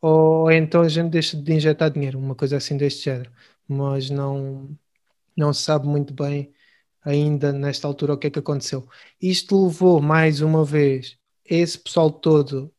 ou, 0.00 0.50
então 0.50 0.82
a 0.82 0.88
gente 0.88 1.10
deixa 1.10 1.36
de 1.36 1.52
injetar 1.52 1.90
dinheiro, 1.90 2.18
uma 2.18 2.34
coisa 2.34 2.56
assim 2.56 2.76
deste 2.76 3.04
género. 3.04 3.30
Mas 3.68 4.10
não, 4.10 4.68
não 5.36 5.52
se 5.52 5.62
sabe 5.62 5.86
muito 5.86 6.12
bem 6.14 6.52
ainda 7.04 7.52
nesta 7.52 7.86
altura 7.86 8.14
o 8.14 8.18
que 8.18 8.26
é 8.28 8.30
que 8.30 8.38
aconteceu. 8.40 8.88
Isto 9.22 9.66
levou 9.66 10.00
mais 10.02 10.40
uma 10.40 10.64
vez 10.64 11.18
esse 11.44 11.78
pessoal 11.78 12.10
todo 12.10 12.72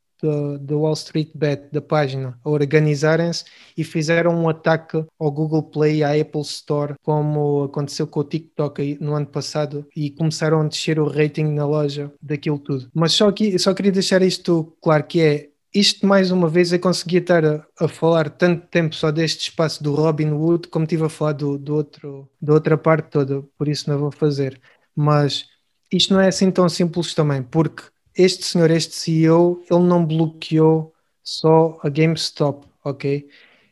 da 0.60 0.76
Wall 0.76 0.94
Street 0.94 1.30
Bet, 1.34 1.64
da 1.72 1.82
página, 1.82 2.38
a 2.44 2.50
organizarem-se 2.50 3.46
e 3.78 3.84
fizeram 3.84 4.36
um 4.36 4.50
ataque 4.50 5.04
ao 5.20 5.32
Google 5.32 5.64
Play 5.64 5.98
e 5.98 6.04
à 6.04 6.20
Apple 6.20 6.42
Store, 6.42 6.96
como 7.02 7.64
aconteceu 7.64 8.08
com 8.08 8.20
o 8.20 8.24
TikTok 8.24 8.98
no 9.00 9.14
ano 9.14 9.28
passado, 9.28 9.86
e 9.96 10.10
começaram 10.12 10.62
a 10.62 10.68
descer 10.68 11.00
o 11.00 11.08
rating 11.08 11.46
na 11.46 11.66
loja 11.66 12.12
daquilo 12.22 12.60
tudo. 12.60 12.90
Mas 12.94 13.14
só, 13.14 13.30
aqui, 13.30 13.58
só 13.58 13.74
queria 13.74 13.92
deixar 13.92 14.22
isto 14.22 14.76
claro, 14.82 15.04
que 15.04 15.22
é 15.22 15.52
isto 15.74 16.06
mais 16.06 16.32
uma 16.32 16.50
vez 16.50 16.74
eu 16.74 16.80
consegui 16.80 17.18
estar 17.18 17.46
a, 17.46 17.66
a, 17.80 17.88
falar 17.88 18.30
tanto 18.30 18.68
tempo 18.68 18.94
só 18.94 19.10
deste 19.10 19.50
espaço 19.50 19.82
do 19.82 19.96
Robin 19.96 20.32
Wood 20.32 20.68
como 20.68 20.84
estive 20.84 21.06
a 21.06 21.10
falar 21.10 21.34
do, 21.34 21.58
do 21.58 21.76
outro, 21.76 22.30
da 22.42 22.54
outra 22.54 22.78
parte 22.78 23.10
toda, 23.10 23.42
por 23.58 23.68
isso 23.68 23.90
não 23.90 23.98
vou 23.98 24.12
fazer. 24.12 24.60
Mas 24.94 25.46
isto 25.92 26.14
não 26.14 26.20
é 26.20 26.28
assim 26.28 26.52
tão 26.52 26.68
simples 26.68 27.14
também, 27.14 27.42
porque 27.42 27.84
este 28.16 28.46
senhor, 28.46 28.72
este 28.72 28.96
CEO, 28.96 29.64
ele 29.70 29.84
não 29.84 30.06
bloqueou 30.06 30.94
só 31.24 31.80
a 31.84 31.90
GameStop, 31.90 32.68
ok? 32.84 33.28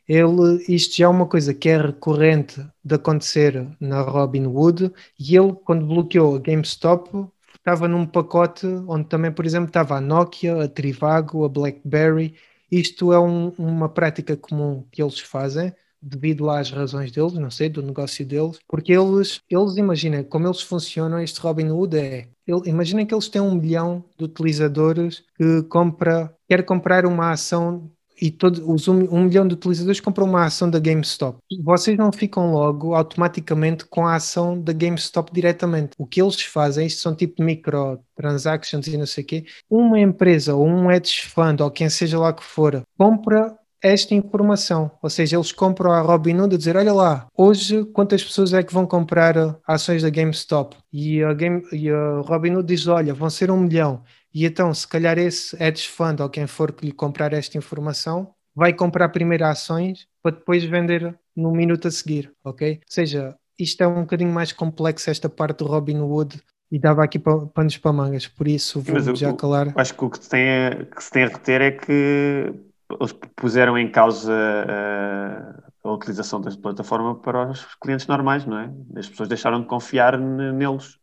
Ele, 0.07 0.65
isto 0.67 0.97
já 0.97 1.05
é 1.05 1.07
uma 1.07 1.27
coisa 1.27 1.53
que 1.53 1.69
é 1.69 1.77
recorrente 1.77 2.65
de 2.83 2.95
acontecer 2.95 3.67
na 3.79 4.01
Robinhood 4.01 4.91
e 5.19 5.35
ele, 5.37 5.53
quando 5.63 5.85
bloqueou 5.85 6.35
a 6.35 6.39
GameStop, 6.39 7.27
estava 7.55 7.87
num 7.87 8.05
pacote 8.05 8.65
onde 8.87 9.07
também, 9.07 9.31
por 9.31 9.45
exemplo, 9.45 9.67
estava 9.67 9.97
a 9.97 10.01
Nokia, 10.01 10.63
a 10.63 10.67
Trivago, 10.67 11.45
a 11.45 11.49
BlackBerry. 11.49 12.35
Isto 12.71 13.13
é 13.13 13.19
um, 13.19 13.49
uma 13.57 13.89
prática 13.89 14.35
comum 14.35 14.83
que 14.91 15.01
eles 15.01 15.19
fazem 15.19 15.73
devido 16.01 16.49
às 16.49 16.71
razões 16.71 17.11
deles, 17.11 17.33
não 17.33 17.51
sei, 17.51 17.69
do 17.69 17.81
negócio 17.81 18.25
deles, 18.25 18.59
porque 18.67 18.93
eles, 18.93 19.41
eles 19.49 19.75
imaginem 19.75 20.23
como 20.23 20.47
eles 20.47 20.61
funcionam, 20.61 21.19
este 21.19 21.39
Robinhood 21.41 21.97
é, 21.97 22.29
imaginem 22.65 23.05
que 23.05 23.13
eles 23.13 23.27
têm 23.27 23.41
um 23.41 23.55
milhão 23.55 24.03
de 24.17 24.25
utilizadores 24.25 25.23
que 25.35 25.63
compra, 25.63 26.33
quer 26.47 26.63
comprar 26.63 27.05
uma 27.05 27.31
ação 27.31 27.91
e 28.21 28.29
todos 28.29 28.59
os 28.59 28.87
um, 28.87 29.03
um, 29.15 29.23
milhão 29.23 29.47
de 29.47 29.53
utilizadores 29.53 29.99
compram 29.99 30.25
uma 30.25 30.45
ação 30.45 30.69
da 30.69 30.79
GameStop. 30.79 31.39
Vocês 31.63 31.97
não 31.97 32.11
ficam 32.11 32.51
logo 32.51 32.93
automaticamente 32.93 33.85
com 33.85 34.05
a 34.05 34.15
ação 34.15 34.59
da 34.59 34.73
GameStop 34.73 35.31
diretamente. 35.31 35.91
O 35.97 36.05
que 36.05 36.21
eles 36.21 36.41
fazem, 36.41 36.85
isto 36.85 37.01
são 37.01 37.15
tipo 37.15 37.41
microtransactions 37.41 38.87
e 38.87 38.97
não 38.97 39.05
sei 39.05 39.23
o 39.23 39.27
quê. 39.27 39.45
Uma 39.69 39.99
empresa 39.99 40.55
ou 40.55 40.67
um 40.67 40.91
hedge 40.91 41.27
fund 41.27 41.61
ou 41.61 41.71
quem 41.71 41.89
seja 41.89 42.19
lá 42.19 42.33
que 42.33 42.43
for 42.43 42.83
compra 42.97 43.57
esta 43.81 44.13
informação. 44.13 44.91
Ou 45.01 45.09
seja, 45.09 45.37
eles 45.37 45.51
compram 45.51 45.91
a 45.91 46.01
Robinhood 46.01 46.55
a 46.55 46.57
dizer: 46.57 46.75
olha 46.75 46.93
lá, 46.93 47.27
hoje 47.35 47.85
quantas 47.85 48.23
pessoas 48.23 48.53
é 48.53 48.63
que 48.63 48.73
vão 48.73 48.85
comprar 48.85 49.35
ações 49.67 50.03
da 50.03 50.09
GameStop? 50.09 50.75
E 50.91 51.23
a, 51.23 51.33
Game, 51.33 51.63
e 51.71 51.89
a 51.89 52.21
Robinhood 52.21 52.67
diz: 52.67 52.87
olha, 52.87 53.13
vão 53.13 53.29
ser 53.29 53.51
um 53.51 53.59
milhão. 53.59 54.03
E 54.33 54.45
então, 54.45 54.73
se 54.73 54.87
calhar 54.87 55.17
esse 55.17 55.55
hedge 55.61 55.87
fund 55.87 56.19
ou 56.19 56.29
quem 56.29 56.45
for 56.45 56.71
que 56.71 56.85
lhe 56.85 56.91
comprar 56.91 57.33
esta 57.33 57.57
informação 57.57 58.31
vai 58.55 58.73
comprar 58.73 59.09
primeiro 59.09 59.45
ações 59.45 60.07
para 60.21 60.35
depois 60.35 60.63
vender 60.63 61.17
no 61.35 61.51
minuto 61.51 61.87
a 61.87 61.91
seguir, 61.91 62.31
ok? 62.43 62.73
Ou 62.73 62.81
seja, 62.87 63.35
isto 63.57 63.81
é 63.81 63.87
um 63.87 64.01
bocadinho 64.01 64.31
mais 64.31 64.51
complexo 64.51 65.09
esta 65.09 65.29
parte 65.29 65.59
do 65.59 65.67
Robinhood 65.67 66.41
e 66.71 66.77
dava 66.77 67.03
aqui 67.03 67.17
panos 67.17 67.77
para 67.77 67.93
mangas, 67.93 68.27
por 68.27 68.47
isso 68.47 68.81
vou 68.81 69.15
já 69.15 69.33
calar. 69.33 69.73
Acho 69.75 69.93
que 69.95 70.05
o 70.05 70.09
que, 70.09 70.19
tem 70.19 70.85
que 70.95 71.03
se 71.03 71.11
tem 71.11 71.23
a 71.23 71.27
reter 71.27 71.61
é 71.61 71.71
que 71.71 72.53
eles 72.97 73.13
puseram 73.35 73.77
em 73.77 73.89
causa 73.89 74.33
a, 74.33 75.87
a, 75.87 75.93
utilização 75.93 76.41
da 76.41 76.51
plataforma 76.51 77.15
para 77.15 77.51
os 77.51 77.65
clientes 77.75 78.07
normais, 78.07 78.45
não 78.45 78.57
é? 78.57 78.71
As 78.97 79.07
pessoas 79.07 79.29
deixaram 79.29 79.61
de 79.61 79.67
confiar 79.67 80.17
neles. 80.17 80.97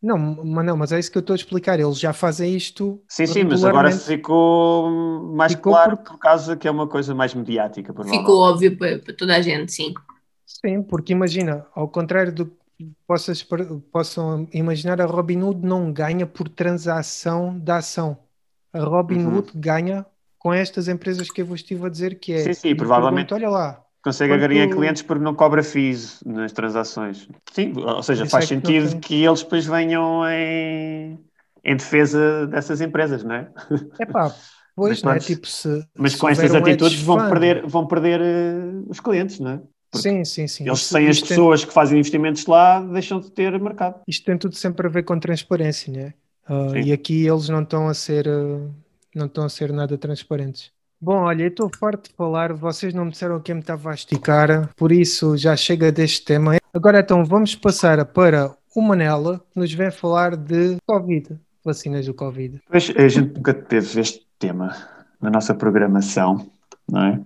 Não, 0.00 0.16
mas 0.16 0.64
não, 0.64 0.76
mas 0.76 0.92
é 0.92 0.98
isso 0.98 1.10
que 1.10 1.18
eu 1.18 1.20
estou 1.20 1.34
a 1.34 1.36
explicar. 1.36 1.78
Eles 1.78 1.98
já 1.98 2.12
fazem 2.12 2.54
isto. 2.54 3.02
Sim, 3.08 3.26
sim, 3.26 3.44
mas 3.44 3.64
agora 3.64 3.90
ficou 3.90 4.88
mais 5.34 5.52
ficou 5.52 5.72
claro 5.72 5.96
porque... 5.96 6.12
por 6.12 6.18
causa 6.18 6.56
que 6.56 6.68
é 6.68 6.70
uma 6.70 6.86
coisa 6.86 7.14
mais 7.14 7.34
mediática. 7.34 7.92
Ficou 8.04 8.38
óbvio 8.38 8.78
para, 8.78 9.00
para, 9.00 9.14
toda 9.14 9.34
a 9.34 9.42
gente, 9.42 9.72
sim. 9.72 9.92
Sim, 10.46 10.82
porque 10.82 11.12
imagina, 11.12 11.66
ao 11.74 11.88
contrário 11.88 12.32
do 12.32 12.46
que 12.46 12.92
possas, 13.06 13.44
possam 13.92 14.48
imaginar, 14.52 15.00
a 15.00 15.04
Robinhood 15.04 15.66
não 15.66 15.92
ganha 15.92 16.26
por 16.26 16.48
transação 16.48 17.58
da 17.58 17.78
ação. 17.78 18.16
A 18.72 18.80
Robinhood 18.80 19.50
uhum. 19.52 19.60
ganha 19.60 20.06
com 20.38 20.52
estas 20.52 20.88
empresas 20.88 21.30
que 21.30 21.42
eu 21.42 21.46
vos 21.46 21.60
estive 21.60 21.84
a 21.84 21.88
dizer 21.88 22.18
que 22.18 22.32
é. 22.32 22.38
Sim, 22.38 22.54
sim, 22.54 22.74
provavelmente. 22.74 23.28
Pergunto, 23.28 23.46
olha 23.46 23.50
lá. 23.50 23.84
Consegue 24.02 24.32
quanto... 24.32 24.44
agarrar 24.44 24.68
clientes 24.68 25.02
porque 25.02 25.22
não 25.22 25.34
cobra 25.34 25.62
fees 25.62 26.22
nas 26.24 26.52
transações. 26.52 27.28
Sim, 27.52 27.72
ou 27.76 28.02
seja, 28.02 28.22
Isso 28.22 28.30
faz 28.30 28.44
é 28.44 28.48
sentido 28.48 28.92
que, 28.92 29.08
que, 29.08 29.24
eles 29.24 29.42
depois 29.42 29.66
venham 29.66 30.22
em, 30.28 31.18
em 31.64 31.76
defesa 31.76 32.46
dessas 32.46 32.80
empresas, 32.80 33.24
não 33.24 33.34
é? 33.34 33.48
É 33.98 34.06
pá, 34.06 34.32
pois, 34.76 35.02
mas, 35.02 35.02
não 35.02 35.12
é? 35.12 35.18
Tipo, 35.18 35.46
se, 35.48 35.84
mas 35.96 36.12
se 36.12 36.18
com 36.18 36.28
estas 36.28 36.54
atitudes 36.54 37.02
vão 37.02 37.28
perder, 37.28 37.66
vão 37.66 37.86
perder 37.86 38.20
uh, 38.20 38.86
os 38.88 39.00
clientes, 39.00 39.40
não 39.40 39.50
é? 39.50 39.60
Porque 39.90 40.08
sim, 40.08 40.24
sim, 40.24 40.46
sim. 40.46 40.66
Eles, 40.66 40.80
sem 40.80 41.08
as 41.08 41.20
pessoas 41.20 41.60
tem... 41.60 41.68
que 41.68 41.74
fazem 41.74 41.98
investimentos 41.98 42.46
lá, 42.46 42.80
deixam 42.80 43.18
de 43.18 43.30
ter 43.32 43.58
mercado. 43.58 44.00
Isto 44.06 44.24
tem 44.26 44.38
tudo 44.38 44.54
sempre 44.54 44.86
a 44.86 44.90
ver 44.90 45.02
com 45.02 45.18
transparência, 45.18 45.92
não 45.92 46.00
é? 46.00 46.14
Uh, 46.48 46.76
e 46.76 46.92
aqui 46.92 47.26
eles 47.26 47.48
não 47.48 47.62
estão 47.62 47.88
a 47.88 47.94
ser. 47.94 48.28
Uh 48.28 48.70
não 49.18 49.26
estão 49.26 49.44
a 49.44 49.48
ser 49.48 49.72
nada 49.72 49.98
transparentes. 49.98 50.70
Bom, 51.00 51.22
olha, 51.22 51.44
eu 51.44 51.48
estou 51.48 51.70
farto 51.78 52.08
de 52.08 52.16
falar, 52.16 52.52
vocês 52.52 52.92
não 52.92 53.04
me 53.04 53.12
disseram 53.12 53.40
quem 53.40 53.54
me 53.54 53.60
estava 53.60 53.90
a 53.90 53.94
esticar, 53.94 54.70
por 54.76 54.90
isso 54.90 55.36
já 55.36 55.54
chega 55.54 55.92
deste 55.92 56.24
tema. 56.24 56.56
Agora 56.74 57.00
então 57.00 57.24
vamos 57.24 57.54
passar 57.54 58.04
para 58.04 58.56
o 58.74 58.82
Manela, 58.82 59.40
que 59.52 59.60
nos 59.60 59.72
vem 59.72 59.90
falar 59.90 60.36
de 60.36 60.76
Covid, 60.86 61.38
vacinas 61.64 62.06
do 62.06 62.14
Covid. 62.14 62.60
Pois, 62.68 62.92
a 62.96 63.08
gente 63.08 63.34
nunca 63.34 63.54
teve 63.54 64.00
este 64.00 64.26
tema 64.38 64.74
na 65.20 65.30
nossa 65.30 65.54
programação, 65.54 66.50
não 66.90 67.04
é? 67.04 67.20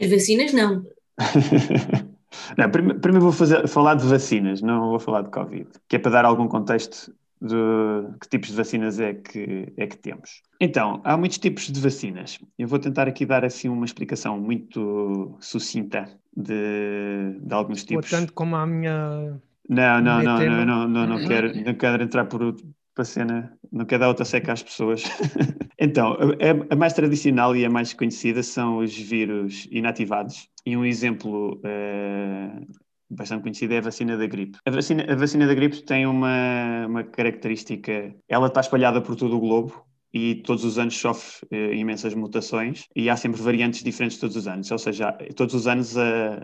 As 0.00 0.10
vacinas 0.10 0.52
não. 0.52 0.84
Não, 2.56 2.70
primeiro, 2.70 3.00
primeiro 3.00 3.24
vou 3.24 3.32
fazer, 3.32 3.66
falar 3.66 3.94
de 3.94 4.06
vacinas, 4.06 4.60
não 4.60 4.90
vou 4.90 5.00
falar 5.00 5.22
de 5.22 5.30
Covid, 5.30 5.68
que 5.88 5.96
é 5.96 5.98
para 5.98 6.12
dar 6.12 6.24
algum 6.24 6.46
contexto 6.46 7.12
de 7.40 8.18
que 8.20 8.28
tipos 8.28 8.50
de 8.50 8.56
vacinas 8.56 8.98
é 8.98 9.14
que, 9.14 9.72
é 9.76 9.86
que 9.86 9.96
temos. 9.96 10.42
Então, 10.60 11.00
há 11.04 11.16
muitos 11.16 11.38
tipos 11.38 11.70
de 11.70 11.80
vacinas. 11.80 12.38
Eu 12.58 12.66
vou 12.66 12.78
tentar 12.78 13.06
aqui 13.06 13.26
dar 13.26 13.44
assim 13.44 13.68
uma 13.68 13.84
explicação 13.84 14.40
muito 14.40 15.36
sucinta 15.40 16.08
de, 16.36 17.38
de 17.40 17.54
alguns 17.54 17.84
tipos. 17.84 18.10
Tanto 18.10 18.32
como 18.32 18.56
a 18.56 18.66
minha. 18.66 19.38
Não, 19.68 20.00
não, 20.00 20.22
não, 20.22 20.38
não, 20.38 20.66
não, 20.66 20.88
não, 20.88 21.06
não, 21.06 21.28
quero, 21.28 21.54
não 21.64 21.74
quero 21.74 22.02
entrar 22.02 22.24
por, 22.26 22.54
para 22.94 23.02
a 23.02 23.04
cena, 23.04 23.58
não 23.70 23.84
quero 23.84 24.00
dar 24.00 24.08
outra 24.08 24.24
seca 24.24 24.52
às 24.52 24.62
pessoas. 24.62 25.04
então, 25.78 26.16
a, 26.16 26.72
a, 26.72 26.76
mais 26.76 26.92
tradicional 26.92 27.54
e 27.54 27.64
a 27.64 27.70
mais 27.70 27.92
conhecida 27.92 28.42
são 28.42 28.78
os 28.78 28.96
vírus 28.96 29.68
inativados. 29.70 30.48
E 30.64 30.76
um 30.76 30.84
exemplo 30.84 31.60
uh, 31.64 32.66
bastante 33.10 33.42
conhecida 33.42 33.74
é 33.74 33.78
a 33.78 33.82
vacina 33.82 34.16
da 34.16 34.26
gripe. 34.26 34.58
A 34.64 34.70
vacina, 34.70 35.04
a 35.08 35.14
vacina 35.14 35.46
da 35.46 35.54
gripe 35.54 35.82
tem 35.82 36.06
uma, 36.06 36.86
uma 36.86 37.04
característica, 37.04 38.14
ela 38.28 38.48
está 38.48 38.60
espalhada 38.60 39.00
por 39.00 39.16
todo 39.16 39.36
o 39.36 39.40
globo, 39.40 39.86
e 40.12 40.36
todos 40.36 40.64
os 40.64 40.78
anos 40.78 40.96
sofre 40.96 41.46
uh, 41.52 41.74
imensas 41.74 42.14
mutações 42.14 42.86
e 42.96 43.10
há 43.10 43.16
sempre 43.16 43.42
variantes 43.42 43.82
diferentes 43.82 44.18
todos 44.18 44.34
os 44.34 44.48
anos. 44.48 44.70
Ou 44.70 44.78
seja, 44.78 45.12
todos 45.34 45.54
os 45.54 45.66
anos 45.66 45.96
a, 45.98 46.42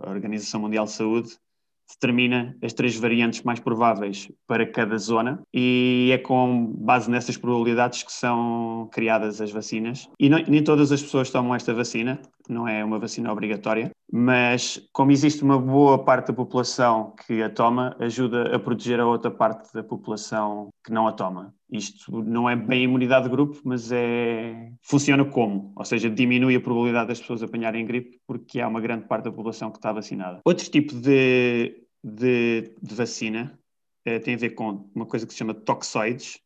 a 0.00 0.10
Organização 0.10 0.62
Mundial 0.62 0.86
de 0.86 0.92
Saúde 0.92 1.36
determina 1.90 2.56
as 2.62 2.72
três 2.72 2.96
variantes 2.96 3.42
mais 3.42 3.60
prováveis 3.60 4.30
para 4.46 4.66
cada 4.66 4.96
zona 4.96 5.42
e 5.52 6.10
é 6.12 6.18
com 6.18 6.72
base 6.78 7.10
nessas 7.10 7.36
probabilidades 7.36 8.02
que 8.02 8.12
são 8.12 8.88
criadas 8.92 9.40
as 9.40 9.50
vacinas. 9.50 10.08
E 10.18 10.30
não, 10.30 10.42
nem 10.48 10.64
todas 10.64 10.90
as 10.92 11.02
pessoas 11.02 11.30
tomam 11.30 11.54
esta 11.54 11.74
vacina, 11.74 12.20
não 12.52 12.68
é 12.68 12.84
uma 12.84 12.98
vacina 12.98 13.32
obrigatória, 13.32 13.90
mas 14.12 14.80
como 14.92 15.10
existe 15.10 15.42
uma 15.42 15.58
boa 15.58 16.04
parte 16.04 16.28
da 16.28 16.34
população 16.34 17.14
que 17.26 17.42
a 17.42 17.50
toma, 17.50 17.96
ajuda 17.98 18.54
a 18.54 18.58
proteger 18.58 19.00
a 19.00 19.06
outra 19.06 19.30
parte 19.30 19.72
da 19.72 19.82
população 19.82 20.68
que 20.84 20.92
não 20.92 21.08
a 21.08 21.12
toma. 21.12 21.54
Isto 21.70 22.22
não 22.22 22.48
é 22.48 22.54
bem 22.54 22.84
imunidade 22.84 23.24
de 23.24 23.30
grupo, 23.30 23.58
mas 23.64 23.90
é 23.90 24.70
funciona 24.82 25.24
como, 25.24 25.72
ou 25.74 25.84
seja, 25.84 26.10
diminui 26.10 26.54
a 26.54 26.60
probabilidade 26.60 27.08
das 27.08 27.20
pessoas 27.20 27.42
apanharem 27.42 27.86
gripe 27.86 28.20
porque 28.26 28.60
há 28.60 28.68
uma 28.68 28.80
grande 28.80 29.06
parte 29.06 29.24
da 29.24 29.30
população 29.30 29.70
que 29.70 29.78
está 29.78 29.92
vacinada. 29.92 30.40
Outro 30.44 30.70
tipo 30.70 30.94
de 30.94 31.82
de, 32.02 32.74
de 32.82 32.94
vacina 32.94 33.58
uh, 34.06 34.20
tem 34.20 34.34
a 34.34 34.38
ver 34.38 34.50
com 34.50 34.90
uma 34.94 35.06
coisa 35.06 35.26
que 35.26 35.32
se 35.32 35.38
chama 35.38 35.54
toxoides, 35.54 36.40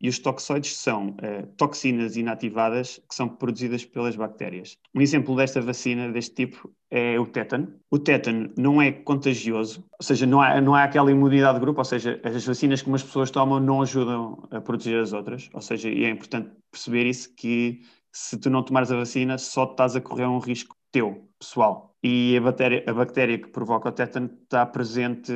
e 0.00 0.08
os 0.08 0.18
toxoides 0.18 0.76
são 0.76 1.10
uh, 1.10 1.46
toxinas 1.56 2.16
inativadas 2.16 3.00
que 3.08 3.14
são 3.14 3.28
produzidas 3.28 3.84
pelas 3.84 4.16
bactérias. 4.16 4.78
Um 4.94 5.00
exemplo 5.00 5.36
desta 5.36 5.60
vacina, 5.60 6.10
deste 6.10 6.34
tipo, 6.34 6.72
é 6.90 7.18
o 7.20 7.26
tétano. 7.26 7.74
O 7.90 7.98
tétano 7.98 8.50
não 8.56 8.80
é 8.80 8.90
contagioso, 8.90 9.84
ou 9.98 10.04
seja, 10.04 10.26
não 10.26 10.40
há, 10.40 10.60
não 10.60 10.74
há 10.74 10.84
aquela 10.84 11.10
imunidade 11.10 11.54
de 11.54 11.60
grupo, 11.60 11.80
ou 11.80 11.84
seja, 11.84 12.20
as 12.24 12.44
vacinas 12.46 12.82
que 12.82 12.88
umas 12.88 13.02
pessoas 13.02 13.30
tomam 13.30 13.60
não 13.60 13.82
ajudam 13.82 14.48
a 14.50 14.60
proteger 14.60 15.02
as 15.02 15.12
outras, 15.12 15.50
ou 15.52 15.60
seja, 15.60 15.90
e 15.90 16.04
é 16.04 16.10
importante 16.10 16.50
perceber 16.70 17.06
isso, 17.06 17.34
que 17.34 17.80
se 18.12 18.38
tu 18.38 18.50
não 18.50 18.62
tomares 18.62 18.90
a 18.90 18.96
vacina, 18.96 19.38
só 19.38 19.64
estás 19.64 19.94
a 19.94 20.00
correr 20.00 20.26
um 20.26 20.38
risco 20.38 20.74
teu, 20.90 21.28
pessoal. 21.38 21.94
E 22.02 22.36
a 22.36 22.40
bactéria, 22.40 22.84
a 22.86 22.92
bactéria 22.92 23.38
que 23.38 23.48
provoca 23.48 23.90
o 23.90 23.92
tétano 23.92 24.30
está 24.42 24.64
presente 24.66 25.32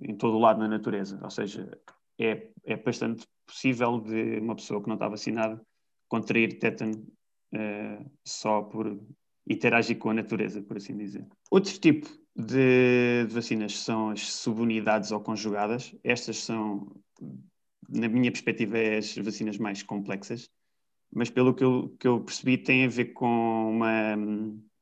em 0.00 0.14
todo 0.16 0.36
o 0.36 0.40
lado 0.40 0.60
na 0.60 0.68
natureza, 0.68 1.18
ou 1.22 1.30
seja, 1.30 1.68
é, 2.18 2.48
é 2.64 2.76
bastante 2.76 3.26
possível 3.46 4.00
de 4.00 4.38
uma 4.38 4.54
pessoa 4.54 4.82
que 4.82 4.88
não 4.88 4.94
está 4.94 5.08
vacinada 5.08 5.60
contrair 6.08 6.58
tétano 6.58 7.06
uh, 7.54 8.10
só 8.24 8.62
por 8.62 9.00
interagir 9.48 9.98
com 9.98 10.10
a 10.10 10.14
natureza, 10.14 10.62
por 10.62 10.76
assim 10.76 10.96
dizer. 10.96 11.26
Outro 11.50 11.78
tipo 11.78 12.08
de, 12.34 13.26
vacinas 13.28 13.78
são 13.78 14.10
as 14.10 14.32
subunidades 14.32 15.10
ou 15.12 15.20
conjugadas. 15.20 15.94
Estas 16.02 16.38
são, 16.38 16.90
na 17.88 18.08
minha 18.08 18.30
perspectiva, 18.30 18.78
é 18.78 18.98
as 18.98 19.16
vacinas 19.16 19.58
mais 19.58 19.82
complexas 19.82 20.50
mas 21.14 21.30
pelo 21.30 21.54
que 21.54 21.62
eu, 21.62 21.96
que 21.98 22.08
eu 22.08 22.20
percebi 22.20 22.58
tem 22.58 22.84
a 22.84 22.88
ver 22.88 23.12
com 23.12 23.70
uma, 23.70 24.16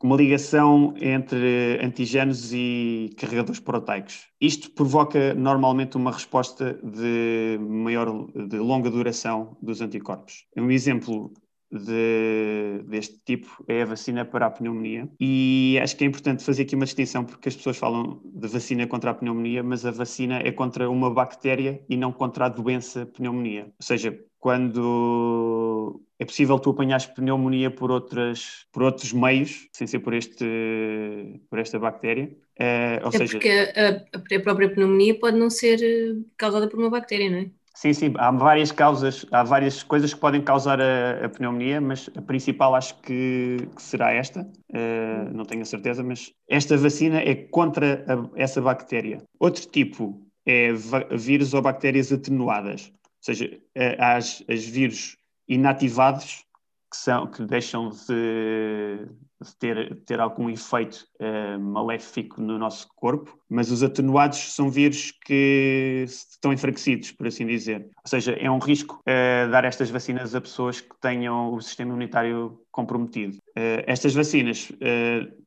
uma 0.02 0.16
ligação 0.16 0.94
entre 1.00 1.78
antigenos 1.82 2.52
e 2.52 3.10
carregadores 3.16 3.60
proteicos. 3.60 4.26
Isto 4.40 4.70
provoca 4.72 5.34
normalmente 5.34 5.96
uma 5.96 6.10
resposta 6.10 6.74
de 6.82 7.58
maior, 7.60 8.26
de 8.34 8.58
longa 8.58 8.90
duração 8.90 9.56
dos 9.62 9.80
anticorpos. 9.80 10.46
Um 10.56 10.70
exemplo 10.70 11.32
de, 11.72 12.84
deste 12.86 13.18
tipo 13.24 13.64
é 13.66 13.82
a 13.82 13.86
vacina 13.86 14.24
para 14.24 14.46
a 14.46 14.50
pneumonia. 14.50 15.08
E 15.18 15.78
acho 15.82 15.96
que 15.96 16.04
é 16.04 16.06
importante 16.06 16.44
fazer 16.44 16.62
aqui 16.62 16.74
uma 16.74 16.84
distinção, 16.84 17.24
porque 17.24 17.48
as 17.48 17.56
pessoas 17.56 17.78
falam 17.78 18.20
de 18.24 18.46
vacina 18.48 18.86
contra 18.86 19.10
a 19.10 19.14
pneumonia, 19.14 19.62
mas 19.62 19.86
a 19.86 19.90
vacina 19.90 20.40
é 20.44 20.52
contra 20.52 20.90
uma 20.90 21.10
bactéria 21.10 21.82
e 21.88 21.96
não 21.96 22.12
contra 22.12 22.46
a 22.46 22.48
doença 22.48 23.06
pneumonia. 23.06 23.64
Ou 23.64 23.84
seja, 23.84 24.18
quando 24.42 26.02
é 26.18 26.24
possível 26.24 26.58
tu 26.58 26.70
apanhares 26.70 27.06
pneumonia 27.06 27.70
por, 27.70 27.92
outras, 27.92 28.66
por 28.72 28.82
outros 28.82 29.12
meios, 29.12 29.68
sem 29.72 29.86
ser 29.86 30.00
por, 30.00 30.12
este, 30.12 31.40
por 31.48 31.60
esta 31.60 31.78
bactéria. 31.78 32.24
Uh, 32.58 33.04
ou 33.04 33.08
é 33.10 33.18
seja, 33.18 33.32
porque 33.38 33.48
a, 33.48 34.36
a, 34.36 34.40
própria 34.40 34.68
pneumonia 34.68 35.16
pode 35.16 35.38
não 35.38 35.48
ser 35.48 35.80
eh, 35.80 36.20
causada 36.36 36.68
por 36.68 36.80
uma 36.80 36.90
bactéria, 36.90 37.30
não 37.30 37.38
é? 37.38 37.50
Sim, 37.72 37.92
sim, 37.92 38.12
há 38.16 38.32
várias 38.32 38.72
causas, 38.72 39.24
há 39.30 39.44
várias 39.44 39.84
coisas 39.84 40.12
que 40.12 40.18
podem 40.18 40.42
causar 40.42 40.80
a, 40.80 41.24
a 41.24 41.28
pneumonia, 41.28 41.80
mas 41.80 42.10
a 42.16 42.20
principal 42.20 42.74
acho 42.74 43.00
que, 43.00 43.58
que 43.76 43.82
será 43.82 44.12
esta, 44.12 44.40
uh, 44.40 45.32
não 45.32 45.44
tenho 45.44 45.62
a 45.62 45.64
certeza, 45.64 46.02
mas 46.02 46.32
esta 46.48 46.76
vacina 46.76 47.20
é 47.20 47.36
contra 47.36 48.04
a, 48.08 48.40
essa 48.40 48.60
bactéria. 48.60 49.18
Outro 49.38 49.64
tipo 49.68 50.20
é 50.44 50.72
vírus 51.16 51.54
ou 51.54 51.62
bactérias 51.62 52.12
atenuadas 52.12 52.92
seja, 53.22 53.58
as, 53.98 54.42
as 54.48 54.64
vírus 54.64 55.16
inativados 55.48 56.44
que, 56.92 56.96
são, 56.98 57.26
que 57.26 57.42
deixam 57.44 57.88
de, 57.88 59.08
de 59.40 59.56
ter, 59.58 59.96
ter 60.04 60.20
algum 60.20 60.50
efeito 60.50 61.06
uh, 61.18 61.58
maléfico 61.58 62.40
no 62.40 62.58
nosso 62.58 62.86
corpo, 62.94 63.36
mas 63.48 63.70
os 63.70 63.82
atenuados 63.82 64.54
são 64.54 64.68
vírus 64.68 65.10
que 65.24 66.04
estão 66.06 66.52
enfraquecidos, 66.52 67.10
por 67.12 67.26
assim 67.26 67.46
dizer. 67.46 67.80
Ou 67.80 68.08
seja, 68.08 68.32
é 68.32 68.50
um 68.50 68.58
risco 68.58 69.00
uh, 69.00 69.50
dar 69.50 69.64
estas 69.64 69.88
vacinas 69.88 70.34
a 70.34 70.40
pessoas 70.40 70.82
que 70.82 70.94
tenham 71.00 71.54
o 71.54 71.60
sistema 71.62 71.90
imunitário 71.92 72.60
comprometido. 72.70 73.38
Uh, 73.56 73.82
estas 73.86 74.14
vacinas, 74.14 74.70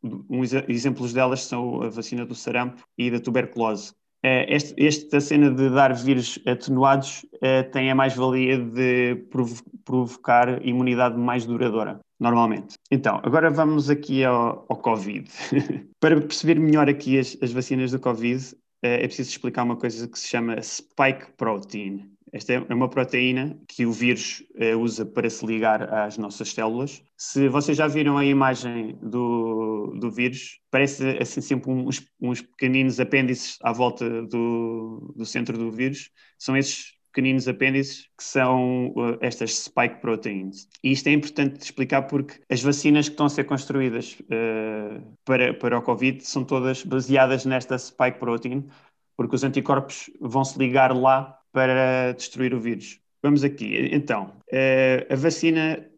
um 0.04 0.44
exemplos 0.68 1.14
delas 1.14 1.44
são 1.44 1.84
a 1.84 1.90
vacina 1.90 2.26
do 2.26 2.34
sarampo 2.34 2.84
e 2.98 3.12
da 3.12 3.20
tuberculose. 3.20 3.94
Eh, 4.26 4.56
este, 4.56 4.74
esta 4.84 5.22
cena 5.22 5.52
de 5.52 5.70
dar 5.70 5.94
vírus 5.94 6.40
atenuados 6.48 7.24
uh, 7.36 7.70
tem 7.72 7.92
a 7.92 7.96
mais-valia 7.96 8.58
de 8.58 9.18
provo 9.30 9.64
provocar 9.84 10.66
imunidade 10.66 11.16
mais 11.16 11.46
duradoura, 11.46 12.00
normalmente. 12.20 12.74
Então, 12.90 13.22
agora 13.22 13.52
vamos 13.52 13.88
aqui 13.88 14.24
ao, 14.24 14.66
ao 14.68 14.78
Covid. 14.78 15.30
Para 16.02 16.20
perceber 16.20 16.60
melhor 16.60 16.90
aqui 16.90 17.20
as, 17.20 17.38
as 17.40 17.52
vacinas 17.52 17.92
do 17.92 18.00
Covid, 18.00 18.44
uh, 18.56 18.58
é 18.82 19.06
preciso 19.06 19.30
explicar 19.30 19.62
uma 19.62 19.76
coisa 19.76 20.08
que 20.08 20.18
se 20.18 20.28
chama 20.28 20.60
spike 20.60 21.32
protein. 21.38 22.10
Esta 22.36 22.52
é 22.52 22.74
uma 22.74 22.90
proteína 22.90 23.58
que 23.66 23.86
o 23.86 23.94
vírus 23.94 24.44
uh, 24.56 24.78
usa 24.78 25.06
para 25.06 25.30
se 25.30 25.46
ligar 25.46 25.94
às 25.94 26.18
nossas 26.18 26.52
células. 26.52 27.02
Se 27.16 27.48
vocês 27.48 27.78
já 27.78 27.88
viram 27.88 28.18
a 28.18 28.26
imagem 28.26 29.00
do, 29.02 29.96
do 29.98 30.12
vírus, 30.12 30.60
parece 30.70 31.18
assim 31.18 31.40
sempre 31.40 31.72
uns, 31.72 32.06
uns 32.20 32.42
pequeninos 32.42 33.00
apêndices 33.00 33.58
à 33.62 33.72
volta 33.72 34.22
do, 34.24 35.14
do 35.16 35.26
centro 35.26 35.58
do 35.58 35.72
vírus. 35.72 36.12
São 36.38 36.58
esses 36.58 36.96
pequeninos 37.06 37.48
apêndices 37.48 38.10
que 38.18 38.24
são 38.26 38.90
uh, 38.98 39.18
estas 39.22 39.58
spike 39.58 40.02
proteins. 40.02 40.68
E 40.84 40.92
isto 40.92 41.08
é 41.08 41.14
importante 41.14 41.62
explicar 41.62 42.02
porque 42.02 42.42
as 42.50 42.62
vacinas 42.62 43.08
que 43.08 43.14
estão 43.14 43.28
a 43.28 43.30
ser 43.30 43.46
construídas 43.46 44.18
uh, 44.24 45.02
para, 45.24 45.54
para 45.54 45.80
o 45.80 45.82
Covid 45.82 46.22
são 46.22 46.44
todas 46.44 46.84
baseadas 46.84 47.46
nesta 47.46 47.78
spike 47.78 48.20
protein, 48.20 48.68
porque 49.16 49.38
os 49.38 49.44
anticorpos 49.46 50.10
vão 50.20 50.44
se 50.44 50.60
ligar 50.60 50.94
lá 50.94 51.35
para 51.56 52.12
destruir 52.12 52.54
o 52.54 52.60
vírus. 52.60 53.00
Vamos 53.24 53.46
aqui. 53.46 53.90
Então, 53.94 54.34
eh, 54.52 55.08
a 55.10 55.16
vacina 55.16 55.90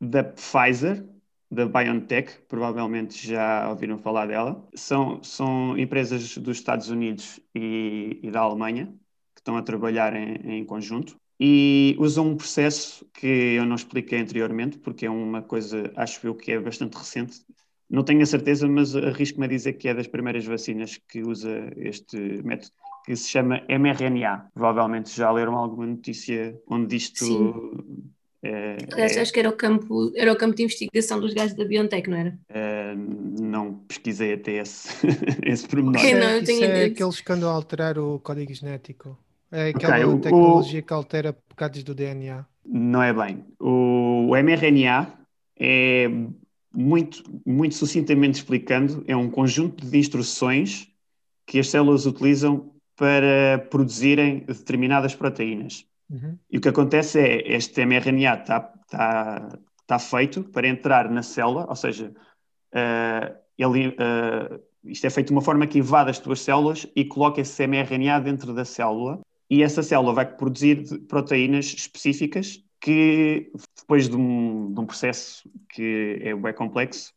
da 0.00 0.24
Pfizer, 0.24 1.06
da 1.48 1.64
BioNTech, 1.64 2.40
provavelmente 2.48 3.24
já 3.24 3.70
ouviram 3.70 3.98
falar 3.98 4.26
dela, 4.26 4.68
são, 4.74 5.22
são 5.22 5.78
empresas 5.78 6.36
dos 6.38 6.56
Estados 6.56 6.90
Unidos 6.90 7.38
e, 7.54 8.18
e 8.20 8.30
da 8.32 8.40
Alemanha 8.40 8.86
que 9.32 9.40
estão 9.40 9.56
a 9.56 9.62
trabalhar 9.62 10.12
em, 10.16 10.58
em 10.58 10.64
conjunto 10.64 11.16
e 11.38 11.94
usam 12.00 12.30
um 12.30 12.36
processo 12.36 13.06
que 13.14 13.54
eu 13.58 13.64
não 13.64 13.76
expliquei 13.76 14.18
anteriormente, 14.18 14.76
porque 14.76 15.06
é 15.06 15.10
uma 15.10 15.40
coisa, 15.40 15.92
acho 15.94 16.26
eu, 16.26 16.34
que 16.34 16.50
é 16.50 16.58
bastante 16.58 16.96
recente. 16.96 17.44
Não 17.88 18.02
tenho 18.02 18.22
a 18.22 18.26
certeza, 18.26 18.66
mas 18.66 18.96
arrisco-me 18.96 19.46
a 19.46 19.48
dizer 19.48 19.74
que 19.74 19.86
é 19.86 19.94
das 19.94 20.08
primeiras 20.08 20.44
vacinas 20.44 20.98
que 21.08 21.22
usa 21.22 21.70
este 21.76 22.42
método 22.42 22.74
que 23.06 23.14
se 23.16 23.28
chama 23.28 23.62
mRNA. 23.68 24.48
Provavelmente 24.52 25.16
já 25.16 25.30
leram 25.30 25.54
alguma 25.56 25.86
notícia 25.86 26.60
onde 26.68 26.96
isto. 26.96 27.24
Sim. 27.24 27.54
É, 28.42 28.76
Aliás, 28.92 29.16
é... 29.16 29.20
acho 29.22 29.32
que 29.32 29.40
era 29.40 29.48
o, 29.48 29.52
campo, 29.52 30.12
era 30.14 30.32
o 30.32 30.36
campo 30.36 30.54
de 30.54 30.62
investigação 30.62 31.18
dos 31.20 31.32
gajos 31.32 31.56
da 31.56 31.64
BioNTech, 31.64 32.08
não 32.10 32.16
era? 32.18 32.38
É, 32.48 32.94
não, 32.94 33.74
pesquisei 33.88 34.34
até 34.34 34.58
esse, 34.58 34.88
esse 35.44 35.66
pormenor. 35.66 36.04
Isso, 36.04 36.14
não, 36.16 36.26
é, 36.26 36.38
eu 36.38 36.44
tenho 36.44 36.64
é 36.64 36.68
ideia. 36.68 36.86
aqueles 36.88 37.20
que 37.20 37.32
andam 37.32 37.48
a 37.48 37.52
alterar 37.52 37.98
o 37.98 38.18
código 38.20 38.52
genético. 38.52 39.16
É 39.50 39.68
aquela 39.70 39.94
Ok, 39.96 40.04
o- 40.04 40.20
tecnologia 40.20 40.82
que 40.82 40.92
altera 40.92 41.36
bocados 41.48 41.82
do 41.82 41.94
DNA. 41.94 42.44
Não 42.64 43.02
é 43.02 43.12
bem. 43.12 43.44
O, 43.60 44.28
o 44.30 44.36
mRNA 44.36 45.12
é 45.58 46.08
muito, 46.74 47.22
muito 47.46 47.74
sucintamente 47.74 48.38
explicando, 48.38 49.02
é 49.06 49.16
um 49.16 49.30
conjunto 49.30 49.86
de 49.86 49.96
instruções 49.98 50.88
que 51.46 51.58
as 51.60 51.68
células 51.68 52.06
utilizam 52.06 52.75
para 52.96 53.58
produzirem 53.70 54.40
determinadas 54.40 55.14
proteínas. 55.14 55.86
Uhum. 56.10 56.38
E 56.50 56.58
o 56.58 56.60
que 56.60 56.68
acontece 56.68 57.20
é, 57.20 57.52
este 57.54 57.84
mRNA 57.84 58.34
está 58.34 58.60
tá, 58.88 59.58
tá 59.86 59.98
feito 59.98 60.42
para 60.44 60.66
entrar 60.66 61.10
na 61.10 61.22
célula, 61.22 61.66
ou 61.68 61.76
seja, 61.76 62.12
eh, 62.72 63.34
ele, 63.58 63.96
eh, 63.98 64.60
isto 64.84 65.06
é 65.06 65.10
feito 65.10 65.28
de 65.28 65.32
uma 65.32 65.42
forma 65.42 65.66
que 65.66 65.78
invade 65.78 66.10
as 66.10 66.18
tuas 66.18 66.40
células 66.40 66.86
e 66.94 67.04
coloca 67.04 67.40
esse 67.40 67.66
mRNA 67.66 68.20
dentro 68.20 68.52
da 68.54 68.64
célula 68.64 69.20
e 69.48 69.62
essa 69.62 69.82
célula 69.82 70.12
vai 70.12 70.26
produzir 70.26 70.84
proteínas 71.06 71.66
específicas 71.66 72.62
que, 72.80 73.50
depois 73.76 74.08
de 74.08 74.16
um, 74.16 74.72
de 74.72 74.80
um 74.80 74.86
processo 74.86 75.50
que 75.70 76.18
é 76.22 76.34
bem 76.34 76.52
complexo, 76.52 77.12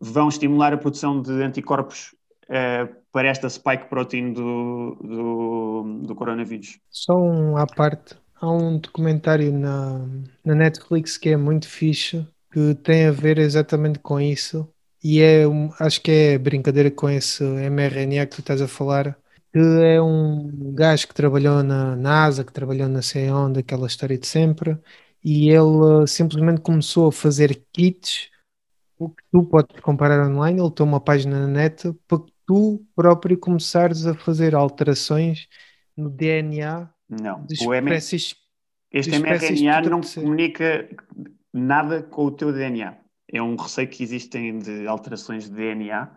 vão 0.00 0.28
estimular 0.28 0.72
a 0.72 0.76
produção 0.76 1.22
de 1.22 1.32
anticorpos 1.42 2.14
eh, 2.48 2.88
para 3.16 3.28
esta 3.28 3.48
spike 3.48 3.88
protein 3.88 4.34
do, 4.34 4.94
do, 5.02 6.02
do 6.02 6.14
coronavírus. 6.14 6.78
Só 6.90 7.16
um 7.18 7.56
à 7.56 7.66
parte. 7.66 8.14
Há 8.38 8.52
um 8.52 8.78
documentário 8.78 9.50
na, 9.50 10.06
na 10.44 10.54
Netflix 10.54 11.16
que 11.16 11.30
é 11.30 11.36
muito 11.38 11.66
fixe, 11.66 12.28
que 12.52 12.74
tem 12.74 13.06
a 13.06 13.10
ver 13.10 13.38
exatamente 13.38 14.00
com 14.00 14.20
isso. 14.20 14.68
E 15.02 15.22
é, 15.22 15.44
acho 15.80 16.02
que 16.02 16.10
é 16.10 16.36
brincadeira 16.36 16.90
com 16.90 17.08
esse 17.08 17.42
mRNA 17.42 18.26
que 18.26 18.36
tu 18.36 18.40
estás 18.40 18.60
a 18.60 18.68
falar, 18.68 19.16
que 19.50 19.60
é 19.60 19.98
um 19.98 20.74
gajo 20.74 21.08
que 21.08 21.14
trabalhou 21.14 21.62
na 21.62 21.96
NASA, 21.96 22.44
que 22.44 22.52
trabalhou 22.52 22.86
na 22.86 23.00
sei 23.00 23.30
onde, 23.30 23.60
aquela 23.60 23.86
história 23.86 24.18
de 24.18 24.26
sempre, 24.26 24.76
e 25.24 25.48
ele 25.48 26.06
simplesmente 26.06 26.60
começou 26.60 27.08
a 27.08 27.12
fazer 27.12 27.64
kits, 27.72 28.28
o 28.98 29.08
que 29.08 29.22
tu 29.32 29.42
podes 29.44 29.80
comparar 29.80 30.28
online, 30.28 30.60
ele 30.60 30.70
tem 30.70 30.84
uma 30.84 31.00
página 31.00 31.40
na 31.40 31.46
net, 31.46 31.94
para 32.06 32.18
que 32.18 32.35
tu 32.46 32.84
próprio 32.94 33.36
começares 33.38 34.06
a 34.06 34.14
fazer 34.14 34.54
alterações 34.54 35.48
no 35.96 36.08
DNA 36.08 36.88
Não, 37.08 37.44
de 37.44 37.66
o 37.66 37.74
M- 37.74 37.90
espécies. 37.90 38.36
este 38.92 39.10
de 39.10 39.16
espécies 39.16 39.60
mRNA 39.60 39.80
não 39.90 40.00
comunica 40.00 40.88
nada 41.52 42.02
com 42.02 42.26
o 42.26 42.30
teu 42.30 42.52
DNA. 42.52 42.96
É 43.32 43.42
um 43.42 43.56
receio 43.56 43.88
que 43.88 44.02
existem 44.02 44.58
de 44.58 44.86
alterações 44.86 45.44
de 45.48 45.56
DNA, 45.56 46.10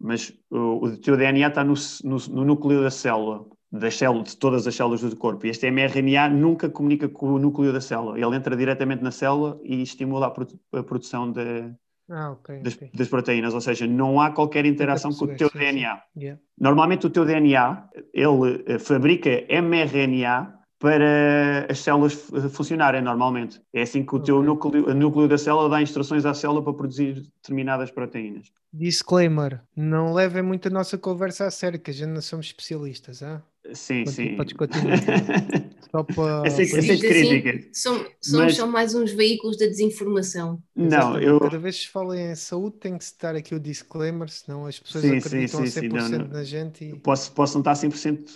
mas 0.00 0.32
o, 0.50 0.84
o 0.86 0.96
teu 0.98 1.16
DNA 1.16 1.48
está 1.48 1.64
no, 1.64 1.74
no- 2.04 2.28
no 2.30 2.44
núcleo 2.44 2.82
da 2.82 2.90
célula, 2.90 3.44
das 3.72 3.96
células, 3.96 4.28
de 4.30 4.36
todas 4.36 4.66
as 4.66 4.74
células 4.74 5.00
do 5.00 5.16
corpo. 5.16 5.44
E 5.46 5.50
este 5.50 5.68
mRNA 5.70 6.28
nunca 6.28 6.68
comunica 6.70 7.08
com 7.08 7.32
o 7.32 7.38
núcleo 7.38 7.72
da 7.72 7.80
célula. 7.80 8.16
Ele 8.20 8.36
entra 8.36 8.56
diretamente 8.56 9.02
na 9.02 9.10
célula 9.10 9.58
e 9.64 9.82
estimula 9.82 10.26
a, 10.28 10.30
produ- 10.30 10.60
a 10.72 10.82
produção 10.82 11.32
de- 11.32 11.74
Ah, 12.10 12.32
ok. 12.32 12.60
das, 12.62 12.74
ok. 12.74 12.90
das 12.94 13.08
proteínas, 13.08 13.54
ou 13.54 13.60
seja, 13.60 13.86
não 13.86 14.20
há 14.20 14.30
qualquer 14.30 14.66
interação 14.66 15.10
com 15.12 15.24
o 15.24 15.36
teu 15.36 15.48
sim, 15.48 15.58
sim. 15.58 15.64
DNA. 15.64 16.02
Yeah. 16.16 16.40
Normalmente 16.58 17.06
o 17.06 17.10
teu 17.10 17.24
DNA, 17.24 17.88
ele 18.12 18.64
eh, 18.66 18.78
fabrica 18.78 19.30
mRNA 19.48 20.58
para 20.78 21.66
as 21.70 21.78
células 21.78 22.12
f- 22.12 22.48
funcionarem 22.50 23.00
normalmente. 23.00 23.58
É 23.72 23.82
assim 23.82 24.04
que 24.04 24.14
o 24.14 24.20
teu 24.20 24.36
Ok. 24.36 24.46
núcleo, 24.46 24.88
o 24.90 24.94
núcleo 24.94 25.26
da 25.28 25.38
célula 25.38 25.68
dá 25.68 25.80
instruções 25.80 26.26
à 26.26 26.34
célula 26.34 26.62
para 26.62 26.74
produzir 26.74 27.22
determinadas 27.36 27.90
proteínas. 27.90 28.52
Disclaimer: 28.70 29.62
não 29.74 30.12
levem 30.12 30.42
muito 30.42 30.68
a 30.68 30.70
nossa 30.70 30.98
conversa 30.98 31.46
a 31.46 31.50
sério, 31.50 31.80
que 31.80 31.90
a 31.90 31.94
gente 31.94 32.10
não 32.10 32.20
somos 32.20 32.46
especialistas. 32.46 33.22
Ah? 33.22 33.42
Sim, 33.72 34.04
Conti- 34.04 34.14
sim. 34.14 34.36
podes 34.36 34.52
continuar. 34.52 34.98
Só 35.90 36.02
para. 36.02 36.42
Diz 36.42 36.74
assim, 36.74 36.98
críticas. 36.98 37.70
som- 37.72 38.04
somos 38.20 38.44
Mas- 38.46 38.56
só 38.56 38.66
mais 38.66 38.94
uns 38.94 39.12
veículos 39.12 39.56
da 39.56 39.66
desinformação. 39.66 40.60
Não, 40.74 41.18
eu. 41.18 41.38
Cada 41.40 41.58
vez 41.58 41.78
que 41.78 41.82
se 41.84 41.88
fala 41.90 42.18
em 42.20 42.34
saúde, 42.34 42.76
tem 42.78 42.98
que 42.98 43.04
dar 43.20 43.36
aqui 43.36 43.54
o 43.54 43.60
disclaimer, 43.60 44.28
senão 44.28 44.66
as 44.66 44.78
pessoas 44.78 45.04
Sim, 45.04 45.16
acreditam 45.18 45.60
sim, 45.60 45.66
sim, 45.66 45.80
100% 45.88 46.10
não, 46.10 46.18
não. 46.18 46.28
na 46.28 46.42
gente 46.44 46.84
e. 46.84 46.94
Posso, 46.98 47.32
posso 47.32 47.54
não 47.54 47.60
estar 47.60 47.74
100% 47.76 48.32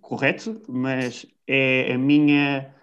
correto, 0.00 0.60
mas 0.68 1.24
é 1.46 1.92
a 1.94 1.98
minha, 1.98 2.74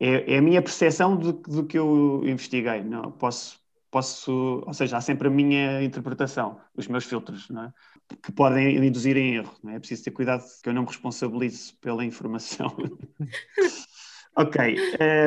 é, 0.00 0.34
é 0.34 0.38
a 0.38 0.42
minha 0.42 0.62
percepção 0.62 1.16
do, 1.16 1.32
do 1.32 1.64
que 1.66 1.78
eu 1.78 2.22
investiguei. 2.24 2.82
Não, 2.82 3.10
posso, 3.12 3.58
posso, 3.90 4.62
ou 4.66 4.72
seja, 4.74 4.96
há 4.96 5.00
sempre 5.00 5.28
a 5.28 5.30
minha 5.30 5.82
interpretação, 5.82 6.58
os 6.76 6.86
meus 6.88 7.04
filtros, 7.04 7.48
não 7.50 7.64
é? 7.64 7.72
Que 8.22 8.32
podem 8.32 8.76
induzir 8.84 9.16
em 9.16 9.36
erro. 9.36 9.54
Não 9.62 9.72
é? 9.72 9.76
é 9.76 9.78
preciso 9.78 10.04
ter 10.04 10.10
cuidado 10.10 10.44
que 10.62 10.68
eu 10.68 10.72
não 10.72 10.82
me 10.82 10.88
responsabilize 10.88 11.72
pela 11.80 12.04
informação. 12.04 12.74
ok. 14.36 14.76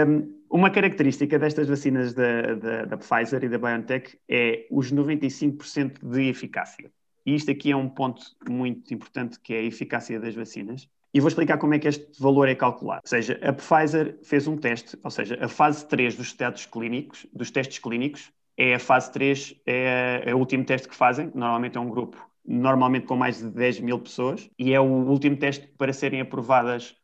um, 0.07 0.35
uma 0.49 0.69
característica 0.69 1.37
destas 1.37 1.67
vacinas 1.67 2.13
da, 2.13 2.55
da, 2.55 2.85
da 2.85 2.97
Pfizer 2.97 3.43
e 3.43 3.49
da 3.49 3.57
BioNTech 3.57 4.17
é 4.29 4.67
os 4.71 4.93
95% 4.93 5.99
de 6.01 6.29
eficácia. 6.29 6.91
E 7.25 7.33
isto 7.33 7.49
aqui 7.49 7.71
é 7.71 7.75
um 7.75 7.89
ponto 7.89 8.21
muito 8.47 8.93
importante, 8.93 9.39
que 9.39 9.53
é 9.53 9.59
a 9.59 9.63
eficácia 9.63 10.19
das 10.19 10.35
vacinas. 10.35 10.87
E 11.13 11.19
vou 11.19 11.29
explicar 11.29 11.57
como 11.57 11.73
é 11.73 11.79
que 11.79 11.87
este 11.87 12.21
valor 12.21 12.47
é 12.47 12.55
calculado. 12.55 13.01
Ou 13.03 13.09
seja, 13.09 13.39
a 13.41 13.53
Pfizer 13.53 14.19
fez 14.21 14.47
um 14.47 14.57
teste, 14.57 14.97
ou 15.01 15.09
seja, 15.09 15.37
a 15.41 15.47
fase 15.47 15.85
3 15.87 16.15
dos 16.15 16.33
testes 16.33 16.65
clínicos, 16.65 17.25
dos 17.33 17.49
testes 17.49 17.79
clínicos, 17.79 18.31
é 18.57 18.75
a 18.75 18.79
fase 18.79 19.11
3, 19.11 19.55
é, 19.65 20.23
é 20.25 20.35
o 20.35 20.37
último 20.37 20.63
teste 20.63 20.87
que 20.87 20.95
fazem, 20.95 21.31
normalmente 21.33 21.77
é 21.77 21.79
um 21.81 21.89
grupo, 21.89 22.17
normalmente 22.47 23.05
com 23.07 23.15
mais 23.15 23.39
de 23.39 23.49
10 23.49 23.79
mil 23.81 23.99
pessoas, 23.99 24.49
e 24.57 24.73
é 24.73 24.79
o 24.79 24.83
último 24.83 25.37
teste 25.37 25.67
para 25.77 25.93
serem 25.93 26.21
aprovadas 26.21 26.95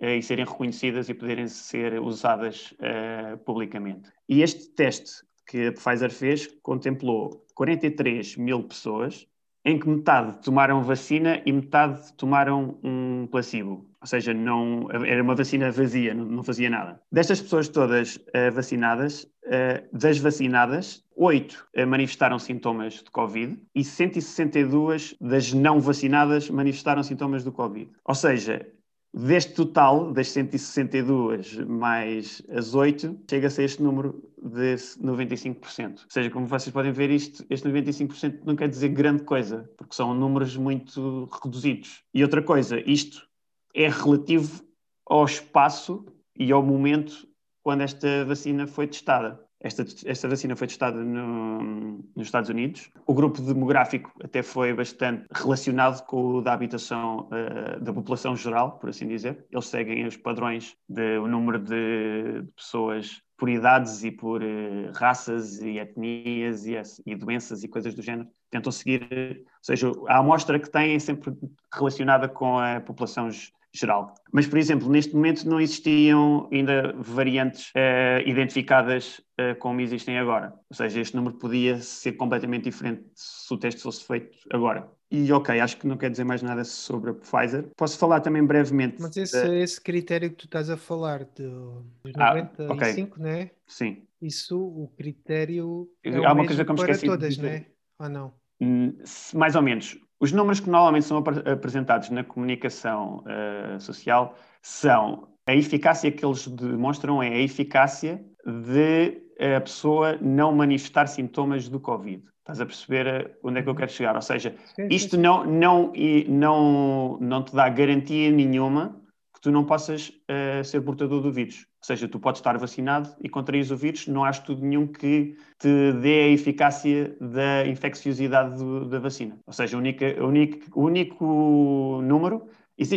eh, 0.00 0.16
e 0.16 0.22
serem 0.22 0.44
reconhecidas 0.44 1.08
e 1.08 1.14
poderem 1.14 1.46
ser 1.46 2.00
usadas 2.00 2.74
eh, 2.80 3.36
publicamente. 3.44 4.10
E 4.28 4.42
este 4.42 4.70
teste 4.74 5.22
que 5.46 5.66
a 5.66 5.72
Pfizer 5.72 6.10
fez 6.10 6.46
contemplou 6.62 7.44
43 7.54 8.36
mil 8.36 8.62
pessoas, 8.64 9.26
em 9.64 9.78
que 9.78 9.88
metade 9.88 10.38
tomaram 10.42 10.82
vacina 10.82 11.42
e 11.44 11.52
metade 11.52 12.12
tomaram 12.14 12.78
um 12.82 13.26
placebo. 13.30 13.86
Ou 14.00 14.06
seja, 14.06 14.32
não, 14.32 14.88
era 14.90 15.22
uma 15.22 15.34
vacina 15.34 15.70
vazia, 15.70 16.14
não, 16.14 16.24
não 16.24 16.42
fazia 16.42 16.70
nada. 16.70 17.00
Destas 17.12 17.40
pessoas 17.42 17.68
todas 17.68 18.16
uh, 18.16 18.50
vacinadas, 18.50 19.24
uh, 19.44 19.86
das 19.92 20.18
vacinadas, 20.18 21.04
8 21.14 21.66
uh, 21.76 21.86
manifestaram 21.86 22.38
sintomas 22.38 22.94
de 22.94 23.10
Covid 23.10 23.60
e 23.74 23.84
162 23.84 25.16
das 25.20 25.52
não 25.52 25.80
vacinadas 25.80 26.48
manifestaram 26.48 27.02
sintomas 27.02 27.44
do 27.44 27.52
Covid. 27.52 27.90
Ou 28.06 28.14
seja, 28.14 28.66
deste 29.12 29.54
total, 29.54 30.12
das 30.12 30.30
162 30.30 31.56
mais 31.66 32.42
as 32.50 32.74
8, 32.74 33.20
chega-se 33.28 33.60
a 33.60 33.64
este 33.64 33.82
número 33.82 34.22
de 34.40 34.76
95%. 35.02 36.04
Ou 36.04 36.10
seja, 36.10 36.30
como 36.30 36.46
vocês 36.46 36.72
podem 36.72 36.92
ver, 36.92 37.10
isto, 37.10 37.44
este 37.50 37.68
95% 37.68 38.40
não 38.44 38.56
quer 38.56 38.68
dizer 38.68 38.88
grande 38.90 39.24
coisa, 39.24 39.68
porque 39.76 39.94
são 39.94 40.14
números 40.14 40.56
muito 40.56 41.28
reduzidos. 41.42 42.04
E 42.14 42.22
outra 42.22 42.42
coisa, 42.42 42.80
isto 42.88 43.28
é 43.74 43.88
relativo 43.88 44.64
ao 45.06 45.24
espaço 45.24 46.04
e 46.38 46.52
ao 46.52 46.62
momento 46.62 47.28
quando 47.62 47.82
esta 47.82 48.24
vacina 48.24 48.66
foi 48.66 48.86
testada. 48.86 49.40
Esta, 49.62 49.84
esta 50.06 50.26
vacina 50.26 50.56
foi 50.56 50.66
testada 50.66 51.04
no, 51.04 52.02
nos 52.16 52.26
Estados 52.26 52.48
Unidos. 52.48 52.90
O 53.06 53.12
grupo 53.12 53.42
demográfico 53.42 54.10
até 54.24 54.42
foi 54.42 54.72
bastante 54.72 55.26
relacionado 55.30 56.02
com 56.06 56.36
o 56.36 56.40
da 56.40 56.54
habitação 56.54 57.28
uh, 57.28 57.78
da 57.78 57.92
população 57.92 58.34
geral, 58.34 58.78
por 58.78 58.88
assim 58.88 59.06
dizer. 59.06 59.44
Eles 59.50 59.66
seguem 59.66 60.06
os 60.06 60.16
padrões 60.16 60.74
do 60.88 61.28
número 61.28 61.58
de, 61.58 62.42
pessoas 62.56 63.22
por 63.36 63.50
idades 63.50 64.02
e 64.02 64.10
por 64.10 64.42
uh, 64.42 64.92
raças 64.94 65.60
e 65.60 65.78
etnias 65.78 66.66
e, 66.66 66.74
e, 67.04 67.14
doenças 67.14 67.62
e 67.62 67.68
coisas 67.68 67.94
do 67.94 68.00
género. 68.00 68.28
Tentam 68.50 68.72
seguir, 68.72 69.08
ou 69.12 69.46
seja, 69.62 69.92
a 70.08 70.18
amostra 70.18 70.58
que 70.58 70.70
têm 70.70 70.94
é 70.94 70.98
sempre 70.98 71.34
relacionada 71.72 72.28
com 72.28 72.58
a 72.58 72.80
população 72.80 73.28
geral. 73.72 74.14
Mas, 74.32 74.46
por 74.46 74.58
exemplo, 74.58 74.88
neste 74.88 75.14
momento 75.14 75.48
não 75.48 75.60
existiam 75.60 76.48
ainda 76.52 76.92
variantes 76.98 77.70
uh, 77.70 78.26
identificadas 78.26 79.20
uh, 79.40 79.56
como 79.58 79.80
existem 79.80 80.18
agora. 80.18 80.52
Ou 80.68 80.76
seja, 80.76 81.00
este 81.00 81.14
número 81.16 81.36
podia 81.36 81.78
ser 81.80 82.12
completamente 82.12 82.64
diferente 82.64 83.04
se 83.14 83.52
o 83.52 83.56
teste 83.58 83.80
fosse 83.80 84.04
feito 84.04 84.36
agora. 84.52 84.88
E 85.10 85.32
ok, 85.32 85.58
acho 85.60 85.76
que 85.76 85.86
não 85.86 85.96
quer 85.96 86.10
dizer 86.10 86.24
mais 86.24 86.40
nada 86.42 86.62
sobre 86.64 87.10
a 87.10 87.14
Pfizer. 87.14 87.68
Posso 87.76 87.98
falar 87.98 88.20
também 88.20 88.44
brevemente. 88.44 89.00
Mas 89.00 89.16
esse, 89.16 89.42
de... 89.48 89.56
esse 89.60 89.80
critério 89.80 90.30
que 90.30 90.36
tu 90.36 90.44
estás 90.44 90.70
a 90.70 90.76
falar 90.76 91.24
de, 91.24 91.42
dos 91.42 92.12
Ah, 92.16 92.34
95, 92.34 93.14
ok. 93.16 93.22
né? 93.24 93.50
Sim. 93.66 94.04
Isso, 94.22 94.56
o 94.60 94.88
critério 94.96 95.88
é 96.04 96.14
Há 96.24 96.32
uma 96.32 96.46
coisa 96.46 96.64
que 96.64 96.70
eu 96.70 96.74
me 96.74 96.80
esqueci 96.80 97.00
de 97.00 97.06
todas, 97.06 97.34
dizer. 97.36 97.50
né? 97.50 97.66
Ou 97.98 98.08
não? 98.08 98.34
Hum, 98.60 98.96
Mais 99.34 99.56
ou 99.56 99.62
menos. 99.62 99.98
Os 100.20 100.32
números 100.32 100.60
que 100.60 100.68
normalmente 100.68 101.06
são 101.06 101.16
ap 101.16 101.28
apresentados 101.48 102.10
na 102.10 102.22
comunicação 102.22 103.24
uh, 103.24 103.80
social 103.80 104.34
são 104.60 105.28
a 105.46 105.54
eficácia 105.54 106.12
que 106.12 106.24
eles 106.24 106.46
demonstram 106.46 107.22
é 107.22 107.28
a 107.28 107.38
eficácia 107.40 108.22
de 108.46 109.22
a 109.56 109.60
pessoa 109.60 110.18
não 110.20 110.54
manifestar 110.54 111.06
sintomas 111.06 111.68
do 111.68 111.80
Covid. 111.80 112.22
Estás 112.40 112.60
a 112.60 112.66
perceber 112.66 113.38
onde 113.42 113.60
é 113.60 113.62
que 113.62 113.68
eu 113.68 113.74
quero 113.74 113.90
chegar? 113.90 114.14
Ou 114.14 114.22
seja, 114.22 114.54
isto 114.90 115.16
não, 115.16 115.44
não, 115.44 115.92
não, 116.28 117.18
não 117.18 117.42
te 117.42 117.54
dá 117.54 117.68
garantia 117.70 118.30
nenhuma 118.30 119.00
que 119.34 119.40
tu 119.40 119.50
não 119.50 119.64
possas 119.64 120.10
uh, 120.10 120.62
ser 120.62 120.82
portador 120.82 121.22
do 121.22 121.32
vírus. 121.32 121.66
Ou 121.82 121.86
seja, 121.86 122.06
tu 122.06 122.20
podes 122.20 122.40
estar 122.40 122.56
vacinado 122.58 123.10
e 123.22 123.28
contraís 123.28 123.70
o 123.70 123.76
vírus, 123.76 124.06
não 124.06 124.22
há 124.22 124.30
estudo 124.30 124.62
nenhum 124.62 124.86
que 124.86 125.34
te 125.58 125.92
dê 125.94 126.24
a 126.24 126.28
eficácia 126.28 127.16
da 127.20 127.66
infecciosidade 127.66 128.58
do, 128.58 128.84
da 128.84 128.98
vacina. 128.98 129.38
Ou 129.46 129.52
seja, 129.52 129.76
o 129.76 129.80
único, 129.80 130.04
o 130.04 130.26
único, 130.26 130.80
único 130.80 132.00
número 132.02 132.46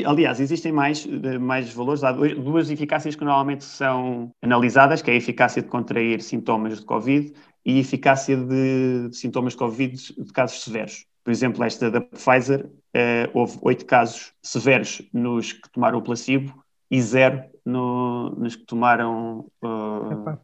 Aliás, 0.05 0.39
existem 0.39 0.71
mais, 0.71 1.05
mais 1.41 1.73
valores. 1.73 2.03
Há 2.03 2.11
duas 2.13 2.69
eficácias 2.69 3.15
que 3.15 3.25
normalmente 3.25 3.65
são 3.65 4.31
analisadas, 4.41 5.01
que 5.01 5.11
é 5.11 5.13
a 5.13 5.17
eficácia 5.17 5.61
de 5.61 5.67
contrair 5.67 6.21
sintomas 6.21 6.79
de 6.79 6.85
Covid 6.85 7.33
e 7.65 7.77
a 7.77 7.79
eficácia 7.81 8.37
de, 8.37 9.09
de 9.09 9.17
sintomas 9.17 9.53
de 9.53 9.59
Covid 9.59 9.93
de 9.93 10.31
casos 10.31 10.63
severos. 10.63 11.05
Por 11.21 11.31
exemplo, 11.31 11.63
esta 11.63 11.91
da 11.91 11.99
Pfizer, 11.99 12.69
eh, 12.93 13.29
houve 13.33 13.57
oito 13.61 13.85
casos 13.85 14.33
severos 14.41 15.01
nos 15.13 15.53
que 15.53 15.69
tomaram 15.69 15.99
o 15.99 16.01
placebo 16.01 16.53
e 16.89 17.01
zero 17.01 17.43
no, 17.65 18.29
nos 18.31 18.55
que 18.55 18.65
tomaram 18.65 19.45
uh, 19.63 20.11
Epá, 20.11 20.39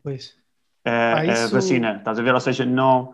a, 0.86 1.20
ah, 1.20 1.26
isso... 1.26 1.44
a, 1.44 1.48
vacina. 1.48 1.96
Estás 1.98 2.20
a 2.20 2.22
ver? 2.22 2.34
Ou 2.34 2.40
seja, 2.40 2.66
não. 2.66 3.14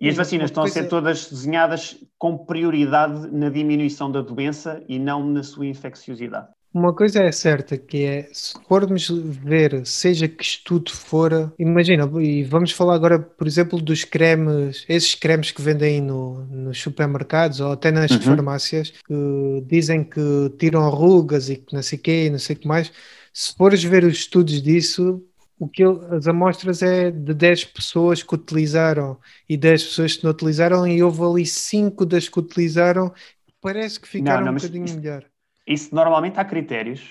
E 0.00 0.08
as 0.08 0.16
vacinas 0.16 0.50
estão 0.50 0.64
a 0.64 0.68
ser 0.68 0.88
todas 0.88 1.30
desenhadas 1.30 1.96
com 2.18 2.36
prioridade 2.36 3.30
na 3.32 3.48
diminuição 3.48 4.10
da 4.10 4.20
doença 4.20 4.82
e 4.86 4.98
não 4.98 5.24
na 5.24 5.42
sua 5.42 5.66
infecciosidade. 5.66 6.48
Uma 6.76 6.94
coisa 6.94 7.22
é 7.22 7.32
certa, 7.32 7.78
que 7.78 8.04
é, 8.04 8.28
se 8.34 8.52
formos 8.68 9.08
ver, 9.08 9.86
seja 9.86 10.28
que 10.28 10.44
estudo 10.44 10.90
for, 10.90 11.50
imagina, 11.58 12.06
e 12.20 12.44
vamos 12.44 12.70
falar 12.70 12.96
agora, 12.96 13.18
por 13.18 13.46
exemplo, 13.46 13.80
dos 13.80 14.04
cremes, 14.04 14.84
esses 14.86 15.14
cremes 15.14 15.50
que 15.50 15.62
vendem 15.62 16.02
no, 16.02 16.44
nos 16.44 16.78
supermercados 16.78 17.60
ou 17.60 17.72
até 17.72 17.90
nas 17.90 18.10
uhum. 18.10 18.20
farmácias, 18.20 18.90
que 18.90 19.64
dizem 19.66 20.04
que 20.04 20.52
tiram 20.58 20.86
rugas 20.90 21.48
e 21.48 21.56
que 21.56 21.74
não 21.74 21.82
sei 21.82 21.98
o 21.98 22.02
quê, 22.02 22.28
não 22.30 22.38
sei 22.38 22.54
o 22.54 22.58
que 22.58 22.68
mais. 22.68 22.92
Se 23.38 23.54
fores 23.54 23.84
ver 23.84 24.02
os 24.02 24.14
estudos 24.14 24.62
disso, 24.62 25.22
o 25.58 25.68
que 25.68 25.82
as 25.84 26.26
amostras 26.26 26.80
é 26.80 27.10
de 27.10 27.34
10 27.34 27.66
pessoas 27.66 28.22
que 28.22 28.34
utilizaram 28.34 29.18
e 29.46 29.58
10 29.58 29.84
pessoas 29.84 30.16
que 30.16 30.24
não 30.24 30.30
utilizaram, 30.30 30.86
e 30.86 31.02
houve 31.02 31.22
ali 31.22 31.44
5 31.44 32.06
das 32.06 32.30
que 32.30 32.38
utilizaram, 32.38 33.12
parece 33.60 34.00
que 34.00 34.08
ficaram 34.08 34.38
não, 34.38 34.46
não, 34.46 34.52
um 34.52 34.54
bocadinho 34.54 34.86
isso, 34.86 34.96
melhor. 34.96 35.22
Isso 35.66 35.94
normalmente 35.94 36.40
há 36.40 36.46
critérios 36.46 37.02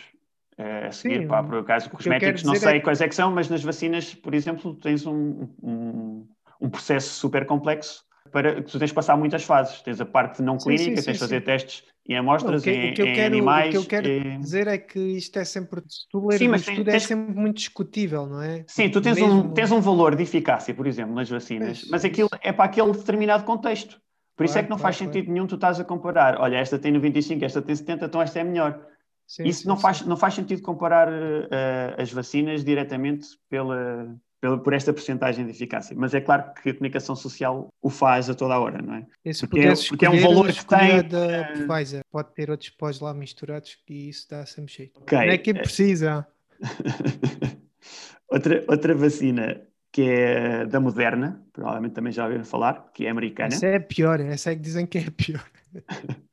uh, 0.57 0.88
a 0.88 0.91
seguir, 0.91 1.21
Sim, 1.21 1.28
pá, 1.28 1.43
por 1.43 1.59
acaso 1.59 1.91
cosméticos 1.91 2.41
não 2.41 2.55
sei 2.55 2.78
é... 2.78 2.80
quais 2.80 3.01
é 3.01 3.07
que 3.07 3.13
são, 3.13 3.30
mas 3.30 3.47
nas 3.47 3.63
vacinas, 3.63 4.15
por 4.15 4.34
exemplo, 4.34 4.73
tens 4.78 5.05
um, 5.05 5.47
um, 5.61 6.28
um 6.59 6.69
processo 6.71 7.19
super 7.19 7.45
complexo 7.45 8.03
para 8.32 8.63
que 8.63 8.71
tu 8.71 8.80
tens 8.80 8.88
de 8.88 8.95
passar 8.95 9.15
muitas 9.15 9.43
fases. 9.43 9.80
Tens 9.84 10.01
a 10.01 10.05
parte 10.07 10.41
não 10.41 10.57
clínica, 10.57 10.95
sim, 10.95 10.97
sim, 10.97 11.05
tens 11.05 11.13
de 11.13 11.19
fazer 11.19 11.41
testes 11.41 11.84
em 12.08 12.18
amostras, 12.18 12.62
o 12.62 12.64
que, 12.64 12.72
em, 12.72 12.91
o 12.91 12.93
que 12.93 13.01
eu 13.01 13.06
quero, 13.08 13.36
animais. 13.36 13.70
O 13.70 13.72
que 13.72 13.78
eu 13.78 13.86
quero 13.86 14.08
e... 14.08 14.38
dizer 14.38 14.68
é 14.68 14.78
que 14.78 14.99
isto 14.99 15.38
é 15.39 15.43
sempre. 15.43 15.82
Tu 16.12 16.28
ler 16.28 16.38
sim, 16.38 16.47
mas 16.47 16.64
tem, 16.64 16.80
é 16.80 16.84
tens... 16.84 16.95
é 16.95 16.99
sempre 16.99 17.34
muito 17.34 17.58
discutível, 17.58 18.28
não 18.28 18.41
é? 18.41 18.64
Sim, 18.68 18.89
tu 18.89 19.01
tens, 19.01 19.16
Mesmo... 19.16 19.34
um, 19.34 19.53
tens 19.53 19.72
um 19.72 19.82
valor 19.82 20.16
de 20.16 20.24
eficácia, 20.24 20.74
por 20.74 20.86
exemplo, 20.86 21.16
nas 21.16 21.30
vacinas, 21.30 21.84
é, 21.84 21.88
mas 21.89 22.06
aquilo 22.06 22.30
é 22.41 22.51
para 22.51 22.66
aquele 22.66 22.91
determinado 22.91 23.43
contexto. 23.43 23.99
Por 24.36 24.43
claro, 24.43 24.49
isso 24.49 24.58
é 24.60 24.64
que 24.64 24.70
não 24.70 24.78
claro, 24.78 24.84
faz 24.84 24.97
sentido 24.97 25.24
claro. 25.24 25.34
nenhum 25.34 25.47
tu 25.47 25.56
estás 25.56 25.80
a 25.80 25.84
comparar. 25.84 26.39
Olha, 26.39 26.58
esta 26.58 26.78
tem 26.78 26.91
95, 26.91 27.43
esta 27.43 27.62
tem 27.62 27.76
70, 27.76 28.06
então 28.06 28.22
esta 28.22 28.39
é 28.39 28.43
melhor. 28.43 28.86
Sim, 29.26 29.43
isso 29.45 29.64
sim, 29.64 29.68
não, 29.68 29.78
Faz, 29.78 30.01
não 30.01 30.16
faz 30.16 30.36
sentido 30.36 30.62
comparar 30.62 31.10
uh, 31.10 31.99
as 31.99 32.12
vacinas 32.12 32.64
diretamente 32.64 33.26
pela, 33.49 34.16
por 34.63 34.73
esta 34.73 34.93
porcentagem 34.93 35.45
de 35.45 35.51
eficácia. 35.51 35.95
Mas 35.97 36.13
é 36.13 36.21
claro 36.21 36.53
que 36.61 36.69
a 36.69 36.73
comunicação 36.73 37.15
social 37.15 37.69
o 37.81 37.89
faz 37.89 38.29
a 38.29 38.33
toda 38.33 38.53
a 38.53 38.59
hora, 38.59 38.81
não 38.81 38.95
é? 38.95 39.05
Esse 39.23 39.47
porque, 39.47 39.67
é, 39.67 39.73
porque 39.89 40.05
é 40.05 40.09
um 40.09 40.19
valor 40.19 40.51
que 40.51 40.65
tem. 40.65 41.07
Da 41.07 41.75
Pfizer. 41.75 42.01
Pode 42.11 42.33
ter 42.33 42.49
outros 42.49 42.69
pós 42.69 42.99
lá 42.99 43.13
misturados 43.13 43.77
e 43.89 44.09
isso 44.09 44.27
dá 44.29 44.45
sempre 44.45 44.71
cheio. 44.71 44.91
Okay. 44.95 45.17
Não 45.17 45.25
é 45.25 45.37
que 45.37 45.53
precisa. 45.53 46.27
outra, 48.29 48.63
outra 48.67 48.95
vacina 48.95 49.61
que 49.91 50.01
é 50.01 50.65
da 50.65 50.77
Moderna, 50.77 51.41
provavelmente 51.53 51.93
também 51.93 52.11
já 52.11 52.25
ouviram 52.25 52.43
falar, 52.43 52.91
que 52.93 53.05
é 53.05 53.09
americana. 53.09 53.47
Essa 53.47 53.67
é 53.67 53.79
pior, 53.79 54.19
essa 54.19 54.51
é 54.51 54.55
que 54.55 54.61
dizem 54.61 54.85
que 54.85 54.97
é 54.97 55.09
pior. 55.09 55.45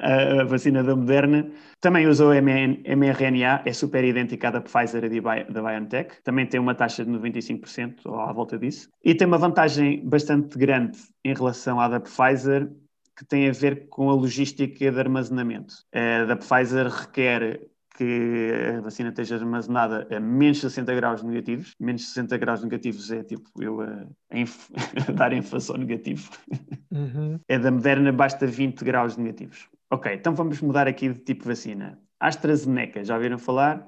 a 0.00 0.44
vacina 0.44 0.82
da 0.82 0.94
Moderna. 0.94 1.50
Também 1.80 2.06
usou 2.06 2.32
mRNA, 2.32 3.62
é 3.64 3.72
super 3.72 4.04
idêntica 4.04 4.48
à 4.48 4.50
da 4.50 4.60
Pfizer 4.60 5.04
e 5.04 5.20
da 5.20 5.62
BioNTech. 5.62 6.22
Também 6.22 6.46
tem 6.46 6.58
uma 6.58 6.74
taxa 6.74 7.04
de 7.04 7.10
95% 7.10 8.00
ou 8.04 8.20
à 8.20 8.32
volta 8.32 8.58
disso. 8.58 8.88
E 9.04 9.14
tem 9.14 9.26
uma 9.26 9.38
vantagem 9.38 10.04
bastante 10.06 10.58
grande 10.58 10.98
em 11.24 11.34
relação 11.34 11.80
à 11.80 11.88
da 11.88 12.00
Pfizer, 12.00 12.70
que 13.16 13.24
tem 13.24 13.48
a 13.48 13.52
ver 13.52 13.88
com 13.88 14.10
a 14.10 14.14
logística 14.14 14.90
de 14.90 14.98
armazenamento. 14.98 15.74
A 15.92 16.24
da 16.24 16.36
Pfizer 16.36 16.86
requer 16.88 17.60
que 17.98 18.52
a 18.76 18.80
vacina 18.80 19.08
esteja 19.08 19.34
armazenada 19.34 20.06
a 20.08 20.20
menos 20.20 20.60
60 20.60 20.94
graus 20.94 21.22
negativos. 21.24 21.74
Menos 21.80 22.06
60 22.06 22.38
graus 22.38 22.62
negativos 22.62 23.10
é 23.10 23.24
tipo 23.24 23.50
eu 23.60 23.80
a, 23.80 24.06
a, 24.30 24.36
a 25.10 25.12
dar 25.12 25.32
ênfase 25.32 25.72
ao 25.72 25.76
negativo. 25.76 26.30
Uhum. 26.92 27.40
É 27.48 27.58
da 27.58 27.72
Moderna, 27.72 28.12
basta 28.12 28.46
20 28.46 28.84
graus 28.84 29.16
negativos. 29.16 29.68
Ok, 29.90 30.12
então 30.12 30.34
vamos 30.34 30.60
mudar 30.60 30.86
aqui 30.86 31.08
de 31.08 31.20
tipo 31.20 31.42
de 31.42 31.48
vacina. 31.48 31.98
AstraZeneca, 32.20 33.02
já 33.02 33.14
ouviram 33.14 33.38
falar? 33.38 33.86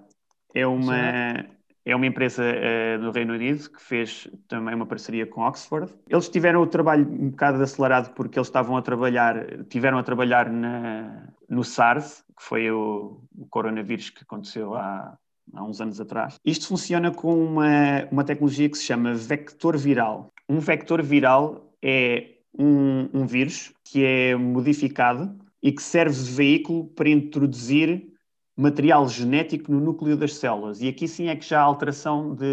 É 0.54 0.66
uma, 0.66 1.46
é 1.84 1.94
uma 1.94 2.06
empresa 2.06 2.42
uh, 2.42 3.00
do 3.02 3.10
Reino 3.10 3.34
Unido 3.34 3.68
que 3.70 3.82
fez 3.82 4.26
também 4.48 4.74
uma 4.74 4.86
parceria 4.86 5.26
com 5.26 5.42
Oxford. 5.42 5.92
Eles 6.08 6.28
tiveram 6.28 6.62
o 6.62 6.66
trabalho 6.66 7.06
um 7.06 7.30
bocado 7.30 7.62
acelerado 7.62 8.14
porque 8.14 8.38
eles 8.38 8.48
estavam 8.48 8.76
a 8.78 8.82
trabalhar, 8.82 9.64
tiveram 9.68 9.98
a 9.98 10.02
trabalhar 10.02 10.50
na, 10.50 11.28
no 11.48 11.62
SARS, 11.62 12.24
que 12.36 12.42
foi 12.42 12.70
o, 12.70 13.20
o 13.36 13.46
coronavírus 13.50 14.08
que 14.08 14.22
aconteceu 14.22 14.74
há, 14.74 15.18
há 15.54 15.64
uns 15.64 15.82
anos 15.82 16.00
atrás. 16.00 16.40
Isto 16.42 16.68
funciona 16.68 17.10
com 17.10 17.44
uma, 17.44 18.08
uma 18.10 18.24
tecnologia 18.24 18.70
que 18.70 18.78
se 18.78 18.84
chama 18.84 19.12
vector 19.12 19.76
viral. 19.76 20.32
Um 20.48 20.60
vector 20.60 21.02
viral 21.02 21.74
é 21.82 22.38
um, 22.58 23.08
um 23.12 23.26
vírus 23.26 23.72
que 23.84 24.04
é 24.04 24.34
modificado 24.34 25.38
e 25.62 25.72
que 25.72 25.82
serve 25.82 26.14
de 26.14 26.30
veículo 26.30 26.86
para 26.88 27.08
introduzir 27.08 28.10
material 28.56 29.08
genético 29.08 29.72
no 29.72 29.80
núcleo 29.80 30.16
das 30.16 30.34
células. 30.34 30.80
E 30.80 30.88
aqui 30.88 31.08
sim 31.08 31.28
é 31.28 31.36
que 31.36 31.46
já 31.46 31.60
há 31.60 31.62
alteração 31.62 32.34
de. 32.34 32.46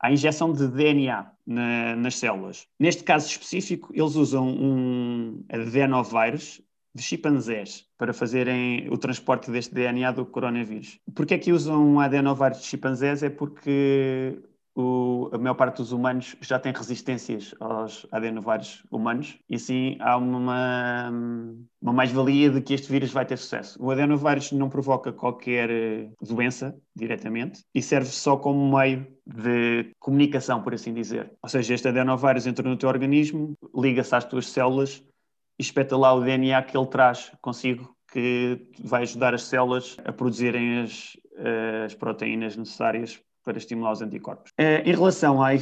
a 0.00 0.12
injeção 0.12 0.52
de 0.52 0.68
DNA 0.68 1.30
na, 1.46 1.96
nas 1.96 2.16
células. 2.16 2.66
Neste 2.78 3.02
caso 3.02 3.26
específico, 3.26 3.90
eles 3.94 4.14
usam 4.14 4.46
um 4.46 5.44
adenovírus 5.48 6.60
de 6.94 7.02
chimpanzés 7.02 7.86
para 7.98 8.12
fazerem 8.12 8.88
o 8.88 8.96
transporte 8.96 9.50
deste 9.50 9.74
DNA 9.74 10.12
do 10.12 10.24
coronavírus. 10.24 11.00
Porquê 11.14 11.34
é 11.34 11.38
que 11.38 11.52
usam 11.52 11.94
um 11.94 12.00
adenovírus 12.00 12.60
de 12.60 12.66
chimpanzés? 12.66 13.22
É 13.22 13.30
porque 13.30 14.38
o, 14.74 15.30
a 15.32 15.38
maior 15.38 15.54
parte 15.54 15.76
dos 15.76 15.92
humanos 15.92 16.34
já 16.40 16.58
tem 16.58 16.72
resistências 16.72 17.54
aos 17.60 18.06
adenovíruos 18.10 18.82
humanos 18.90 19.38
e 19.48 19.54
assim 19.54 19.96
há 20.00 20.16
uma, 20.16 21.10
uma 21.80 21.92
mais-valia 21.92 22.50
de 22.50 22.60
que 22.60 22.74
este 22.74 22.90
vírus 22.90 23.12
vai 23.12 23.24
ter 23.24 23.36
sucesso. 23.36 23.80
O 23.80 23.90
adenovírus 23.90 24.50
não 24.52 24.68
provoca 24.68 25.12
qualquer 25.12 25.70
eh, 25.70 26.10
doença 26.20 26.76
diretamente 26.94 27.64
e 27.72 27.80
serve 27.80 28.08
só 28.08 28.36
como 28.36 28.76
meio 28.76 29.06
de 29.24 29.92
comunicação, 30.00 30.60
por 30.60 30.74
assim 30.74 30.92
dizer. 30.92 31.32
Ou 31.40 31.48
seja, 31.48 31.74
este 31.74 31.88
adenovírus 31.88 32.46
entra 32.46 32.68
no 32.68 32.76
teu 32.76 32.88
organismo, 32.88 33.56
liga-se 33.74 34.14
às 34.14 34.24
tuas 34.24 34.48
células 34.48 35.02
e 35.58 35.62
espeta 35.62 35.96
lá 35.96 36.12
o 36.12 36.20
DNA 36.20 36.62
que 36.62 36.76
ele 36.76 36.86
traz 36.86 37.30
consigo 37.40 37.94
que 38.12 38.68
vai 38.82 39.02
ajudar 39.02 39.34
as 39.34 39.42
células 39.42 39.96
a 40.04 40.12
produzirem 40.12 40.80
as, 40.80 41.16
eh, 41.36 41.84
as 41.86 41.94
proteínas 41.94 42.56
necessárias 42.56 43.20
para 43.44 43.58
estimular 43.58 43.92
os 43.92 44.02
anticorpos. 44.02 44.50
Uh, 44.52 44.82
em 44.84 44.92
relação 44.92 45.42
à, 45.42 45.54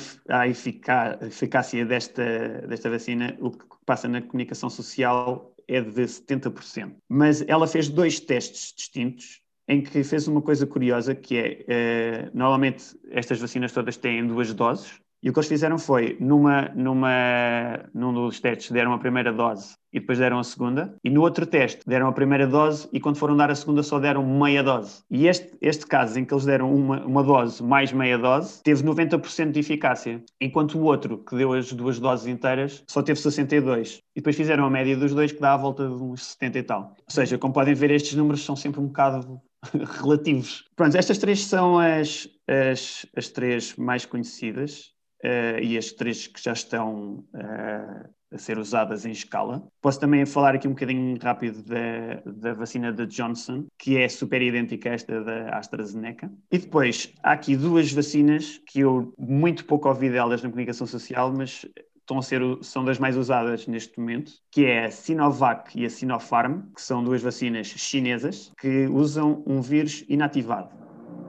eficácia 0.47 1.85
desta, 1.85 2.65
desta 2.69 2.89
vacina, 2.89 3.37
o 3.41 3.51
que 3.51 3.67
passa 3.85 4.09
na 4.09 4.23
comunicação 4.23 4.71
social 4.71 5.55
é 5.69 5.81
de 5.81 6.03
70%. 6.03 6.95
Mas 7.09 7.43
ela 7.49 7.67
fez 7.67 7.89
dois 7.89 8.21
testes 8.21 8.73
distintos 8.75 9.43
em 9.69 9.81
que 9.81 10.03
fez 10.03 10.27
uma 10.27 10.43
coisa 10.43 10.67
curiosa 10.67 11.15
que 11.15 11.37
é, 11.37 12.29
uh, 12.29 12.37
normalmente 12.37 12.97
estas 13.11 13.41
vacinas 13.41 13.73
todas 13.73 13.97
têm 13.97 14.27
duas 14.27 14.53
doses, 14.53 15.01
e 15.23 15.31
o 15.31 15.33
que 15.33 15.39
eles 15.39 15.49
fizeram 15.49 15.79
foi, 15.79 16.17
numa, 16.19 16.69
numa, 16.75 17.89
num 17.95 18.13
dos 18.13 18.41
testes, 18.41 18.73
deram 18.73 18.93
a 18.93 18.99
primeira 18.99 19.33
dose 19.33 19.77
e 19.93 20.01
depois 20.01 20.19
deram 20.19 20.39
a 20.39 20.45
segunda, 20.45 20.97
e 21.05 21.11
no 21.11 21.21
outro 21.21 21.47
teste 21.47 21.83
deram 21.87 22.09
a 22.09 22.13
primeira 22.13 22.47
dose 22.47 22.89
e 22.93 22.99
quando 22.99 23.17
foram 23.17 23.37
dar 23.37 23.51
a 23.51 23.55
segunda 23.55 23.83
só 23.83 24.01
deram 24.01 24.27
meia 24.27 24.63
dose. 24.63 25.03
E 25.11 25.29
este, 25.29 25.57
este 25.61 25.87
caso 25.87 26.19
em 26.19 26.25
que 26.25 26.33
eles 26.35 26.45
deram 26.45 26.75
uma, 26.75 27.05
uma 27.05 27.23
dose 27.23 27.63
mais 27.63 27.93
meia 27.93 28.19
dose, 28.19 28.63
teve 28.63 28.83
90% 28.83 29.53
de 29.53 29.61
eficácia, 29.61 30.25
enquanto 30.41 30.79
o 30.79 30.83
outro, 30.83 31.19
que 31.19 31.37
deu 31.37 31.53
as 31.53 31.73
duas 31.73 32.01
doses 32.01 32.27
inteiras, 32.27 32.83
só 32.89 33.03
teve 33.03 33.21
62. 33.21 34.01
E 34.17 34.21
depois 34.21 34.35
fizeram 34.35 34.65
a 34.65 34.71
média 34.71 34.97
dos 34.97 35.15
dois, 35.15 35.31
que 35.31 35.41
dá 35.41 35.55
à 35.55 35.57
volta 35.57 35.87
de 35.87 35.95
uns 35.95 36.25
70 36.33 36.59
e 36.59 36.63
tal. 36.63 36.95
Ou 36.99 37.15
seja, 37.15 37.39
como 37.39 37.53
podem 37.53 37.75
ver, 37.75 37.91
estes 37.91 38.15
números 38.15 38.45
são 38.45 38.57
sempre 38.57 38.81
um 38.81 38.87
bocado 38.87 39.41
relativos. 40.01 40.65
Pronto, 40.75 40.97
estas 40.97 41.19
três 41.19 41.45
são 41.45 41.79
as, 41.79 42.29
as, 42.49 43.07
as 43.15 43.29
três 43.29 43.77
mais 43.77 44.05
conhecidas 44.05 44.92
uh, 45.25 45.59
e 45.63 45.77
as 45.77 45.93
três 45.93 46.27
que 46.27 46.43
já 46.43 46.53
estão 46.53 47.25
uh, 47.35 48.09
a 48.33 48.39
ser 48.39 48.59
usadas 48.59 49.05
em 49.05 49.11
escala. 49.11 49.63
Posso 49.81 50.01
também 50.01 50.25
falar 50.25 50.55
aqui 50.55 50.67
um 50.67 50.73
bocadinho 50.73 51.19
rápido 51.21 51.63
da, 51.63 52.23
da 52.25 52.55
vacina 52.55 52.93
da 52.93 53.05
Johnson, 53.05 53.67
que 53.79 53.99
é 53.99 54.09
super 54.09 54.41
idêntica 54.41 54.91
a 54.91 54.95
esta 54.95 55.23
da 55.23 55.59
AstraZeneca. 55.59 56.31
E 56.51 56.59
depois, 56.59 57.13
há 57.23 57.33
aqui 57.33 57.57
duas 57.57 57.93
vacinas 57.93 58.61
que 58.67 58.81
eu 58.81 59.13
muito 59.19 59.65
pouco 59.65 59.89
ouvi 59.89 60.11
delas 60.11 60.43
na 60.43 60.49
comunicação 60.49 60.87
social, 60.87 61.33
mas 61.33 61.67
estão 62.03 62.19
a 62.19 62.23
ser, 62.23 62.43
são 62.63 62.85
das 62.85 62.99
mais 62.99 63.17
usadas 63.17 63.67
neste 63.67 63.99
momento, 63.99 64.33
que 64.51 64.65
é 64.65 64.87
a 64.87 64.91
Sinovac 64.91 65.79
e 65.79 65.85
a 65.85 65.91
Sinopharm, 65.91 66.63
que 66.75 66.83
são 66.83 67.03
duas 67.03 67.23
vacinas 67.23 67.67
chinesas 67.69 68.53
que 68.59 68.87
usam 68.87 69.43
um 69.47 69.61
vírus 69.61 70.05
inativado. 70.09 70.82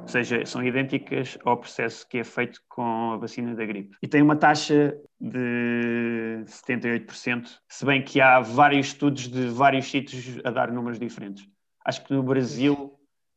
Ou 0.03 0.07
seja, 0.09 0.45
são 0.45 0.63
idênticas 0.63 1.37
ao 1.45 1.57
processo 1.57 2.07
que 2.07 2.17
é 2.17 2.23
feito 2.23 2.61
com 2.67 3.13
a 3.13 3.17
vacina 3.17 3.55
da 3.55 3.65
gripe. 3.65 3.95
E 4.01 4.07
tem 4.07 4.21
uma 4.21 4.35
taxa 4.35 4.95
de 5.19 6.43
78%, 6.45 7.47
se 7.67 7.85
bem 7.85 8.03
que 8.03 8.19
há 8.19 8.41
vários 8.41 8.87
estudos 8.87 9.29
de 9.29 9.47
vários 9.47 9.89
sítios 9.89 10.39
a 10.43 10.51
dar 10.51 10.71
números 10.71 10.99
diferentes. 10.99 11.47
Acho 11.85 12.03
que 12.03 12.13
no 12.13 12.21
Brasil 12.21 12.92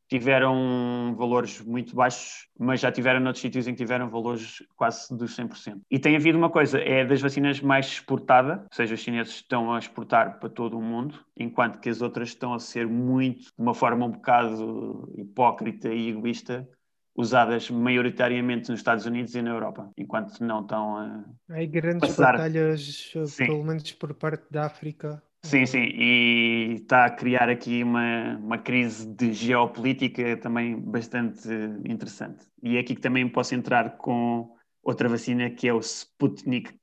tiveram 0.08 1.14
valores 1.16 1.60
muito 1.60 1.94
baixos, 1.94 2.48
mas 2.58 2.80
já 2.80 2.92
tiveram 2.92 3.20
noutros 3.20 3.42
sítios 3.42 3.66
em 3.66 3.72
que 3.72 3.78
tiveram 3.78 4.08
valores 4.08 4.62
quase 4.76 5.14
dos 5.16 5.36
100%. 5.36 5.80
E 5.90 5.98
tem 5.98 6.16
havido 6.16 6.38
uma 6.38 6.50
coisa, 6.50 6.78
é 6.78 7.04
das 7.04 7.20
vacinas 7.20 7.60
mais 7.60 7.86
exportada, 7.86 8.62
ou 8.62 8.74
seja, 8.76 8.94
os 8.94 9.00
chineses 9.00 9.34
estão 9.34 9.72
a 9.72 9.78
exportar 9.78 10.38
para 10.38 10.48
todo 10.48 10.78
o 10.78 10.82
mundo, 10.82 11.18
enquanto 11.36 11.80
que 11.80 11.88
as 11.88 12.00
outras 12.00 12.28
estão 12.28 12.54
a 12.54 12.58
ser 12.58 12.86
muito, 12.86 13.46
de 13.46 13.62
uma 13.62 13.74
forma 13.74 14.06
um 14.06 14.12
bocado 14.12 15.12
hipócrita 15.16 15.92
e 15.92 16.10
egoísta, 16.10 16.68
usadas 17.16 17.70
maioritariamente 17.70 18.68
nos 18.68 18.80
Estados 18.80 19.06
Unidos 19.06 19.34
e 19.34 19.42
na 19.42 19.50
Europa, 19.50 19.90
enquanto 19.96 20.38
não 20.40 20.60
estão 20.60 20.96
a. 20.96 21.24
Há 21.48 21.64
grandes 21.64 22.10
passar... 22.10 22.32
batalhas, 22.32 23.12
Sim. 23.26 23.46
pelo 23.46 23.64
menos 23.64 23.90
por 23.92 24.12
parte 24.14 24.44
da 24.50 24.66
África, 24.66 25.22
Sim, 25.46 25.64
sim, 25.64 25.78
e 25.78 26.74
está 26.74 27.04
a 27.04 27.10
criar 27.10 27.48
aqui 27.48 27.82
uma, 27.84 28.36
uma 28.38 28.58
crise 28.58 29.06
de 29.06 29.32
geopolítica 29.32 30.36
também 30.36 30.76
bastante 30.76 31.48
interessante. 31.88 32.44
E 32.60 32.76
é 32.76 32.80
aqui 32.80 32.96
que 32.96 33.00
também 33.00 33.28
posso 33.28 33.54
entrar 33.54 33.96
com 33.96 34.56
outra 34.82 35.08
vacina 35.08 35.48
que 35.48 35.68
é 35.68 35.72
o 35.72 35.78
Sputnik 35.78 36.76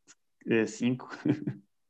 5. 0.66 1.10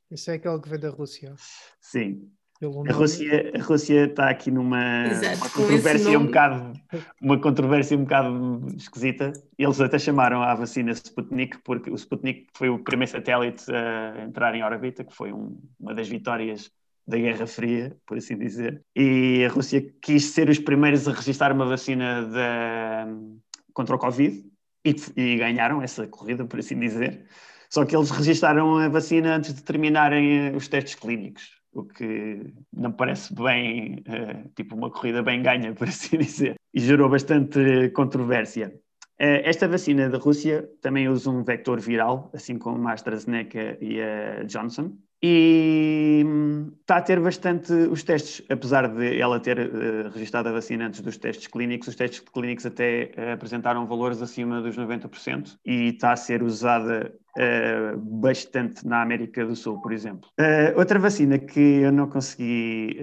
Isso 0.09 0.31
é 0.31 0.33
aquele 0.33 0.59
que 0.59 0.69
vem 0.69 0.79
da 0.79 0.89
Rússia. 0.89 1.35
Sim, 1.79 2.31
a 2.67 2.93
Rússia, 2.93 3.51
a 3.55 3.61
Rússia 3.61 4.05
está 4.05 4.29
aqui 4.29 4.49
numa 4.51 5.07
Exato, 5.07 5.37
uma 5.37 5.49
controvérsia 5.49 6.19
um 6.19 6.25
bocado 6.25 6.73
uma 7.21 7.39
controvérsia 7.39 7.97
um 7.97 8.03
bocado 8.03 8.67
esquisita. 8.77 9.33
Eles 9.57 9.81
até 9.81 9.99
chamaram 9.99 10.41
a 10.41 10.53
vacina 10.55 10.91
Sputnik 10.91 11.57
porque 11.63 11.89
o 11.89 11.95
Sputnik 11.95 12.47
foi 12.53 12.69
o 12.69 12.79
primeiro 12.79 13.11
satélite 13.11 13.65
a 13.71 14.23
entrar 14.23 14.55
em 14.55 14.63
órbita, 14.63 15.03
que 15.03 15.13
foi 15.13 15.33
um, 15.33 15.57
uma 15.79 15.93
das 15.93 16.07
vitórias 16.07 16.71
da 17.05 17.17
Guerra 17.17 17.45
Fria, 17.45 17.97
por 18.05 18.17
assim 18.17 18.37
dizer. 18.37 18.81
E 18.95 19.43
a 19.45 19.49
Rússia 19.49 19.85
quis 20.01 20.25
ser 20.25 20.49
os 20.49 20.59
primeiros 20.59 21.07
a 21.07 21.11
registrar 21.11 21.51
uma 21.51 21.65
vacina 21.65 22.23
de, 22.23 23.39
contra 23.73 23.95
o 23.95 23.99
Covid 23.99 24.43
e, 24.85 24.95
e 25.17 25.35
ganharam 25.37 25.81
essa 25.81 26.07
corrida, 26.07 26.45
por 26.45 26.59
assim 26.59 26.79
dizer. 26.79 27.25
Só 27.69 27.83
que 27.85 27.95
eles 27.95 28.11
registaram 28.11 28.77
a 28.77 28.87
vacina 28.87 29.35
antes 29.35 29.53
de 29.53 29.63
terminarem 29.63 30.47
eh, 30.47 30.55
os 30.55 30.67
testes 30.67 30.93
clínicos 30.95 31.62
o 31.73 31.83
que 31.83 32.53
não 32.71 32.91
parece 32.91 33.33
bem, 33.33 34.03
uh, 34.07 34.49
tipo 34.55 34.75
uma 34.75 34.89
corrida 34.89 35.21
bem 35.21 35.41
ganha, 35.41 35.73
por 35.75 35.87
assim 35.87 36.17
dizer, 36.17 36.55
e 36.73 36.79
gerou 36.79 37.09
bastante 37.09 37.89
controvérsia. 37.91 38.73
Uh, 39.19 39.41
esta 39.43 39.67
vacina 39.67 40.09
da 40.09 40.17
Rússia 40.17 40.69
também 40.81 41.07
usa 41.07 41.29
um 41.29 41.43
vector 41.43 41.79
viral, 41.79 42.29
assim 42.33 42.57
como 42.57 42.87
a 42.87 42.93
AstraZeneca 42.93 43.77
e 43.81 44.01
a 44.01 44.43
Johnson, 44.43 44.97
e 45.25 46.21
hum, 46.25 46.73
está 46.81 46.97
a 46.97 47.01
ter 47.01 47.17
bastante 47.21 47.71
os 47.71 48.03
testes, 48.03 48.45
apesar 48.49 48.89
de 48.89 49.17
ela 49.21 49.39
ter 49.39 49.57
uh, 49.57 50.09
registrado 50.09 50.49
a 50.49 50.51
vacina 50.51 50.87
antes 50.87 50.99
dos 50.99 51.15
testes 51.15 51.47
clínicos, 51.47 51.87
os 51.87 51.95
testes 51.95 52.19
clínicos 52.19 52.65
até 52.65 53.09
uh, 53.17 53.31
apresentaram 53.31 53.87
valores 53.87 54.21
acima 54.21 54.61
dos 54.61 54.75
90% 54.75 55.57
e 55.65 55.91
está 55.91 56.11
a 56.11 56.17
ser 56.17 56.43
usada 56.43 57.15
uh, 57.37 57.97
bastante 57.97 58.85
na 58.85 59.01
América 59.01 59.45
do 59.45 59.55
Sul, 59.55 59.81
por 59.81 59.93
exemplo. 59.93 60.29
outra 60.75 60.99
vacina 60.99 61.39
que 61.39 61.59
eu 61.59 61.91
não 61.93 62.09
consegui 62.09 62.99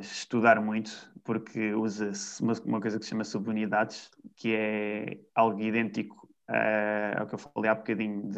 estudar 0.00 0.60
muito, 0.60 1.10
porque 1.24 1.74
usa-se 1.74 2.40
uma, 2.40 2.52
uma, 2.64 2.80
coisa 2.80 3.00
que 3.00 3.04
se 3.04 3.10
chama 3.10 3.24
subunidades, 3.24 4.12
que 4.36 4.54
é 4.54 5.18
algo 5.34 5.60
idêntico 5.60 6.27
uh, 6.48 7.18
é 7.18 7.22
o 7.22 7.26
que 7.26 7.34
eu 7.34 7.38
falei 7.38 7.70
há 7.70 7.74
bocadinho 7.74 8.30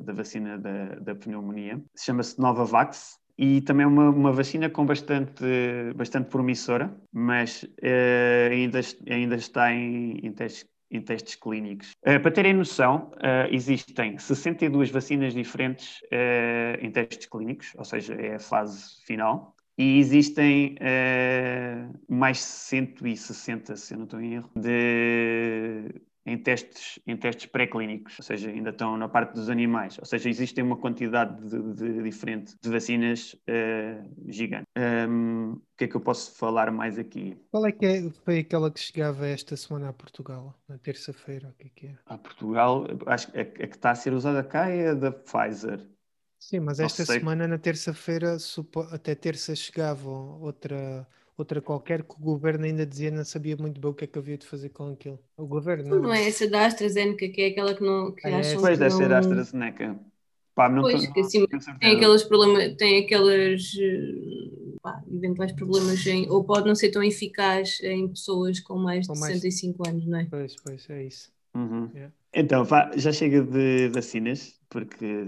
da 0.00 0.12
vacina 0.12 0.58
da, 0.58 0.86
da 0.96 1.14
pneumonia. 1.14 1.82
Chama-se 1.96 2.38
Novavax 2.38 3.18
e 3.38 3.60
também 3.60 3.84
é 3.84 3.86
uma, 3.86 4.10
uma 4.10 4.32
vacina 4.32 4.70
com 4.70 4.86
bastante, 4.86 5.44
bastante 5.94 6.28
promissora, 6.30 6.94
mas 7.12 7.62
uh, 7.62 8.50
ainda, 8.50 8.80
ainda 9.08 9.34
está 9.36 9.72
em, 9.72 10.18
em 10.22 10.32
testes 10.32 10.66
em 10.90 11.00
testes 11.00 11.34
clínicos. 11.34 11.92
Uh, 12.06 12.20
para 12.20 12.30
terem 12.30 12.54
noção, 12.54 13.10
uh, 13.16 13.52
existem 13.52 14.18
62 14.18 14.90
vacinas 14.90 15.34
diferentes 15.34 16.00
uh, 16.04 16.78
em 16.80 16.90
testes 16.90 17.26
clínicos, 17.26 17.72
ou 17.76 17.84
seja, 17.84 18.14
é 18.14 18.36
a 18.36 18.38
fase 18.38 19.04
final, 19.04 19.54
e 19.78 19.98
existem 19.98 20.74
mais 22.08 22.38
160, 22.38 23.76
se 23.76 23.92
eu 23.92 23.98
não 23.98 24.04
estou 24.04 24.18
em 24.18 24.36
erro, 24.36 24.50
de 24.56 25.84
em 26.26 26.36
testes, 26.36 26.98
em 27.06 27.16
testes 27.16 27.46
pré-clínicos, 27.46 28.18
ou 28.18 28.24
seja, 28.24 28.50
ainda 28.50 28.70
estão 28.70 28.96
na 28.96 29.08
parte 29.08 29.32
dos 29.34 29.48
animais, 29.48 29.96
ou 29.98 30.04
seja, 30.04 30.28
existe 30.28 30.60
uma 30.60 30.76
quantidade 30.76 31.40
de, 31.48 31.72
de 31.72 32.02
diferente 32.02 32.56
de 32.60 32.68
vacinas 32.68 33.34
uh, 33.34 34.30
gigante. 34.30 34.66
Um, 34.76 35.52
o 35.52 35.62
que 35.78 35.84
é 35.84 35.88
que 35.88 35.94
eu 35.94 36.00
posso 36.00 36.32
falar 36.32 36.70
mais 36.72 36.98
aqui? 36.98 37.36
Qual 37.50 37.64
é 37.66 37.72
que 37.72 37.86
é, 37.86 38.10
foi 38.24 38.40
aquela 38.40 38.70
que 38.70 38.80
chegava 38.80 39.26
esta 39.26 39.56
semana 39.56 39.90
a 39.90 39.92
Portugal, 39.92 40.58
na 40.68 40.76
terça-feira? 40.78 41.48
O 41.48 41.52
que 41.52 41.66
é 41.66 41.70
que 41.74 41.86
é? 41.86 41.98
A 42.06 42.18
Portugal, 42.18 42.86
acho 43.06 43.30
que 43.30 43.38
a, 43.38 43.42
a 43.42 43.44
que 43.44 43.64
está 43.64 43.90
a 43.92 43.94
ser 43.94 44.12
usada 44.12 44.42
cá 44.42 44.68
é 44.68 44.88
a 44.88 44.94
da 44.94 45.12
Pfizer. 45.12 45.80
Sim, 46.38 46.60
mas 46.60 46.80
esta 46.80 47.04
semana, 47.04 47.48
na 47.48 47.58
terça-feira, 47.58 48.36
até 48.92 49.14
terça 49.14 49.54
chegava 49.54 50.08
outra 50.08 51.06
outra 51.36 51.60
qualquer 51.60 52.02
que 52.02 52.14
o 52.14 52.20
governo 52.20 52.64
ainda 52.64 52.86
dizia 52.86 53.10
não 53.10 53.24
sabia 53.24 53.56
muito 53.56 53.80
bem 53.80 53.90
o 53.90 53.94
que 53.94 54.04
é 54.04 54.06
que 54.06 54.18
havia 54.18 54.38
de 54.38 54.46
fazer 54.46 54.70
com 54.70 54.92
aquilo. 54.92 55.18
O 55.36 55.46
governo 55.46 55.88
não, 55.88 56.02
não 56.02 56.14
é 56.14 56.26
essa 56.26 56.48
da 56.48 56.66
AstraZeneca, 56.66 57.28
que 57.28 57.42
é 57.42 57.46
aquela 57.48 57.74
que 57.74 57.82
não 57.82 58.12
que 58.12 58.26
é, 58.26 58.34
acham 58.34 58.60
Pois 58.60 58.78
deve 58.78 58.90
não... 58.90 58.98
ser 58.98 59.12
a 59.12 59.18
AstraZeneca. 59.18 60.00
Pá, 60.54 60.70
não 60.70 60.80
pois, 60.80 61.06
tô, 61.06 61.12
que 61.12 61.20
assim, 61.20 61.46
tem 61.80 61.96
aqueles 61.96 62.22
problemas, 62.22 62.74
tem 62.76 63.04
aqueles 63.04 63.76
eh, 63.78 64.78
pá, 64.80 65.02
eventuais 65.12 65.52
problemas 65.52 66.06
em, 66.06 66.30
ou 66.30 66.42
pode 66.44 66.66
não 66.66 66.74
ser 66.74 66.90
tão 66.90 67.02
eficaz 67.02 67.78
em 67.82 68.08
pessoas 68.08 68.58
com 68.60 68.78
mais 68.78 69.06
com 69.06 69.12
de 69.12 69.20
mais... 69.20 69.34
65 69.34 69.86
anos, 69.86 70.06
não 70.06 70.18
é? 70.18 70.26
Pois, 70.30 70.56
pois, 70.64 70.88
é 70.88 71.04
isso. 71.04 71.30
Uhum. 71.54 71.90
Yeah. 71.94 72.14
Então, 72.32 72.64
pá, 72.64 72.90
já 72.96 73.12
chega 73.12 73.42
de 73.42 73.90
vacinas, 73.90 74.55
porque 74.68 75.26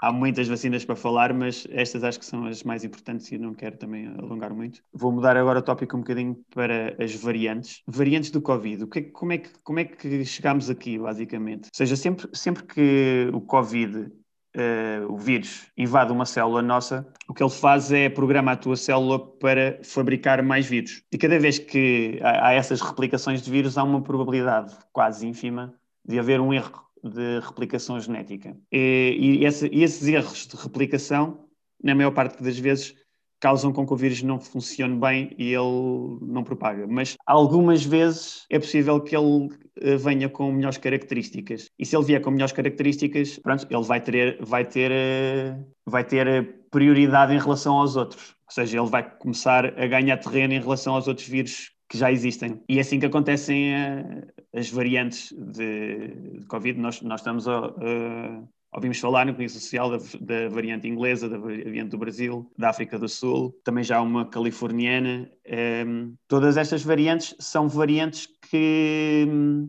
há 0.00 0.12
muitas 0.12 0.48
vacinas 0.48 0.84
para 0.84 0.96
falar, 0.96 1.32
mas 1.32 1.66
estas 1.70 2.04
acho 2.04 2.18
que 2.18 2.24
são 2.24 2.46
as 2.46 2.62
mais 2.62 2.84
importantes 2.84 3.30
e 3.32 3.38
não 3.38 3.54
quero 3.54 3.76
também 3.76 4.06
alongar 4.18 4.54
muito. 4.54 4.82
Vou 4.92 5.12
mudar 5.12 5.36
agora 5.36 5.58
o 5.58 5.62
tópico 5.62 5.96
um 5.96 6.00
bocadinho 6.00 6.36
para 6.54 6.96
as 7.02 7.14
variantes. 7.14 7.82
Variantes 7.86 8.30
do 8.30 8.40
Covid. 8.40 8.84
O 8.84 8.86
que, 8.86 8.98
é 8.98 9.02
como, 9.02 9.32
é 9.32 9.38
que, 9.38 9.50
como 9.62 9.78
é 9.78 9.84
que 9.84 10.24
chegámos 10.24 10.68
aqui, 10.68 10.98
basicamente? 10.98 11.64
Ou 11.64 11.70
seja, 11.74 11.96
sempre, 11.96 12.28
sempre 12.32 12.64
que 12.64 13.30
o 13.32 13.40
Covid 13.40 14.10
Uh, 14.54 15.10
o 15.10 15.16
vírus 15.16 15.66
invade 15.78 16.12
uma 16.12 16.26
célula 16.26 16.60
nossa, 16.60 17.10
o 17.26 17.32
que 17.32 17.42
ele 17.42 17.48
faz 17.48 17.90
é 17.90 18.10
programar 18.10 18.52
a 18.52 18.58
tua 18.58 18.76
célula 18.76 19.18
para 19.18 19.80
fabricar 19.82 20.42
mais 20.42 20.66
vírus. 20.66 21.02
E 21.10 21.16
cada 21.16 21.38
vez 21.38 21.58
que 21.58 22.18
há, 22.22 22.48
há 22.48 22.52
essas 22.52 22.82
replicações 22.82 23.40
de 23.40 23.50
vírus, 23.50 23.78
há 23.78 23.82
uma 23.82 24.02
probabilidade 24.02 24.76
quase 24.92 25.26
ínfima 25.26 25.72
de 26.06 26.18
haver 26.18 26.38
um 26.38 26.52
erro 26.52 26.84
de 27.02 27.40
replicação 27.40 27.98
genética. 28.00 28.56
E, 28.70 29.16
e, 29.40 29.44
esse, 29.44 29.68
e, 29.72 29.82
esses 29.82 30.06
erros 30.06 30.46
de 30.46 30.56
replicação, 30.56 31.44
na 31.82 31.94
maior 31.94 32.12
parte 32.12 32.42
das 32.42 32.58
vezes, 32.58 32.94
causam 33.42 33.72
com 33.72 33.84
que 33.84 33.92
o 33.92 33.96
vírus 33.96 34.22
não 34.22 34.38
funcione 34.38 34.96
bem 34.96 35.34
e 35.36 35.52
ele 35.52 36.18
não 36.22 36.44
propaga. 36.44 36.86
Mas 36.86 37.16
algumas 37.26 37.84
vezes 37.84 38.46
é 38.48 38.56
possível 38.56 39.00
que 39.00 39.16
ele 39.16 39.48
eh, 39.80 39.96
venha 39.96 40.28
com 40.28 40.52
melhores 40.52 40.78
características. 40.78 41.68
E 41.76 41.84
se 41.84 41.96
ele 41.96 42.04
vier 42.04 42.20
com 42.20 42.30
melhores 42.30 42.52
características, 42.52 43.40
pronto, 43.40 43.66
ele 43.68 43.82
vai 43.82 44.00
ter, 44.00 44.38
vai 44.40 44.64
ter, 44.64 44.92
eh, 44.92 45.58
vai 45.84 46.04
ter 46.04 46.66
prioridade 46.70 47.34
em 47.34 47.38
relação 47.40 47.78
aos 47.78 47.96
outros. 47.96 48.36
Ou 48.46 48.52
seja, 48.52 48.78
ele 48.78 48.88
vai 48.88 49.10
começar 49.18 49.66
a 49.66 49.86
ganhar 49.88 50.18
terreno 50.18 50.54
em 50.54 50.60
relação 50.60 50.94
aos 50.94 51.08
outros 51.08 51.26
vírus 51.26 51.71
que 51.92 51.98
já 51.98 52.10
existem. 52.10 52.58
E 52.66 52.78
é 52.78 52.80
assim 52.80 52.98
que 52.98 53.04
acontecem 53.04 53.74
uh, 53.74 54.26
as 54.56 54.70
variantes 54.70 55.30
de, 55.30 56.08
de, 56.38 56.46
Covid. 56.46 56.80
Nós, 56.80 57.02
nós 57.02 57.20
estamos 57.20 57.46
a. 57.46 57.68
Uh, 57.68 58.48
ouvimos 58.74 58.98
falar 58.98 59.26
no 59.26 59.34
Comunicação 59.34 59.60
Social 59.60 59.90
da, 59.90 59.98
da, 60.22 60.48
variante 60.48 60.88
inglesa, 60.88 61.28
da 61.28 61.36
variante 61.36 61.90
do 61.90 61.98
Brasil, 61.98 62.50
da 62.56 62.70
África 62.70 62.98
do 62.98 63.06
Sul, 63.06 63.54
também 63.62 63.84
já 63.84 64.00
uma 64.00 64.24
californiana. 64.24 65.30
Um, 65.46 65.52
ehm, 65.54 66.14
todas 66.26 66.56
estas 66.56 66.82
variantes 66.82 67.36
são 67.38 67.68
variantes 67.68 68.26
que, 68.50 69.26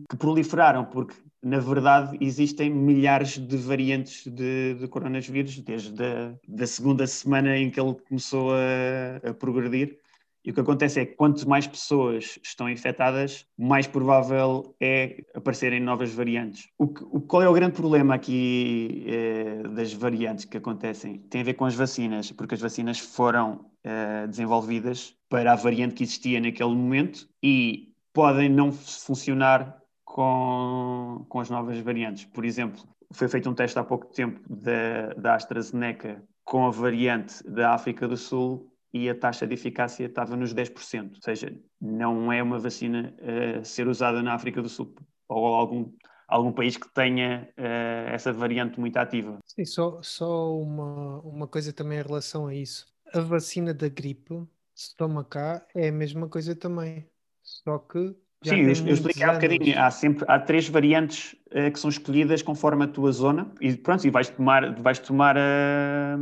que 0.08 0.16
proliferaram, 0.16 0.86
porque 0.86 1.14
na 1.42 1.58
verdade, 1.58 2.16
existem 2.22 2.70
milhares 2.70 3.36
de 3.36 3.58
variantes 3.58 4.26
de, 4.26 4.76
de 4.76 4.88
coronavírus, 4.88 5.58
desde 5.58 6.02
a 6.02 6.34
da 6.48 6.66
segunda 6.66 7.06
semana 7.06 7.54
em 7.54 7.70
que 7.70 7.78
ele 7.78 7.94
começou 8.08 8.52
a, 8.54 9.28
a 9.28 9.34
progredir. 9.34 9.98
E 10.44 10.50
o 10.50 10.54
que 10.54 10.60
acontece 10.60 11.00
é 11.00 11.06
que 11.06 11.14
quanto 11.14 11.48
mais 11.48 11.66
pessoas 11.66 12.38
estão 12.42 12.68
infectadas, 12.68 13.46
mais 13.58 13.86
provável 13.86 14.76
é 14.78 15.24
aparecerem 15.34 15.80
novas 15.80 16.12
variantes. 16.12 16.68
O, 16.76 16.88
que, 16.88 17.02
qual 17.26 17.42
é 17.42 17.48
o 17.48 17.52
grande 17.54 17.72
problema 17.72 18.14
aqui 18.14 19.06
eh, 19.08 19.62
das 19.70 19.94
variantes 19.94 20.44
que 20.44 20.58
acontecem? 20.58 21.18
Tem 21.30 21.40
a 21.40 21.44
ver 21.44 21.54
com 21.54 21.64
as 21.64 21.74
vacinas, 21.74 22.30
porque 22.30 22.54
as 22.54 22.60
vacinas 22.60 22.98
foram 22.98 23.70
eh, 23.82 24.26
desenvolvidas 24.26 25.16
para 25.30 25.52
a 25.52 25.56
variante 25.56 25.94
que 25.94 26.02
existia 26.02 26.38
naquele 26.38 26.74
momento 26.74 27.26
e 27.42 27.94
podem 28.12 28.50
não 28.50 28.70
funcionar 28.70 29.78
com, 30.04 31.24
com 31.26 31.40
as 31.40 31.48
novas 31.48 31.78
variantes. 31.78 32.26
Por 32.26 32.44
exemplo, 32.44 32.82
foi 33.12 33.28
feito 33.28 33.48
um 33.48 33.54
teste 33.54 33.78
há 33.78 33.84
pouco 33.84 34.12
tempo 34.12 34.40
da, 34.46 35.14
da 35.14 35.34
AstraZeneca 35.36 36.22
com 36.44 36.66
a 36.66 36.70
variante 36.70 37.42
da 37.50 37.72
África 37.72 38.06
do 38.06 38.16
Sul 38.16 38.73
e 38.94 39.10
a 39.10 39.14
taxa 39.14 39.44
de 39.44 39.54
eficácia 39.54 40.06
estava 40.06 40.36
nos 40.36 40.54
10%. 40.54 41.16
Ou 41.16 41.20
seja, 41.20 41.52
não 41.80 42.32
é 42.32 42.40
uma 42.40 42.60
vacina 42.60 43.12
a 43.58 43.64
ser 43.64 43.88
usada 43.88 44.22
na 44.22 44.34
África 44.34 44.62
do 44.62 44.68
Sul 44.68 44.94
ou 45.28 45.46
algum, 45.46 45.90
algum 46.28 46.52
país 46.52 46.76
que 46.76 46.88
tenha 46.94 47.48
uh, 47.58 48.14
essa 48.14 48.32
variante 48.32 48.78
muito 48.78 48.96
ativa. 48.96 49.38
Sim, 49.44 49.64
só, 49.64 50.00
só 50.00 50.56
uma, 50.56 51.20
uma 51.22 51.48
coisa 51.48 51.72
também 51.72 51.98
em 51.98 52.02
relação 52.02 52.46
a 52.46 52.54
isso. 52.54 52.86
A 53.12 53.18
vacina 53.18 53.74
da 53.74 53.88
gripe, 53.88 54.46
se 54.72 54.96
toma 54.96 55.24
cá, 55.24 55.66
é 55.74 55.88
a 55.88 55.92
mesma 55.92 56.28
coisa 56.28 56.54
também. 56.54 57.04
Só 57.42 57.78
que 57.78 58.14
Sim, 58.44 58.60
eu, 58.60 58.68
eu 58.68 58.94
expliquei 58.94 59.24
há 59.24 59.32
bocadinho. 59.32 59.78
Há, 59.78 59.90
sempre, 59.90 60.24
há 60.28 60.38
três 60.38 60.68
variantes 60.68 61.34
uh, 61.46 61.72
que 61.72 61.80
são 61.80 61.90
escolhidas 61.90 62.42
conforme 62.42 62.84
a 62.84 62.88
tua 62.88 63.10
zona 63.10 63.50
e 63.60 63.74
pronto, 63.74 64.06
e 64.06 64.10
vais 64.10 64.28
tomar, 64.28 64.80
vais 64.80 65.00
tomar 65.00 65.36
a, 65.36 66.16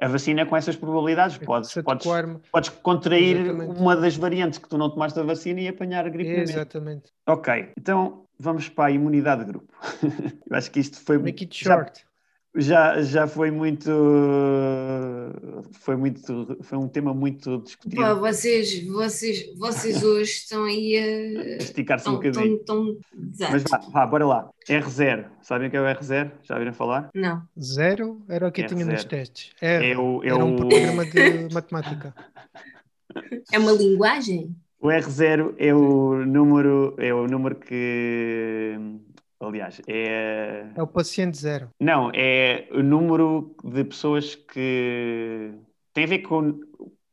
a 0.00 0.08
vacina 0.08 0.46
com 0.46 0.56
essas 0.56 0.76
probabilidades. 0.76 1.38
Podes, 1.38 1.74
podes, 1.74 2.06
podes 2.52 2.70
contrair 2.70 3.40
Exatamente. 3.40 3.80
uma 3.80 3.96
das 3.96 4.16
variantes 4.16 4.58
que 4.58 4.68
tu 4.68 4.78
não 4.78 4.88
tomaste 4.90 5.18
a 5.18 5.22
vacina 5.22 5.60
e 5.60 5.68
apanhar 5.68 6.06
a 6.06 6.08
gripe. 6.08 6.30
Exatamente. 6.30 7.12
Ok, 7.26 7.72
então 7.76 8.24
vamos 8.38 8.68
para 8.68 8.86
a 8.86 8.90
imunidade 8.90 9.44
de 9.44 9.50
grupo. 9.50 9.72
eu 10.48 10.56
acho 10.56 10.70
que 10.70 10.80
isto 10.80 11.00
foi. 11.00 11.18
Make 11.18 11.44
it 11.44 11.64
short. 11.64 12.00
Já, 12.00 12.07
já, 12.56 13.02
já 13.02 13.26
foi 13.26 13.50
muito 13.50 13.90
foi 15.80 15.96
muito 15.96 16.56
foi 16.62 16.78
um 16.78 16.88
tema 16.88 17.12
muito 17.12 17.58
discutido. 17.58 18.00
Pá, 18.00 18.14
vocês, 18.14 18.86
vocês, 18.86 19.54
vocês 19.56 20.02
hoje 20.04 20.30
estão 20.30 20.64
aí 20.64 20.96
a 20.96 21.56
esticar-se 21.58 22.08
um 22.08 22.12
bocadinho. 22.12 22.58
Tão, 22.64 22.84
tão... 22.84 22.98
Mas 23.50 23.62
vá, 23.64 23.78
vá, 23.92 24.06
bora 24.06 24.26
lá. 24.26 24.50
R0, 24.68 25.26
sabem 25.42 25.68
o 25.68 25.70
que 25.70 25.76
é 25.76 25.80
o 25.80 25.84
R0? 25.84 26.30
Já 26.42 26.58
viram 26.58 26.72
falar? 26.72 27.10
Não. 27.14 27.42
Zero 27.60 28.22
era 28.28 28.48
o 28.48 28.52
que 28.52 28.62
eu 28.62 28.66
tinha 28.66 28.84
nos 28.84 29.04
testes. 29.04 29.50
R, 29.60 29.90
é 29.90 29.98
o, 29.98 30.22
é 30.22 30.28
era 30.28 30.44
um 30.44 30.54
o... 30.54 30.56
programa 30.56 31.04
de 31.04 31.48
matemática. 31.52 32.14
É 33.52 33.58
uma 33.58 33.72
linguagem? 33.72 34.54
O 34.80 34.88
R0 34.88 35.54
é 35.58 35.74
o 35.74 36.24
número, 36.24 36.94
é 36.98 37.12
o 37.12 37.26
número 37.26 37.56
que 37.56 38.78
Aliás, 39.40 39.80
é. 39.86 40.66
É 40.74 40.82
o 40.82 40.86
paciente 40.86 41.38
zero. 41.38 41.70
Não, 41.80 42.10
é 42.12 42.68
o 42.72 42.82
número 42.82 43.54
de 43.62 43.84
pessoas 43.84 44.34
que. 44.34 45.52
tem 45.92 46.04
a 46.04 46.08
ver 46.08 46.18
com, 46.20 46.60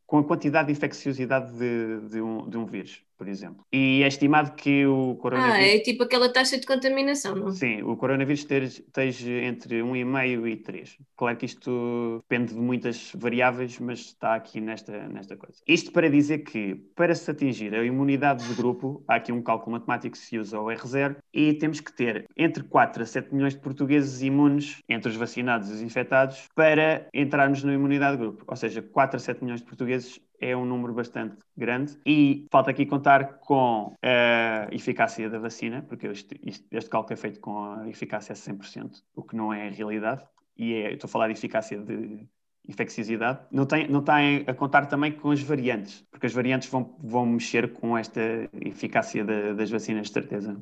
com 0.08 0.20
a 0.20 0.24
quantidade 0.24 0.68
de 0.68 0.74
infecciosidade 0.74 1.52
de, 1.54 2.10
de, 2.10 2.22
um, 2.22 2.50
de 2.50 2.58
um 2.58 2.66
vírus 2.66 3.05
por 3.18 3.28
exemplo. 3.28 3.66
E 3.72 4.04
é 4.04 4.08
estimado 4.08 4.56
que 4.56 4.86
o 4.86 5.16
coronavírus. 5.16 5.60
Ah, 5.60 5.76
é 5.76 5.80
tipo 5.80 6.04
aquela 6.04 6.32
taxa 6.32 6.58
de 6.58 6.66
contaminação, 6.66 7.36
não? 7.36 7.52
Sim, 7.52 7.82
o 7.84 7.96
coronavírus 7.96 8.42
esteja 8.42 9.32
entre 9.32 9.82
1,5 9.82 10.48
e 10.48 10.56
3. 10.58 10.98
Claro 11.16 11.38
que 11.38 11.46
isto 11.46 12.20
depende 12.22 12.54
de 12.54 12.60
muitas 12.60 13.12
variáveis, 13.16 13.80
mas 13.80 14.00
está 14.00 14.36
aqui 14.36 14.60
nesta, 14.60 15.08
nesta 15.08 15.36
coisa. 15.38 15.62
Isto 15.68 15.92
para 15.92 16.10
dizer 16.10 16.40
que, 16.40 16.76
para 16.96 17.16
se 17.16 17.30
atingir 17.30 17.74
a 17.74 17.84
imunidade 17.84 18.48
de 18.48 18.54
grupo, 18.54 19.04
há 19.08 19.16
aqui 19.16 19.32
um 19.32 19.42
cálculo 19.42 19.74
matemático 19.74 20.14
que 20.14 20.18
se 20.18 20.38
usa 20.38 20.60
o 20.60 20.66
R0 20.66 21.18
e 21.34 21.54
temos 21.54 21.80
que 21.80 21.94
ter 21.94 22.26
entre 22.38 22.64
4 22.64 23.04
a 23.04 23.06
7 23.06 23.34
milhões 23.34 23.54
de 23.54 23.62
portugueses 23.62 24.22
imunes, 24.22 24.82
entre 24.90 25.10
os 25.10 25.16
vacinados 25.16 25.70
e 25.70 25.74
os 25.74 25.82
infectados, 25.82 26.48
para 26.56 27.08
entrarmos 27.14 27.64
na 27.64 27.74
imunidade 27.74 28.18
de 28.18 28.24
grupo. 28.24 28.44
Ou 28.48 28.56
seja, 28.56 28.82
4 28.82 29.18
a 29.18 29.20
7 29.20 29.44
milhões 29.44 29.62
de 29.62 29.68
portugueses 29.68 30.20
é 30.40 30.56
um 30.56 30.66
número 30.66 30.94
bastante 30.94 31.38
grande. 31.56 31.98
E 32.06 32.48
falta 32.52 32.72
aqui 32.72 32.86
contar 32.86 33.40
com 33.40 33.96
a 34.02 34.68
eficácia 34.72 35.30
da 35.30 35.40
vacina, 35.40 35.84
porque 35.88 36.08
este, 36.08 36.40
este 36.44 36.90
cálculo 36.90 37.14
é 37.14 37.18
feito 37.18 37.40
com 37.40 37.74
a 37.74 37.90
eficácia 37.90 38.34
a 38.34 38.36
100%, 38.36 39.02
o 39.16 39.24
que 39.24 39.36
não 39.36 39.54
é 39.54 39.68
a 39.68 39.72
realidade, 39.72 40.24
e 40.58 40.74
é, 40.74 40.94
estou 40.94 41.08
a 41.08 41.12
falar 41.12 41.28
de 41.28 41.34
eficácia 41.34 41.78
de 41.78 42.28
infecciosidade, 42.68 43.40
não, 43.52 43.66
tem, 43.66 43.88
não 43.88 44.00
está 44.00 44.18
a 44.48 44.54
contar 44.54 44.88
também 44.88 45.12
com 45.12 45.32
as 45.32 45.42
variantes, 45.42 46.04
porque 46.12 46.26
as 46.26 46.34
variantes 46.34 46.68
vão, 46.70 46.96
vão 47.00 47.26
mexer 47.26 47.74
com 47.74 47.98
esta 47.98 48.20
eficácia 48.54 49.24
de, 49.24 49.54
das 49.54 49.70
vacinas, 49.70 50.08
de 50.08 50.14
certeza. 50.14 50.58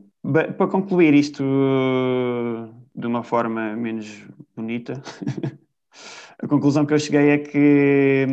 Para 0.57 0.67
concluir 0.67 1.13
isto 1.13 1.43
de 2.93 3.07
uma 3.07 3.23
forma 3.23 3.75
menos 3.75 4.25
bonita, 4.55 5.01
a 6.39 6.47
conclusão 6.47 6.85
que 6.85 6.93
eu 6.93 6.99
cheguei 6.99 7.29
é 7.29 7.37
que 7.37 8.27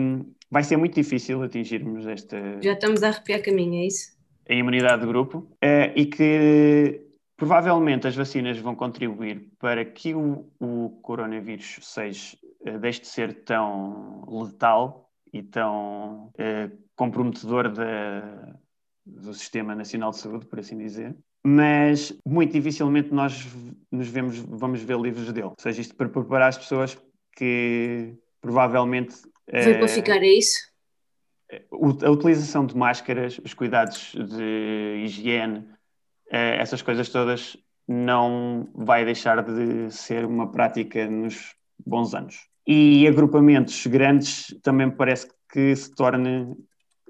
vai 0.50 0.64
ser 0.64 0.76
muito 0.76 0.94
difícil 0.94 1.42
atingirmos 1.42 2.06
esta. 2.06 2.60
Já 2.60 2.72
estamos 2.72 3.02
a 3.02 3.08
arrepiar 3.08 3.42
caminho, 3.42 3.82
é 3.82 3.86
isso? 3.86 4.18
A 4.48 4.54
imunidade 4.54 5.02
de 5.02 5.06
grupo 5.06 5.38
uh, 5.38 5.92
e 5.94 6.06
que 6.06 7.00
provavelmente 7.36 8.06
as 8.06 8.16
vacinas 8.16 8.58
vão 8.58 8.74
contribuir 8.74 9.48
para 9.58 9.84
que 9.84 10.14
o, 10.14 10.50
o 10.58 11.00
coronavírus 11.02 11.78
seja, 11.82 12.36
uh, 12.66 12.78
deixe 12.78 13.02
de 13.02 13.06
ser 13.06 13.44
tão 13.44 14.24
letal 14.28 15.08
e 15.32 15.42
tão 15.42 16.32
uh, 16.34 16.78
comprometedor 16.96 17.72
da, 17.72 18.56
do 19.06 19.32
Sistema 19.32 19.74
Nacional 19.74 20.10
de 20.10 20.18
Saúde, 20.18 20.46
por 20.46 20.58
assim 20.58 20.76
dizer. 20.76 21.16
Mas 21.46 22.12
muito 22.26 22.52
dificilmente 22.52 23.14
nós 23.14 23.46
nos 23.90 24.08
vemos, 24.08 24.38
vamos 24.38 24.82
ver 24.82 24.98
livros 24.98 25.32
dele. 25.32 25.46
Ou 25.46 25.54
seja, 25.58 25.80
isto 25.80 25.94
para 25.94 26.08
preparar 26.08 26.48
as 26.48 26.58
pessoas 26.58 26.98
que 27.36 28.14
provavelmente 28.40 29.14
Veio 29.48 29.78
para 29.78 29.88
ficar, 29.88 30.22
é 30.22 30.28
isso? 30.28 30.58
A 32.04 32.10
utilização 32.10 32.64
de 32.64 32.76
máscaras, 32.76 33.40
os 33.44 33.54
cuidados 33.54 34.12
de 34.14 35.02
higiene, 35.04 35.66
eh, 36.30 36.56
essas 36.60 36.80
coisas 36.80 37.08
todas, 37.08 37.56
não 37.88 38.68
vai 38.72 39.04
deixar 39.04 39.42
de 39.42 39.90
ser 39.90 40.24
uma 40.24 40.50
prática 40.52 41.08
nos 41.08 41.56
bons 41.84 42.14
anos. 42.14 42.48
E 42.66 43.06
agrupamentos 43.08 43.86
grandes 43.86 44.54
também 44.62 44.90
parece 44.90 45.28
que 45.52 45.74
se 45.74 45.92
torne 45.94 46.54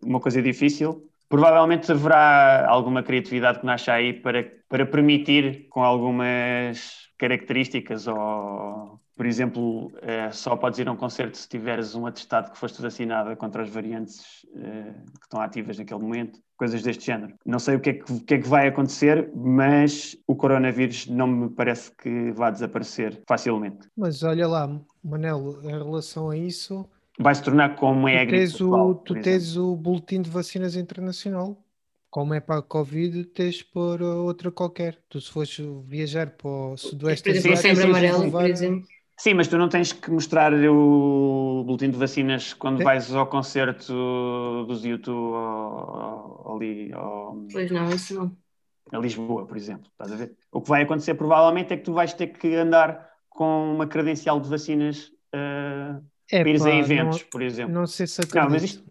uma 0.03 0.21
coisa 0.21 0.41
difícil. 0.41 1.07
Provavelmente 1.29 1.93
haverá 1.93 2.67
alguma 2.67 3.03
criatividade 3.03 3.61
que 3.61 3.67
nasce 3.67 3.91
aí 3.91 4.15
para, 4.15 4.51
para 4.69 4.87
permitir, 4.87 5.69
com 5.69 5.85
algumas 5.85 7.09
características 7.19 8.07
ou 8.07 9.00
por 9.21 9.27
exemplo, 9.27 9.93
é, 10.01 10.31
só 10.31 10.57
podes 10.57 10.79
ir 10.79 10.89
a 10.89 10.93
um 10.93 10.97
concerto 10.97 11.37
se 11.37 11.47
tiveres 11.47 11.95
um 11.95 12.07
atestado 12.07 12.51
que 12.51 12.57
foste 12.57 12.81
vacinada 12.81 13.37
contra 13.37 13.63
as 13.63 13.69
variantes 13.69 14.47
é, 14.57 14.95
que 14.95 15.25
estão 15.25 15.43
ativas 15.43 15.79
naquele 15.79 16.01
momento, 16.01 16.41
coisas 16.57 16.83
deste 16.83 17.05
género. 17.05 17.35
Não 17.45 17.59
sei 17.59 17.77
o 17.77 17.81
que, 17.81 17.91
é 17.91 17.93
que, 17.93 18.11
o 18.11 18.19
que, 18.19 18.33
é 18.33 18.39
que 18.39 18.49
vai 18.49 18.69
acontecer, 18.69 19.31
mas 19.35 20.17
o 20.27 20.35
coronavírus 20.35 21.07
não 21.07 21.27
me 21.27 21.51
parece 21.51 21.95
que 21.97 22.33
vá 22.33 22.51
desaparecer 22.51 23.21
facilmente. 23.29 23.87
Mas 23.95 24.23
olha 24.23 24.49
lá, 24.49 24.81
Manel, 25.05 25.61
em 25.65 25.69
relação 25.69 26.31
a 26.31 26.37
isso. 26.39 26.89
Vai 27.19 27.35
se 27.35 27.43
tornar 27.43 27.77
como 27.77 28.09
é 28.09 28.23
a 28.23 28.25
gripe. 28.25 28.63
O, 28.65 28.95
tu 28.95 29.21
tens 29.21 29.55
o 29.55 29.77
boletim 29.77 30.23
de 30.23 30.31
vacinas 30.31 30.77
internacional 30.77 31.63
como 32.09 32.33
é 32.33 32.41
para 32.41 32.61
a 32.61 32.63
Covid, 32.63 33.27
tens 33.27 33.63
por 33.63 34.01
outra 34.01 34.51
qualquer. 34.51 34.99
Tu 35.11 35.21
se 35.21 35.31
fores 35.31 35.61
viajar 35.85 36.31
para 36.31 36.49
o 36.49 36.77
Sudoeste 36.79 37.39
sempre 37.57 37.85
amarelo, 37.85 38.31
por 38.31 38.49
exemplo. 38.49 38.89
Sim, 39.21 39.35
mas 39.35 39.49
tu 39.49 39.59
não 39.59 39.69
tens 39.69 39.93
que 39.93 40.11
mostrar 40.11 40.51
o 40.55 41.63
boletim 41.63 41.91
de 41.91 41.99
vacinas 41.99 42.55
quando 42.55 42.83
vais 42.83 43.15
ao 43.15 43.27
concerto 43.27 44.65
dos 44.67 44.83
YouTube 44.83 45.37
ali. 46.47 46.91
Pois 47.53 47.71
não, 47.71 47.91
isso 47.91 48.15
não. 48.15 48.35
A 48.91 48.97
Lisboa, 48.97 49.47
por 49.47 49.59
exemplo, 49.59 49.91
estás 49.93 50.11
a 50.11 50.17
ver? 50.17 50.33
O 50.51 50.63
que 50.63 50.71
vai 50.71 50.85
acontecer 50.85 51.13
provavelmente 51.17 51.71
é 51.75 51.77
que 51.77 51.83
tu 51.83 51.93
vais 51.93 52.15
ter 52.15 52.29
que 52.29 52.55
andar 52.55 53.11
com 53.29 53.75
uma 53.75 53.87
credencial 53.87 54.41
de 54.41 54.49
vacinas 54.49 55.13
uh, 55.35 56.03
é, 56.33 56.41
para 56.41 56.49
ir 56.49 56.63
a 56.63 56.75
eventos, 56.77 57.21
não, 57.21 57.29
por 57.29 57.43
exemplo. 57.43 57.75
Não 57.75 57.87
sei 57.87 58.07
se 58.07 58.23
acredito 58.23 58.43
não, 58.43 58.51
mas 58.51 58.63
isto, 58.63 58.85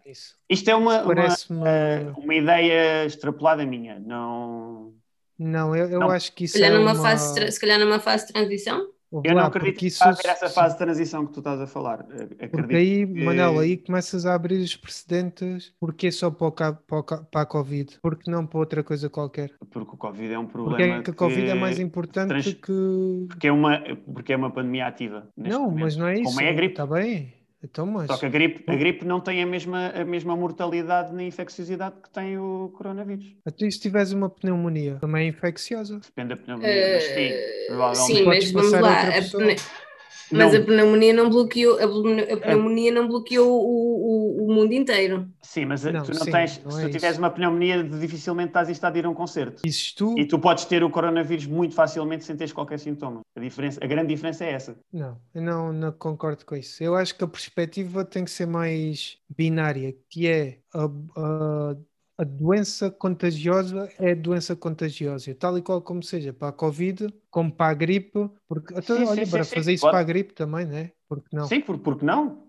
isto 0.48 0.70
é 0.70 0.76
uma, 0.76 1.02
uma, 1.02 1.26
uh, 1.26 2.20
uma, 2.20 2.36
ideia 2.36 3.04
extrapolada 3.04 3.66
minha. 3.66 4.00
Não, 4.00 4.94
não 5.40 5.76
eu, 5.76 5.90
eu 5.90 6.00
não. 6.00 6.12
acho 6.12 6.32
que 6.34 6.44
isso 6.44 6.54
se 6.54 6.60
calhar 6.60 6.76
é 6.76 6.78
numa 6.78 6.94
uma... 6.94 7.02
fase, 7.02 7.52
se 7.52 7.60
calhar 7.60 7.80
numa 7.80 8.00
fase 8.00 8.28
de 8.28 8.34
transição? 8.34 8.99
Eu 9.12 9.34
não 9.34 9.44
acredito 9.44 9.80
que 9.80 9.88
isso... 9.88 10.04
haver 10.04 10.28
essa 10.28 10.50
fase 10.50 10.76
de 10.76 10.80
transição 10.80 11.26
que 11.26 11.34
tu 11.34 11.40
estás 11.40 11.60
a 11.60 11.68
falar. 11.68 12.02
Acredito 12.02 12.52
porque 12.52 12.76
aí, 12.76 13.08
que... 13.08 13.24
Manel, 13.24 13.60
aí 13.60 13.78
começas 13.78 14.26
a 14.26 14.36
abrir 14.36 14.62
os 14.62 14.76
precedentes. 14.76 15.74
Porque 15.80 16.12
só 16.12 16.30
para, 16.30 16.48
o, 16.48 16.52
para, 16.52 16.78
para 17.24 17.42
a 17.42 17.46
Covid? 17.46 18.00
Porque 18.02 18.30
não 18.30 18.46
para 18.46 18.60
outra 18.60 18.84
coisa 18.84 19.10
qualquer? 19.10 19.52
Porque 19.72 19.96
o 19.96 19.98
Covid 19.98 20.34
é 20.34 20.40
um 20.40 20.46
problema. 20.46 20.78
Porque 20.78 20.84
é 20.84 21.02
que 21.02 21.12
a 21.12 21.14
Covid 21.14 21.46
que... 21.46 21.50
é 21.50 21.56
mais 21.56 21.80
importante 21.80 22.30
trans... 22.30 22.54
que. 22.54 23.26
Porque 23.28 23.48
é, 23.48 23.52
uma, 23.52 23.82
porque 24.14 24.34
é 24.34 24.38
uma 24.38 24.52
pandemia 24.52 24.88
ativa. 24.88 25.28
Não, 25.36 25.64
momento. 25.64 25.80
mas 25.80 25.98
não 25.98 26.08
é 26.08 26.16
isso. 26.16 26.24
Como 26.24 26.42
é 26.42 26.50
a 26.50 26.54
gripe. 26.54 26.74
Está 26.74 26.86
bem. 26.86 27.39
Então, 27.64 27.86
mas... 27.86 28.08
Só 28.08 28.18
que 28.18 28.26
a 28.26 28.30
gripe, 28.30 28.64
a 28.68 28.76
gripe 28.76 29.06
não 29.06 29.20
tem 29.20 29.44
a 29.44 29.46
mesma, 29.46 29.90
a 29.90 30.06
mesma 30.06 30.36
mortalidade 30.36 31.14
nem 31.14 31.28
infecciosidade 31.28 31.96
que 32.02 32.10
tem 32.10 32.38
o 32.38 32.72
coronavírus. 32.78 33.36
Até 33.46 33.66
então, 33.66 33.72
se 33.72 33.80
tiveres 33.80 34.14
uma 34.14 34.30
pneumonia, 34.30 34.98
também 35.02 35.26
é 35.26 35.30
infecciosa. 35.30 36.00
Depende 36.00 36.30
da 36.30 36.38
pneumonia, 36.38 36.70
uh, 36.70 36.94
mas 36.94 37.04
sim, 37.04 37.32
provavelmente. 37.68 38.18
Sim, 38.18 38.24
mas 38.24 38.52
vamos 38.52 38.72
lá. 38.72 39.89
Mas 40.32 40.54
não. 40.54 40.62
a 40.62 40.64
pneumonia 40.64 41.14
não 41.14 41.30
bloqueou, 41.30 41.78
a 41.80 42.38
pneumonia 42.38 42.92
não 42.92 43.08
bloqueou 43.08 43.48
o, 43.48 44.44
o, 44.44 44.46
o 44.46 44.54
mundo 44.54 44.74
inteiro. 44.74 45.28
Sim, 45.42 45.66
mas 45.66 45.84
não, 45.84 46.04
tu 46.04 46.14
não 46.14 46.24
sim, 46.24 46.32
tens, 46.32 46.64
não 46.64 46.72
se 46.72 46.82
é 46.82 46.88
tu 46.88 46.92
tiveres 46.92 47.18
uma 47.18 47.30
pneumonia, 47.30 47.84
dificilmente 47.84 48.50
estás 48.50 48.70
em 48.70 48.72
estado 48.72 48.94
de 48.94 49.00
ir 49.00 49.06
a 49.06 49.10
um 49.10 49.14
concerto. 49.14 49.62
Isso 49.66 49.96
tu... 49.96 50.16
E 50.18 50.26
tu 50.26 50.38
podes 50.38 50.66
ter 50.66 50.84
o 50.84 50.90
coronavírus 50.90 51.48
muito 51.48 51.74
facilmente 51.74 52.24
sem 52.24 52.36
teres 52.36 52.54
qualquer 52.54 52.80
sintoma. 52.80 53.22
A, 53.36 53.40
diferença, 53.40 53.80
a 53.84 53.88
grande 53.88 54.14
diferença 54.14 54.46
é 54.46 54.52
essa. 54.52 54.78
Não, 54.94 55.18
eu 55.34 55.42
não, 55.42 55.74
não 55.74 55.92
concordo 55.92 56.46
com 56.46 56.56
isso. 56.56 56.84
Eu 56.84 56.96
acho 56.96 57.16
que 57.16 57.24
a 57.24 57.28
perspectiva 57.28 58.06
tem 58.06 58.24
que 58.24 58.32
ser 58.32 58.46
mais 58.46 59.18
binária, 59.28 59.96
que 60.10 60.28
é 60.28 60.60
a, 60.74 60.86
a 61.18 61.76
a 62.20 62.26
doença 62.26 62.92
contagiosa 62.92 63.90
é 63.98 64.14
doença 64.14 64.54
contagiosa, 64.54 65.34
tal 65.36 65.58
e 65.58 65.62
qual 65.62 65.82
como 65.82 66.04
seja, 66.04 66.34
para 66.34 66.50
a 66.50 66.52
Covid, 66.52 67.08
como 67.32 67.50
para 67.50 67.72
a 67.72 67.74
gripe, 67.74 68.30
porque 68.46 68.74
até, 68.74 68.98
sim, 68.98 69.06
olha, 69.06 69.26
sim, 69.26 69.32
para 69.32 69.44
sim, 69.46 69.56
fazer 69.56 69.72
isso 69.72 69.82
pode. 69.82 69.94
para 69.94 70.00
a 70.02 70.04
gripe 70.04 70.34
também, 70.34 70.66
né? 70.66 70.92
Porque 71.08 71.34
não? 71.34 71.48
Sim, 71.48 71.62
por, 71.62 71.80
porque 71.80 72.06
não? 72.06 72.44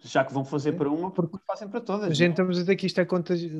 Já 0.00 0.24
que 0.24 0.32
vão 0.32 0.44
fazer 0.44 0.74
para 0.74 0.88
uma, 0.88 1.10
porque 1.10 1.36
fazem 1.44 1.66
para 1.66 1.80
todas. 1.80 2.08
A 2.08 2.14
gente 2.14 2.30
estamos 2.30 2.56
a 2.56 2.60
dizer 2.60 2.76
que 2.76 2.86
isto 2.86 3.00
é 3.00 3.04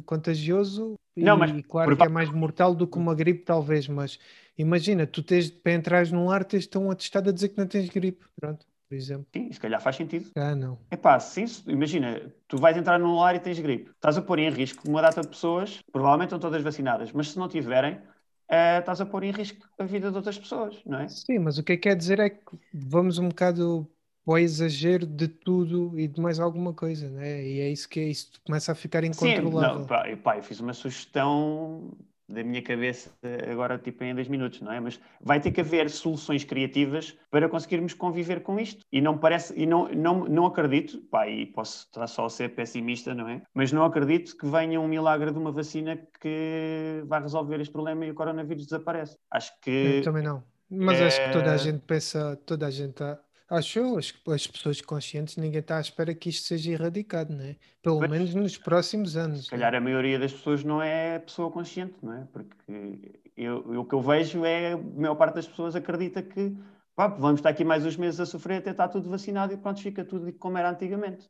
contagioso 0.07 0.95
não, 1.17 1.35
e 1.35 1.39
mas, 1.39 1.67
claro 1.67 1.97
que 1.97 2.03
é 2.05 2.09
mais 2.09 2.31
mortal 2.31 2.73
do 2.73 2.87
que 2.87 2.97
uma 2.97 3.13
gripe, 3.13 3.43
talvez, 3.43 3.89
mas 3.89 4.21
imagina, 4.57 5.05
tu 5.05 5.21
tens 5.21 5.51
para 5.51 5.73
entrar 5.73 6.07
num 6.13 6.27
lar, 6.27 6.45
tens 6.45 6.65
tão 6.65 6.93
atestado 6.93 7.31
a 7.31 7.33
dizer 7.33 7.49
que 7.49 7.59
não 7.59 7.67
tens 7.67 7.89
gripe. 7.89 8.25
Pronto 8.41 8.65
por 8.95 8.99
exemplo. 8.99 9.27
Sim, 9.35 9.53
se 9.53 9.61
calhar 9.61 9.81
faz 9.81 9.97
sentido. 9.97 10.31
Ah, 10.37 10.55
não. 10.55 10.79
É 10.91 10.97
pá, 10.97 11.19
sim, 11.19 11.45
imagina, 11.67 12.33
tu 12.47 12.57
vais 12.57 12.77
entrar 12.77 12.99
num 12.99 13.17
lar 13.17 13.35
e 13.35 13.41
tens 13.41 13.59
gripe. 13.59 13.91
Estás 13.91 14.17
a 14.17 14.23
pôr 14.23 14.39
em 14.39 14.51
risco 14.51 14.89
uma 14.89 15.03
data 15.03 15.21
de 15.21 15.29
pessoas, 15.29 15.83
provavelmente 15.93 16.29
estão 16.29 16.39
todas 16.39 16.63
vacinadas, 16.63 17.13
mas 17.13 17.31
se 17.31 17.39
não 17.39 17.49
tiverem, 17.49 17.95
uh, 17.95 18.79
estás 18.79 19.01
a 19.01 19.07
pôr 19.07 19.25
em 19.25 19.33
risco 19.33 19.67
a 19.79 19.85
vida 19.85 20.11
de 20.11 20.17
outras 20.17 20.39
pessoas, 20.39 20.81
não 20.87 21.01
é? 21.01 21.09
Sim, 21.09 21.41
mas 21.41 21.59
o 21.59 21.65
que 21.65 21.73
é 21.73 21.77
que 21.77 21.83
quer 21.83 21.97
dizer 21.97 22.21
é 22.21 22.31
que 22.31 22.43
vamos 22.73 23.19
um 23.19 23.29
bocado 23.29 23.89
para 24.25 24.35
o 24.35 24.39
exagero 24.39 25.07
de 25.07 25.29
tudo 25.29 25.99
e 25.99 26.09
de 26.09 26.21
mais 26.21 26.39
alguma 26.39 26.73
coisa, 26.73 27.11
né? 27.11 27.45
E 27.45 27.61
é 27.61 27.69
isso 27.69 27.89
que 27.89 28.01
é 28.01 28.05
isso, 28.05 28.31
começa 28.45 28.73
a 28.73 28.75
ficar 28.75 29.05
incontrolável. 29.05 29.75
Sim, 29.75 29.81
não, 29.81 29.87
pá, 29.87 30.05
pá, 30.23 30.37
eu 30.39 30.43
fiz 30.43 30.61
uma 30.61 30.73
sugestão 30.73 31.93
da 32.29 32.43
minha 32.43 32.63
cabeça 32.63 33.11
agora 33.51 33.79
tipo 33.79 34.03
em 34.05 34.15
dois 34.15 34.29
minutos, 34.29 34.61
não 34.61 34.73
é? 34.73 34.81
Mas 34.81 35.01
vai 35.21 35.41
ter 35.41 35.51
que 35.51 35.61
haver 35.61 35.91
soluções 35.91 36.45
criativas 36.45 37.17
para 37.31 37.49
conseguirmos 37.49 37.95
conviver 37.95 38.43
com 38.43 38.59
isto. 38.59 38.85
E 38.91 39.01
não 39.01 39.19
parece, 39.19 39.55
e 39.57 39.67
não, 39.67 39.89
não, 39.89 40.25
não 40.25 40.47
acredito, 40.47 41.01
pá, 41.11 41.29
e 41.29 41.47
posso 41.47 41.87
estar 41.87 42.07
só 42.07 42.27
a 42.27 42.31
ser 42.31 42.55
pessimista, 42.55 43.15
não 43.15 43.29
é? 43.29 43.43
Mas 43.53 43.73
não 43.73 43.85
acredito 43.85 44.37
que 44.37 44.47
venha 44.47 44.81
um 44.81 44.89
milagre 44.89 45.31
de 45.31 45.39
uma 45.39 45.53
vacina 45.53 45.99
que 46.21 47.03
vai 47.07 47.21
resolver 47.21 47.61
este 47.61 47.73
problema 47.73 48.05
e 48.07 48.11
o 48.11 48.15
coronavírus 48.15 48.65
desaparece. 48.65 49.17
Acho 49.31 49.53
que. 49.61 49.97
Eu 49.99 50.03
também 50.03 50.23
não. 50.23 50.43
Mas 50.71 51.01
é... 51.01 51.07
acho 51.07 51.25
que 51.25 51.33
toda 51.33 51.53
a 51.53 51.57
gente 51.57 51.81
pensa, 51.81 52.37
toda 52.47 52.67
a 52.67 52.71
gente 52.71 53.03
Acho 53.51 53.99
as, 53.99 54.13
as 54.27 54.47
pessoas 54.47 54.81
conscientes, 54.81 55.37
ninguém 55.37 55.61
está 55.61 55.77
à 55.77 55.81
espera 55.81 56.15
que 56.15 56.31
isto 56.31 56.47
seja 56.47 56.73
erradicado, 56.73 57.35
não 57.35 57.45
é? 57.45 57.57
Pelo 57.83 57.99
pois, 57.99 58.11
menos 58.11 58.35
nos 58.35 58.57
próximos 58.57 59.17
anos. 59.17 59.45
Se 59.45 59.51
calhar 59.51 59.75
a 59.75 59.81
maioria 59.81 60.19
das 60.19 60.33
pessoas 60.33 60.65
não 60.65 60.81
é 60.81 61.19
pessoa 61.19 61.51
consciente, 61.51 61.95
não 62.03 62.15
é? 62.15 62.27
Porque 62.33 63.21
eu, 63.37 63.73
eu, 63.73 63.81
o 63.83 63.85
que 63.85 63.95
eu 63.95 64.01
vejo 64.01 64.45
é 64.45 64.73
a 64.73 64.79
maior 64.79 65.15
parte 65.15 65.35
das 65.35 65.47
pessoas 65.47 65.77
acredita 65.77 66.23
que 66.23 66.57
pá, 66.95 67.09
vamos 67.09 67.41
estar 67.41 67.51
aqui 67.51 67.65
mais 67.65 67.85
uns 67.85 67.97
meses 67.97 68.19
a 68.19 68.27
sofrer 68.27 68.59
até 68.59 68.71
estar 68.71 68.89
tudo 68.89 69.11
vacinado 69.11 69.53
e 69.53 69.59
pronto, 69.59 69.81
fica 69.81 70.05
tudo 70.05 70.33
como 70.35 70.57
era 70.57 70.71
antigamente. 70.71 71.29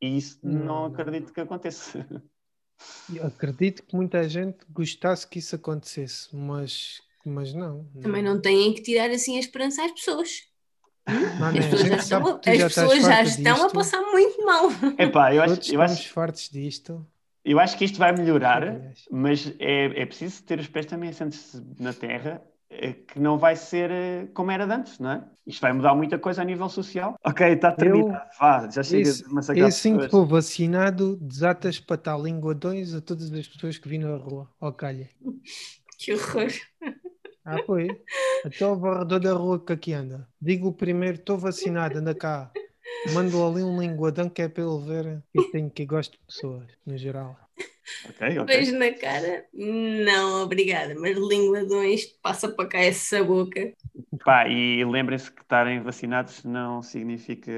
E 0.00 0.16
isso 0.16 0.40
não, 0.42 0.64
não 0.64 0.84
acredito 0.86 1.26
não. 1.26 1.32
que 1.32 1.40
aconteça. 1.40 2.04
Eu 3.14 3.26
acredito 3.26 3.84
que 3.84 3.94
muita 3.94 4.28
gente 4.28 4.58
gostasse 4.68 5.28
que 5.28 5.38
isso 5.38 5.54
acontecesse, 5.54 6.34
mas, 6.34 7.00
mas 7.24 7.54
não, 7.54 7.88
não. 7.94 8.02
Também 8.02 8.22
não 8.22 8.40
têm 8.40 8.74
que 8.74 8.82
tirar 8.82 9.10
assim 9.10 9.36
a 9.36 9.40
esperança 9.40 9.84
às 9.84 9.92
pessoas. 9.92 10.51
Mano, 11.38 11.58
as 11.58 11.66
pessoas 11.66 11.88
já 11.88 11.96
estão, 11.96 12.40
as 12.46 12.58
já 12.58 12.66
pessoas 12.66 13.02
já 13.02 13.22
estão 13.22 13.66
a 13.66 13.70
passar 13.70 14.00
muito 14.02 14.44
mal. 14.44 14.68
Epá, 14.98 15.34
eu 15.34 15.42
acho, 15.42 15.74
eu 15.74 15.82
acho 15.82 16.12
fartos 16.12 16.48
disto. 16.48 17.04
Eu 17.44 17.58
acho 17.58 17.76
que 17.76 17.84
isto 17.84 17.98
vai 17.98 18.12
melhorar, 18.12 18.62
mas 19.10 19.52
é, 19.58 20.02
é 20.02 20.06
preciso 20.06 20.44
ter 20.44 20.60
os 20.60 20.68
pés 20.68 20.86
também 20.86 21.10
assentos 21.10 21.60
na 21.78 21.92
terra, 21.92 22.40
é 22.70 22.92
que 22.92 23.18
não 23.18 23.36
vai 23.36 23.56
ser 23.56 23.90
eh, 23.90 24.28
como 24.32 24.50
era 24.50 24.64
antes, 24.64 24.98
não 24.98 25.10
é? 25.10 25.24
Isto 25.46 25.60
vai 25.60 25.72
mudar 25.72 25.94
muita 25.94 26.18
coisa 26.18 26.40
a 26.40 26.44
nível 26.44 26.68
social. 26.68 27.16
Ok, 27.24 27.46
está 27.46 27.72
terminado. 27.72 28.14
Eu, 28.14 28.38
Vá, 28.38 28.70
já 28.70 28.82
chega 28.82 29.08
esse, 29.08 29.24
de 29.24 29.34
massacrar 29.34 29.66
Assim 29.66 29.98
que 29.98 30.08
for 30.08 30.24
vacinado, 30.24 31.16
desatas 31.16 31.80
para 31.80 31.98
tal 31.98 32.22
linguadões 32.22 32.94
a 32.94 33.00
todas 33.00 33.30
as 33.32 33.46
pessoas 33.48 33.76
que 33.76 33.88
vêm 33.88 33.98
na 33.98 34.16
rua. 34.16 34.48
Ó, 34.60 34.70
calha. 34.72 35.10
Que 35.98 36.14
horror. 36.14 36.50
Ah. 37.44 37.56
Até 38.44 38.66
o 38.66 38.76
varredor 38.76 39.20
da 39.20 39.32
rua 39.32 39.64
que 39.64 39.72
aqui 39.72 39.92
anda. 39.92 40.28
Digo 40.40 40.72
primeiro, 40.72 41.16
estou 41.16 41.38
vacinado, 41.38 41.98
anda 41.98 42.14
cá. 42.14 42.50
Mando 43.12 43.44
ali 43.44 43.62
um 43.62 43.80
linguadão 43.80 44.28
que 44.28 44.42
é 44.42 44.48
para 44.48 44.62
ele 44.62 44.84
ver 44.84 45.22
que 45.32 45.50
tenho 45.50 45.70
que 45.70 45.84
gosto 45.84 46.12
de 46.12 46.18
pessoas, 46.26 46.66
no 46.86 46.96
geral. 46.96 47.36
Ok, 48.08 48.38
ok. 48.38 48.44
Beijo 48.44 48.76
na 48.76 48.92
cara? 48.92 49.44
Não, 49.52 50.42
obrigada, 50.42 50.94
mas 50.98 51.16
linguadões, 51.16 52.06
passa 52.22 52.48
para 52.48 52.68
cá 52.68 52.78
essa 52.78 53.22
boca. 53.22 53.72
Pá, 54.24 54.48
e 54.48 54.84
lembrem-se 54.84 55.30
que 55.30 55.42
estarem 55.42 55.80
vacinados 55.82 56.44
não 56.44 56.82
significa 56.82 57.52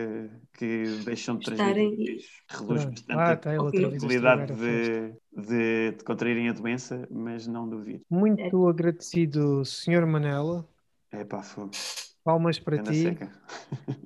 que 0.55 0.85
deixam 1.05 1.37
de 1.37 1.45
transmitir. 1.45 2.25
Reduz 2.49 2.85
bastante 2.85 3.05
ah, 3.11 3.37
tá, 3.37 3.53
a 3.53 3.57
probabilidade 3.57 4.55
de, 4.55 5.15
de, 5.43 5.93
de 5.93 6.05
contraírem 6.05 6.49
a 6.49 6.53
doença, 6.53 7.07
mas 7.11 7.47
não 7.47 7.69
duvido. 7.69 8.03
Muito 8.11 8.69
agradecido, 8.69 9.65
Sr. 9.65 10.07
Manela. 10.07 10.66
É 11.12 11.25
pá, 11.25 11.43
fogo. 11.43 11.71
Palmas 12.25 12.59
para 12.59 12.83
ti. 12.83 13.03
Seca. 13.03 13.31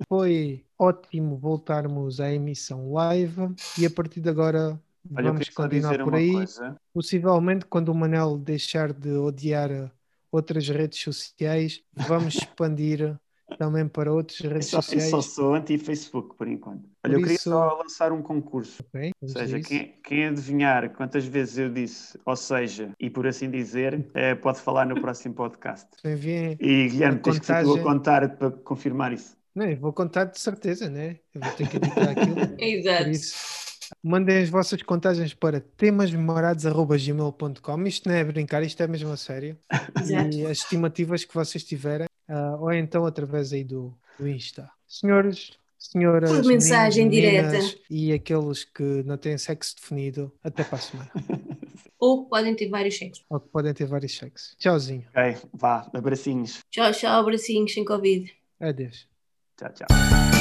Foi 0.08 0.64
ótimo 0.78 1.36
voltarmos 1.36 2.20
à 2.20 2.32
emissão 2.32 2.92
live 2.92 3.54
e 3.78 3.86
a 3.86 3.90
partir 3.90 4.20
de 4.20 4.28
agora 4.28 4.80
Olha, 5.14 5.32
vamos 5.32 5.48
continuar 5.48 5.98
por 6.04 6.14
aí. 6.14 6.32
Coisa. 6.32 6.76
Possivelmente, 6.92 7.66
quando 7.66 7.90
o 7.90 7.94
Manel 7.94 8.36
deixar 8.38 8.92
de 8.92 9.12
odiar 9.12 9.92
outras 10.30 10.68
redes 10.68 11.00
sociais, 11.00 11.82
vamos 11.94 12.34
expandir 12.36 13.18
também 13.56 13.88
para 13.88 14.12
outras 14.12 14.38
redes 14.40 14.72
eu 14.72 14.82
só, 14.82 14.82
sociais. 14.82 15.04
Eu 15.04 15.10
só 15.10 15.22
sou 15.22 15.54
anti-Facebook 15.54 16.36
por 16.36 16.46
enquanto. 16.46 16.84
Olha, 17.02 17.12
por 17.12 17.12
eu 17.12 17.18
queria 17.20 17.34
isso... 17.34 17.50
só 17.50 17.78
lançar 17.78 18.12
um 18.12 18.20
concurso. 18.20 18.84
Okay, 18.88 19.12
ou 19.20 19.28
seja, 19.28 19.60
quem, 19.60 19.94
quem, 20.04 20.26
adivinhar 20.26 20.90
quantas 20.90 21.24
vezes 21.24 21.58
eu 21.58 21.70
disse, 21.70 22.18
ou 22.24 22.36
seja, 22.36 22.92
e 23.00 23.08
por 23.08 23.26
assim 23.26 23.50
dizer, 23.50 24.06
é, 24.14 24.34
pode 24.34 24.60
falar 24.60 24.86
no 24.86 25.00
próximo 25.00 25.34
podcast. 25.34 25.88
e 26.04 26.88
Guilherme, 26.88 27.18
tens 27.20 27.38
contagem... 27.38 27.72
que 27.72 27.78
tu 27.78 27.88
a 27.88 27.92
contar 27.92 28.36
para 28.36 28.50
confirmar 28.50 29.12
isso. 29.12 29.36
Não, 29.54 29.66
eu 29.66 29.76
vou 29.76 29.92
contar 29.92 30.24
de 30.26 30.38
certeza, 30.38 30.88
né? 30.88 31.18
Eu 31.34 31.40
vou 31.40 31.52
ter 31.52 31.68
que 31.68 31.76
editar 31.78 32.10
aquilo. 32.10 32.36
Exato. 32.58 33.67
Mandem 34.02 34.38
as 34.38 34.48
vossas 34.48 34.82
contagens 34.82 35.34
para 35.34 35.60
temasmemorados.gmail.com. 35.60 37.86
Isto 37.86 38.08
não 38.08 38.16
é 38.16 38.24
brincar, 38.24 38.62
isto 38.62 38.82
é 38.82 38.86
mesmo 38.86 39.10
a 39.10 39.16
sério. 39.16 39.58
Exato. 40.00 40.36
E 40.36 40.46
as 40.46 40.58
estimativas 40.58 41.24
que 41.24 41.34
vocês 41.34 41.64
tiverem, 41.64 42.06
uh, 42.28 42.60
ou 42.60 42.72
então 42.72 43.04
através 43.06 43.52
aí 43.52 43.64
do, 43.64 43.92
do 44.18 44.28
Insta. 44.28 44.70
Senhores, 44.86 45.52
senhoras, 45.78 46.30
Por 46.30 46.44
mensagem 46.46 47.08
direta. 47.08 47.58
E 47.90 48.12
aqueles 48.12 48.64
que 48.64 49.02
não 49.04 49.16
têm 49.16 49.38
sexo 49.38 49.76
definido, 49.76 50.32
até 50.42 50.64
para 50.64 50.78
a 50.78 50.80
semana. 50.80 51.10
Ou 52.00 52.26
podem 52.26 52.54
ter 52.54 52.68
vários 52.68 52.96
sexos. 52.96 53.24
Ou 53.28 53.40
podem 53.40 53.74
ter 53.74 53.86
vários 53.86 54.16
sexos. 54.16 54.54
Tchauzinho. 54.56 55.04
Ok, 55.08 55.48
vá, 55.52 55.90
abracinhos. 55.92 56.60
Tchau, 56.70 56.92
tchau, 56.92 57.20
abracinhos 57.20 57.74
sem 57.74 57.84
Covid. 57.84 58.32
Adeus. 58.60 59.08
Tchau, 59.56 59.72
tchau. 59.72 60.37